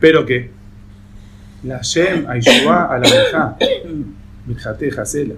Pero 0.00 0.26
que 0.26 0.50
la 1.62 1.80
Shem 1.80 2.28
Aishua 2.28 2.86
a 2.86 2.98
la 2.98 3.56
Mejate 4.46 4.90
Hasela, 4.98 5.34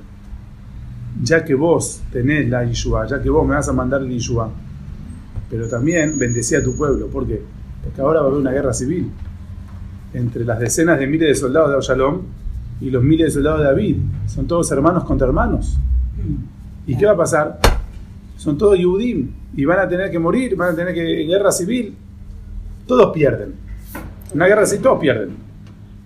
ya 1.21 1.45
que 1.45 1.55
vos 1.55 2.03
tenés 2.13 2.49
la 2.49 2.65
Yeshua, 2.65 3.07
ya 3.07 3.21
que 3.21 3.29
vos 3.29 3.47
me 3.47 3.55
vas 3.55 3.69
a 3.69 3.73
mandar 3.73 4.03
el 4.03 4.09
Yeshua, 4.09 4.51
pero 5.51 5.69
también 5.69 6.19
bendecí 6.19 6.55
a 6.55 6.63
tu 6.63 6.75
pueblo. 6.77 7.09
¿Por 7.09 7.27
qué? 7.27 7.43
Porque 7.85 8.01
ahora 8.01 8.21
va 8.21 8.27
a 8.27 8.29
haber 8.29 8.41
una 8.41 8.53
guerra 8.53 8.73
civil 8.73 9.11
entre 10.15 10.45
las 10.45 10.59
decenas 10.59 10.99
de 10.99 11.07
miles 11.07 11.29
de 11.29 11.35
soldados 11.35 11.71
de 11.71 11.77
Absalom 11.77 12.23
y 12.81 12.91
los 12.91 13.03
miles 13.03 13.27
de 13.27 13.31
soldados 13.33 13.61
de 13.61 13.67
David. 13.67 13.97
Son 14.27 14.47
todos 14.47 14.71
hermanos 14.71 15.05
contra 15.05 15.27
hermanos. 15.27 15.79
¿Y 16.87 16.97
qué 16.97 17.07
va 17.07 17.13
a 17.13 17.17
pasar? 17.17 17.59
Son 18.37 18.57
todos 18.59 18.79
Yudim 18.79 19.31
y 19.55 19.65
van 19.65 19.79
a 19.81 19.89
tener 19.89 20.11
que 20.11 20.19
morir, 20.19 20.57
van 20.57 20.73
a 20.73 20.77
tener 20.77 20.95
que 20.95 21.03
guerra 21.03 21.53
civil. 21.53 21.95
Todos 22.87 23.13
pierden. 23.13 23.55
Una 24.35 24.47
guerra 24.47 24.67
civil 24.67 24.83
todos 24.83 25.01
pierden. 25.01 25.31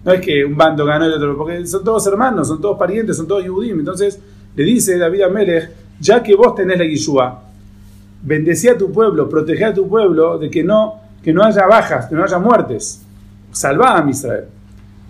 No 0.05 0.13
es 0.13 0.21
que 0.21 0.45
un 0.45 0.57
bando 0.57 0.85
ganó 0.85 1.09
y 1.09 1.13
otro, 1.13 1.37
porque 1.37 1.67
son 1.67 1.83
todos 1.83 2.07
hermanos, 2.07 2.49
son 2.49 2.61
todos 2.61 2.79
parientes, 2.79 3.17
son 3.17 3.27
todos 3.27 3.45
Yudim. 3.45 3.79
Entonces 3.79 4.21
le 4.57 4.65
dice 4.65 4.97
David 4.97 5.23
a 5.23 5.29
Melech, 5.29 5.71
ya 6.01 6.23
que 6.23 6.35
vos 6.35 6.55
tenés 6.55 6.79
la 6.79 6.85
Yeshua, 6.85 7.43
bendecí 8.23 8.69
a 8.69 8.77
tu 8.77 8.91
pueblo, 8.91 9.29
protegé 9.29 9.67
a 9.67 9.75
tu 9.75 9.89
pueblo 9.89 10.39
de 10.39 10.51
que 10.51 10.65
no, 10.65 11.01
que 11.23 11.33
no 11.33 11.45
haya 11.45 11.67
bajas, 11.67 12.07
que 12.07 12.15
no 12.15 12.25
haya 12.25 12.39
muertes. 12.39 13.03
Salvá 13.53 13.99
a 13.99 14.09
Israel. 14.09 14.47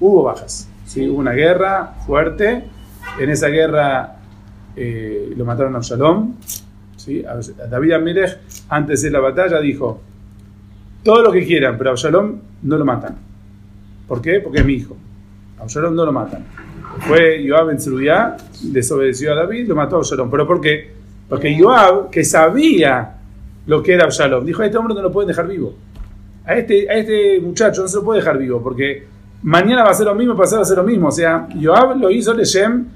Hubo 0.01 0.25
bajas. 0.25 0.69
¿sí? 0.85 1.09
Hubo 1.09 1.19
una 1.19 1.33
guerra 1.33 1.95
fuerte. 2.07 2.65
En 3.19 3.31
esa 3.31 3.49
guerra 3.49 4.17
eh, 4.75 5.33
lo 5.37 5.45
mataron 5.45 5.75
a 5.75 5.79
Absalom. 5.79 6.35
¿sí? 6.97 7.25
A 7.25 7.67
David 7.69 7.93
Amelech, 7.93 8.39
antes 8.69 9.03
de 9.03 9.11
la 9.11 9.21
batalla, 9.21 9.61
dijo: 9.61 10.01
Todo 11.03 11.23
lo 11.23 11.33
que 11.33 11.47
quieran, 11.47 11.79
pero 11.79 11.91
a 11.91 11.93
Absalom 11.93 12.41
no 12.63 12.77
lo 12.77 12.85
matan. 12.85 13.17
¿Por 14.09 14.21
qué? 14.21 14.41
Porque 14.41 14.59
es 14.59 14.65
mi 14.67 14.75
hijo. 14.75 14.97
A 15.59 15.63
Absalom 15.63 15.95
no 15.95 16.05
lo 16.05 16.13
matan. 16.13 16.66
Fue 17.07 17.47
Joab 17.49 17.71
en 17.71 17.81
Zeruyá, 17.81 18.37
desobedeció 18.63 19.33
a 19.33 19.37
David, 19.37 19.69
lo 19.69 19.77
mató 19.77 19.97
a 19.97 19.99
Absalom. 20.01 20.31
¿Pero 20.31 20.47
por 20.47 20.61
qué? 20.61 20.91
Porque 21.29 21.57
Joab, 21.59 22.11
que 22.11 22.25
sabía 22.25 23.17
lo 23.67 23.83
que 23.83 23.93
era 23.93 24.05
Absalom, 24.05 24.45
dijo: 24.45 24.63
A 24.63 24.67
este 24.67 24.79
hombre 24.79 24.95
no 24.95 25.03
lo 25.03 25.13
pueden 25.13 25.29
dejar 25.29 25.47
vivo. 25.47 25.75
A 26.45 26.55
este, 26.55 26.89
a 26.91 26.95
este 26.95 27.41
muchacho 27.41 27.83
no 27.83 27.89
se 27.89 27.97
lo 27.97 28.05
puede 28.05 28.21
dejar 28.21 28.39
vivo, 28.39 28.63
porque 28.63 29.07
mañana 29.43 29.85
va 29.85 29.91
a 29.91 29.95
ser 29.95 30.07
lo 30.07 30.15
mismo, 30.15 30.37
pasado 30.37 30.59
va 30.59 30.63
a 30.63 30.67
ser 30.67 30.79
lo 30.79 30.85
mismo. 30.85 31.09
O 31.09 31.13
sea, 31.13 31.49
Joab 31.61 31.99
lo 31.99 32.11
hizo 32.11 32.35
Leshem 32.35 32.87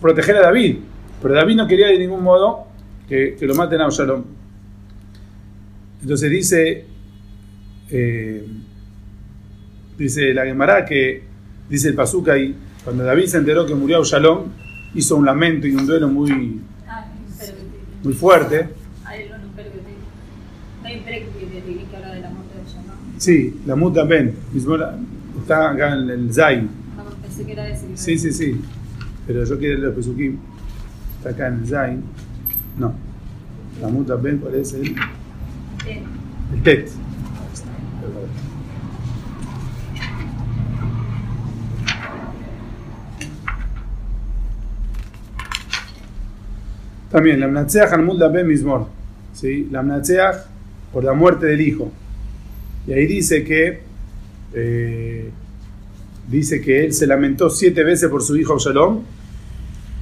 proteger 0.00 0.36
a 0.36 0.42
David, 0.42 0.76
pero 1.22 1.34
David 1.34 1.56
no 1.56 1.66
quería 1.66 1.88
de 1.88 1.98
ningún 1.98 2.22
modo 2.22 2.66
que, 3.08 3.36
que 3.38 3.46
lo 3.46 3.54
maten 3.54 3.80
a 3.80 3.84
Absalom. 3.84 4.22
Entonces 6.00 6.30
dice, 6.30 6.84
eh, 7.90 8.46
dice 9.96 10.32
la 10.32 10.44
Gemara 10.44 10.84
que, 10.84 11.22
dice 11.68 11.88
el 11.88 11.94
Pazuca 11.94 12.34
ahí, 12.34 12.54
cuando 12.88 13.04
David 13.04 13.26
se 13.26 13.36
enteró 13.36 13.66
que 13.66 13.74
murió 13.74 13.98
Absalom, 13.98 14.44
hizo 14.94 15.16
un 15.16 15.26
lamento 15.26 15.66
y 15.66 15.74
un 15.74 15.86
duelo 15.86 16.08
muy, 16.08 16.58
Ah, 16.88 17.04
muy 18.02 18.14
fuerte. 18.14 18.70
Sí, 23.18 23.60
la 23.66 23.76
Mut 23.76 23.94
también, 23.94 24.34
mismo 24.54 24.74
la- 24.78 24.96
está 25.38 25.72
acá 25.72 25.92
en 25.92 26.08
el 26.08 26.32
Zain. 26.32 26.70
No, 26.96 27.04
pensé 27.20 27.44
que 27.44 27.52
era 27.52 27.68
ese. 27.68 27.88
que 27.88 27.96
Sí, 27.98 28.16
sí, 28.16 28.32
sí. 28.32 28.58
Pero 29.26 29.44
yo 29.44 29.58
quiero 29.58 29.74
leer 29.74 29.88
los 29.88 29.94
Pesukim. 29.96 30.38
Está 31.18 31.28
acá 31.30 31.48
en 31.48 31.54
el 31.60 31.66
Zain. 31.66 32.02
No. 32.78 32.94
La 33.82 33.88
muta 33.88 34.14
Ben, 34.14 34.38
¿cuál 34.38 34.54
es 34.54 34.72
el? 34.72 34.94
El 36.54 36.62
Tet. 36.62 36.88
También, 47.10 47.40
la 47.40 47.48
Mnatseach 47.48 47.92
al 47.92 48.02
Mut 48.02 48.18
Ben 48.32 48.46
Mismor. 48.46 48.86
¿sí? 49.32 49.68
la 49.70 49.82
Mnatseach, 49.82 50.36
por 50.92 51.04
la 51.04 51.12
muerte 51.12 51.46
del 51.46 51.60
hijo. 51.60 51.90
Y 52.86 52.92
ahí 52.92 53.06
dice 53.06 53.44
que 53.44 53.80
eh, 54.54 55.30
dice 56.28 56.60
que 56.60 56.86
él 56.86 56.92
se 56.92 57.06
lamentó 57.06 57.50
siete 57.50 57.84
veces 57.84 58.10
por 58.10 58.22
su 58.22 58.36
hijo 58.36 58.54
Absalom, 58.54 59.02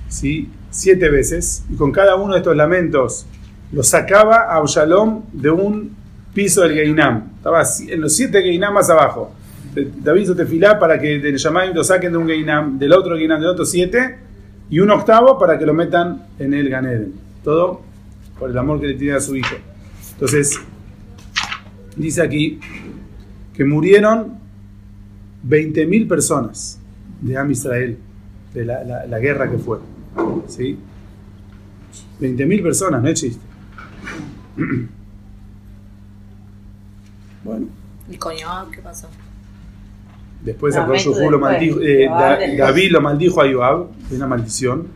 ¿sí? 0.08 0.48
siete 0.70 1.08
veces, 1.08 1.64
y 1.70 1.74
con 1.76 1.92
cada 1.92 2.16
uno 2.16 2.34
de 2.34 2.38
estos 2.38 2.56
lamentos 2.56 3.26
lo 3.72 3.82
sacaba 3.82 4.52
a 4.52 4.56
Absalom 4.56 5.22
de 5.32 5.50
un 5.50 5.96
piso 6.32 6.62
del 6.62 6.74
Geinam. 6.74 7.32
Estaba 7.36 7.62
en 7.88 8.00
los 8.00 8.14
siete 8.14 8.42
Geinam 8.42 8.74
más 8.74 8.88
abajo. 8.90 9.32
David 9.74 10.22
hizo 10.22 10.36
tefilá 10.36 10.78
para 10.78 10.98
que 10.98 11.18
del 11.18 11.36
Yamayim 11.36 11.74
lo 11.74 11.84
saquen 11.84 12.12
de 12.12 12.18
un 12.18 12.26
Geinam, 12.26 12.78
del 12.78 12.92
otro 12.92 13.16
Geinam, 13.16 13.40
del 13.40 13.50
otro 13.50 13.64
siete, 13.64 14.18
y 14.70 14.80
un 14.80 14.90
octavo 14.90 15.38
para 15.38 15.58
que 15.58 15.66
lo 15.66 15.74
metan 15.74 16.26
en 16.38 16.54
el 16.54 16.68
Ganeden. 16.68 17.14
Todo 17.44 17.80
por 18.38 18.50
el 18.50 18.58
amor 18.58 18.80
que 18.80 18.88
le 18.88 18.94
tiene 18.94 19.16
a 19.16 19.20
su 19.20 19.36
hijo. 19.36 19.54
Entonces, 20.12 20.58
dice 21.96 22.22
aquí 22.22 22.58
que 23.54 23.64
murieron 23.64 24.38
20.000 25.48 26.08
personas 26.08 26.80
de 27.20 27.36
Am 27.36 27.50
Israel, 27.50 27.98
de 28.52 28.64
la, 28.64 28.82
la- 28.84 29.06
la 29.06 29.18
guerra 29.18 29.50
que 29.50 29.58
fue. 29.58 29.78
¿Sí? 30.48 30.78
20.000 32.20 32.62
personas, 32.62 33.02
no 33.02 33.08
es 33.08 33.20
chiste. 33.20 33.40
Bueno, 37.44 37.66
¿Y 38.10 38.16
con 38.16 38.34
Joab 38.36 38.70
qué 38.70 38.80
pasó? 38.80 39.08
después 40.42 40.74
lo 41.30 41.38
maldijo, 41.38 41.80
eh. 41.80 42.08
David 42.58 42.90
lo 42.92 43.00
maldijo 43.00 43.40
a 43.40 43.52
Joab, 43.52 43.86
de 44.10 44.16
una 44.16 44.26
maldición, 44.26 44.88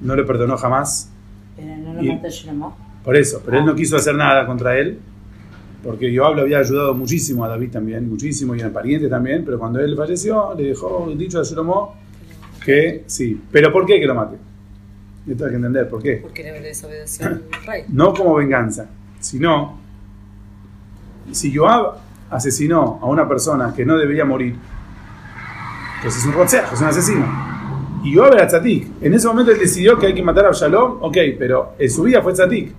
no 0.00 0.14
le 0.16 0.24
perdonó 0.24 0.56
jamás. 0.56 1.10
Pero 1.56 1.76
no 1.76 1.94
lo 1.94 2.02
Y- 2.02 2.08
mató 2.14 2.28
Shlomo. 2.28 2.76
Por 3.04 3.16
eso, 3.16 3.40
pero 3.44 3.58
él 3.58 3.64
no 3.64 3.74
quiso 3.74 3.96
hacer 3.96 4.14
nada 4.14 4.46
contra 4.46 4.76
él, 4.78 4.98
porque 5.82 6.14
Joab 6.14 6.34
lo 6.36 6.42
había 6.42 6.58
ayudado 6.58 6.92
muchísimo 6.94 7.44
a 7.44 7.48
David 7.48 7.70
también, 7.70 8.08
muchísimo, 8.10 8.54
y 8.54 8.60
a 8.60 8.70
pariente 8.72 9.08
también, 9.08 9.42
pero 9.44 9.58
cuando 9.58 9.80
él 9.80 9.96
falleció, 9.96 10.54
le 10.54 10.64
dejó 10.64 11.10
dicho 11.16 11.40
a 11.40 11.42
Shlomo 11.42 11.94
que 12.64 13.04
sí. 13.06 13.40
¿Pero 13.50 13.72
por 13.72 13.86
qué 13.86 13.98
que 13.98 14.06
lo 14.06 14.14
mate? 14.14 14.36
Esto 15.26 15.44
hay 15.44 15.50
que 15.50 15.56
entender, 15.56 15.88
¿por 15.88 16.02
qué? 16.02 16.16
Porque 16.16 16.42
le 16.42 16.60
desobedeció 16.60 17.26
al 17.26 17.42
rey. 17.66 17.84
No 17.88 18.12
como 18.12 18.34
venganza, 18.34 18.86
sino, 19.18 19.78
si 21.32 21.54
Joab 21.54 21.94
asesinó 22.30 22.98
a 23.02 23.06
una 23.06 23.26
persona 23.26 23.72
que 23.74 23.84
no 23.86 23.96
debería 23.96 24.24
morir, 24.26 24.56
pues 26.02 26.16
es 26.16 26.24
un 26.26 26.32
rotzaj, 26.32 26.72
es 26.74 26.80
un 26.80 26.86
asesino. 26.86 27.49
Y 28.02 28.14
Joab 28.14 28.34
era 28.34 28.46
tzadik. 28.46 28.88
En 29.02 29.12
ese 29.12 29.26
momento 29.28 29.52
él 29.52 29.58
decidió 29.58 29.98
que 29.98 30.06
hay 30.06 30.14
que 30.14 30.22
matar 30.22 30.46
a 30.46 30.48
Absalom, 30.48 30.98
ok, 31.02 31.16
pero 31.38 31.72
en 31.78 31.90
su 31.90 32.02
vida 32.02 32.22
fue 32.22 32.32
tzadik. 32.32 32.72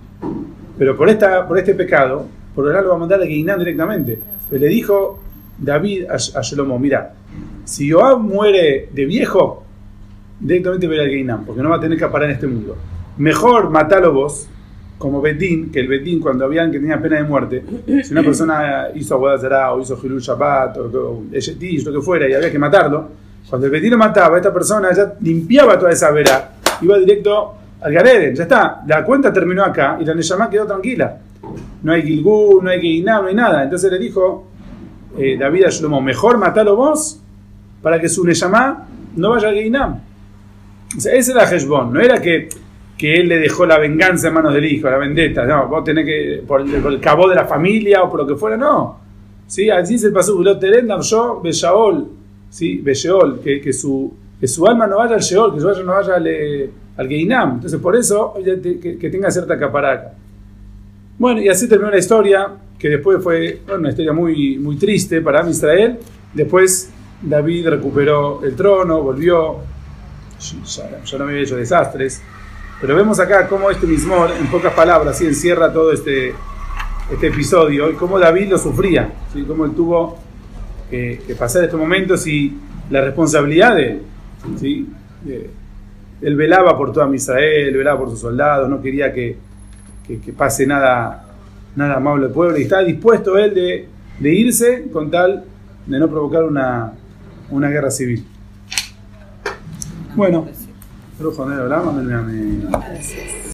Pero 0.78 0.96
por, 0.96 1.08
esta, 1.08 1.46
por 1.46 1.58
este 1.58 1.74
pecado, 1.74 2.26
por 2.54 2.66
ahora 2.66 2.82
lo 2.82 2.88
va 2.90 2.96
a 2.96 2.98
mandar 2.98 3.22
a 3.22 3.26
Geinán 3.26 3.58
directamente. 3.58 4.18
Le 4.50 4.66
dijo 4.66 5.20
David 5.58 6.06
a, 6.06 6.16
a 6.16 6.78
mira, 6.78 7.14
si 7.64 7.90
Joab 7.90 8.18
muere 8.18 8.88
de 8.92 9.04
viejo, 9.06 9.64
directamente 10.40 10.88
va 10.88 10.94
a 10.94 11.06
Geinán, 11.06 11.44
porque 11.44 11.62
no 11.62 11.70
va 11.70 11.76
a 11.76 11.80
tener 11.80 11.96
que 11.96 12.06
parar 12.06 12.28
en 12.28 12.34
este 12.34 12.46
mundo. 12.48 12.76
Mejor 13.18 13.70
matalo 13.70 14.12
vos, 14.12 14.48
como 14.98 15.20
Bedín, 15.20 15.70
que 15.70 15.80
el 15.80 15.88
Bedín 15.88 16.20
cuando 16.20 16.44
habían 16.44 16.70
que 16.72 16.78
tenía 16.78 17.00
pena 17.00 17.16
de 17.16 17.24
muerte, 17.24 17.64
si 18.02 18.12
una 18.12 18.22
persona 18.22 18.88
hizo 18.94 19.14
Aguadazara 19.14 19.72
o 19.72 19.80
hizo 19.80 19.98
Hilul 20.02 20.20
Shabbat 20.20 20.78
o, 20.78 20.82
o 20.82 21.24
Eshetish, 21.32 21.84
lo 21.84 21.92
que 21.92 22.00
fuera, 22.00 22.28
y 22.28 22.32
había 22.32 22.50
que 22.50 22.58
matarlo, 22.58 23.08
cuando 23.52 23.66
el 23.66 23.70
Bedín 23.70 23.90
lo 23.90 23.98
mataba, 23.98 24.38
esta 24.38 24.50
persona 24.50 24.94
ya 24.94 25.12
limpiaba 25.20 25.78
toda 25.78 25.92
esa 25.92 26.10
vera, 26.10 26.52
iba 26.80 26.96
directo 26.96 27.52
al 27.82 27.92
Gareden, 27.92 28.34
ya 28.34 28.44
está, 28.44 28.80
la 28.86 29.04
cuenta 29.04 29.30
terminó 29.30 29.62
acá 29.62 29.98
y 30.00 30.06
la 30.06 30.14
Neshama 30.14 30.48
quedó 30.48 30.64
tranquila. 30.66 31.18
No 31.82 31.92
hay 31.92 32.00
Gilgul, 32.00 32.64
no 32.64 32.70
hay 32.70 32.80
Geinam, 32.80 33.24
no 33.24 33.28
hay 33.28 33.34
nada. 33.34 33.62
Entonces 33.62 33.92
le 33.92 33.98
dijo 33.98 34.46
eh, 35.18 35.36
David 35.38 35.64
a 35.64 35.68
Shlomo, 35.68 36.00
mejor 36.00 36.38
matalo 36.38 36.76
vos 36.76 37.20
para 37.82 38.00
que 38.00 38.08
su 38.08 38.24
Neshama 38.24 38.86
no 39.16 39.28
vaya. 39.32 39.50
O 40.96 41.00
sea, 41.02 41.12
ese 41.12 41.32
era 41.32 41.44
Heshbon, 41.44 41.92
no 41.92 42.00
era 42.00 42.22
que, 42.22 42.48
que 42.96 43.16
él 43.16 43.28
le 43.28 43.36
dejó 43.36 43.66
la 43.66 43.76
venganza 43.76 44.28
en 44.28 44.32
manos 44.32 44.54
del 44.54 44.64
hijo, 44.64 44.88
la 44.88 44.96
vendetta, 44.96 45.44
no, 45.44 45.68
vos 45.68 45.84
tenés 45.84 46.06
que, 46.06 46.42
por 46.48 46.62
el, 46.62 47.00
cabo 47.00 47.28
de 47.28 47.34
la 47.34 47.44
familia 47.44 48.02
o 48.02 48.08
por 48.08 48.20
lo 48.20 48.26
que 48.26 48.34
fuera, 48.34 48.56
no. 48.56 48.98
¿Sí? 49.46 49.68
Así 49.68 49.98
lo 50.38 50.58
terendam 50.58 51.02
yo, 51.02 51.42
¿sí? 52.52 52.84
Que, 53.42 53.60
que, 53.60 53.72
su, 53.72 54.12
que 54.38 54.46
su 54.46 54.66
alma 54.66 54.86
no 54.86 54.98
vaya 54.98 55.14
al 55.14 55.22
Sheol, 55.22 55.54
que 55.54 55.60
su 55.60 55.68
alma 55.68 55.82
no 55.82 55.92
vaya 55.92 56.14
al, 56.16 56.26
eh, 56.26 56.70
Geinam. 56.98 57.54
Entonces, 57.54 57.80
por 57.80 57.96
eso, 57.96 58.34
que, 58.44 58.98
que 58.98 59.10
tenga 59.10 59.30
cierta 59.30 59.58
caparaca. 59.58 60.12
Bueno, 61.18 61.40
y 61.40 61.48
así 61.48 61.68
terminó 61.68 61.90
la 61.90 61.98
historia, 61.98 62.48
que 62.78 62.88
después 62.88 63.22
fue 63.22 63.60
una 63.74 63.88
historia 63.88 64.12
muy, 64.12 64.58
muy 64.58 64.76
triste 64.76 65.20
para 65.20 65.48
Israel. 65.48 65.98
Después 66.34 66.90
David 67.22 67.68
recuperó 67.68 68.44
el 68.44 68.54
trono, 68.54 69.00
volvió, 69.02 69.58
ya, 70.66 71.02
ya 71.04 71.18
no 71.18 71.24
había 71.24 71.40
hecho 71.40 71.56
desastres. 71.56 72.20
Pero 72.80 72.96
vemos 72.96 73.18
acá 73.20 73.48
cómo 73.48 73.70
este 73.70 73.86
mismo, 73.86 74.26
en 74.26 74.48
pocas 74.48 74.74
palabras, 74.74 75.16
¿sí? 75.16 75.26
encierra 75.26 75.72
todo 75.72 75.92
este, 75.92 76.34
este 77.10 77.28
episodio 77.28 77.88
y 77.90 77.94
cómo 77.94 78.18
David 78.18 78.48
lo 78.50 78.58
sufría, 78.58 79.12
¿sí? 79.32 79.44
cómo 79.44 79.64
él 79.64 79.72
tuvo 79.72 80.18
que, 80.92 81.22
que 81.26 81.34
pasar 81.34 81.64
estos 81.64 81.80
momentos 81.80 82.26
y 82.26 82.52
la 82.90 83.00
responsabilidad 83.00 83.76
de 83.76 83.86
él. 83.92 84.02
¿sí? 84.58 84.86
Él 86.20 86.36
velaba 86.36 86.76
por 86.76 86.92
toda 86.92 87.12
Israel, 87.14 87.74
velaba 87.74 87.98
por 87.98 88.10
sus 88.10 88.20
soldados, 88.20 88.68
no 88.68 88.82
quería 88.82 89.10
que, 89.10 89.38
que, 90.06 90.20
que 90.20 90.32
pase 90.34 90.66
nada, 90.66 91.24
nada 91.74 91.98
malo 91.98 92.26
al 92.26 92.30
pueblo 92.30 92.58
y 92.58 92.64
estaba 92.64 92.82
dispuesto 92.84 93.38
él 93.38 93.54
de, 93.54 93.88
de 94.20 94.34
irse 94.34 94.90
con 94.92 95.10
tal 95.10 95.44
de 95.86 95.98
no 95.98 96.10
provocar 96.10 96.44
una, 96.44 96.92
una 97.50 97.70
guerra 97.70 97.90
civil. 97.90 98.26
Bueno. 100.14 100.46
Gracias. 102.70 103.41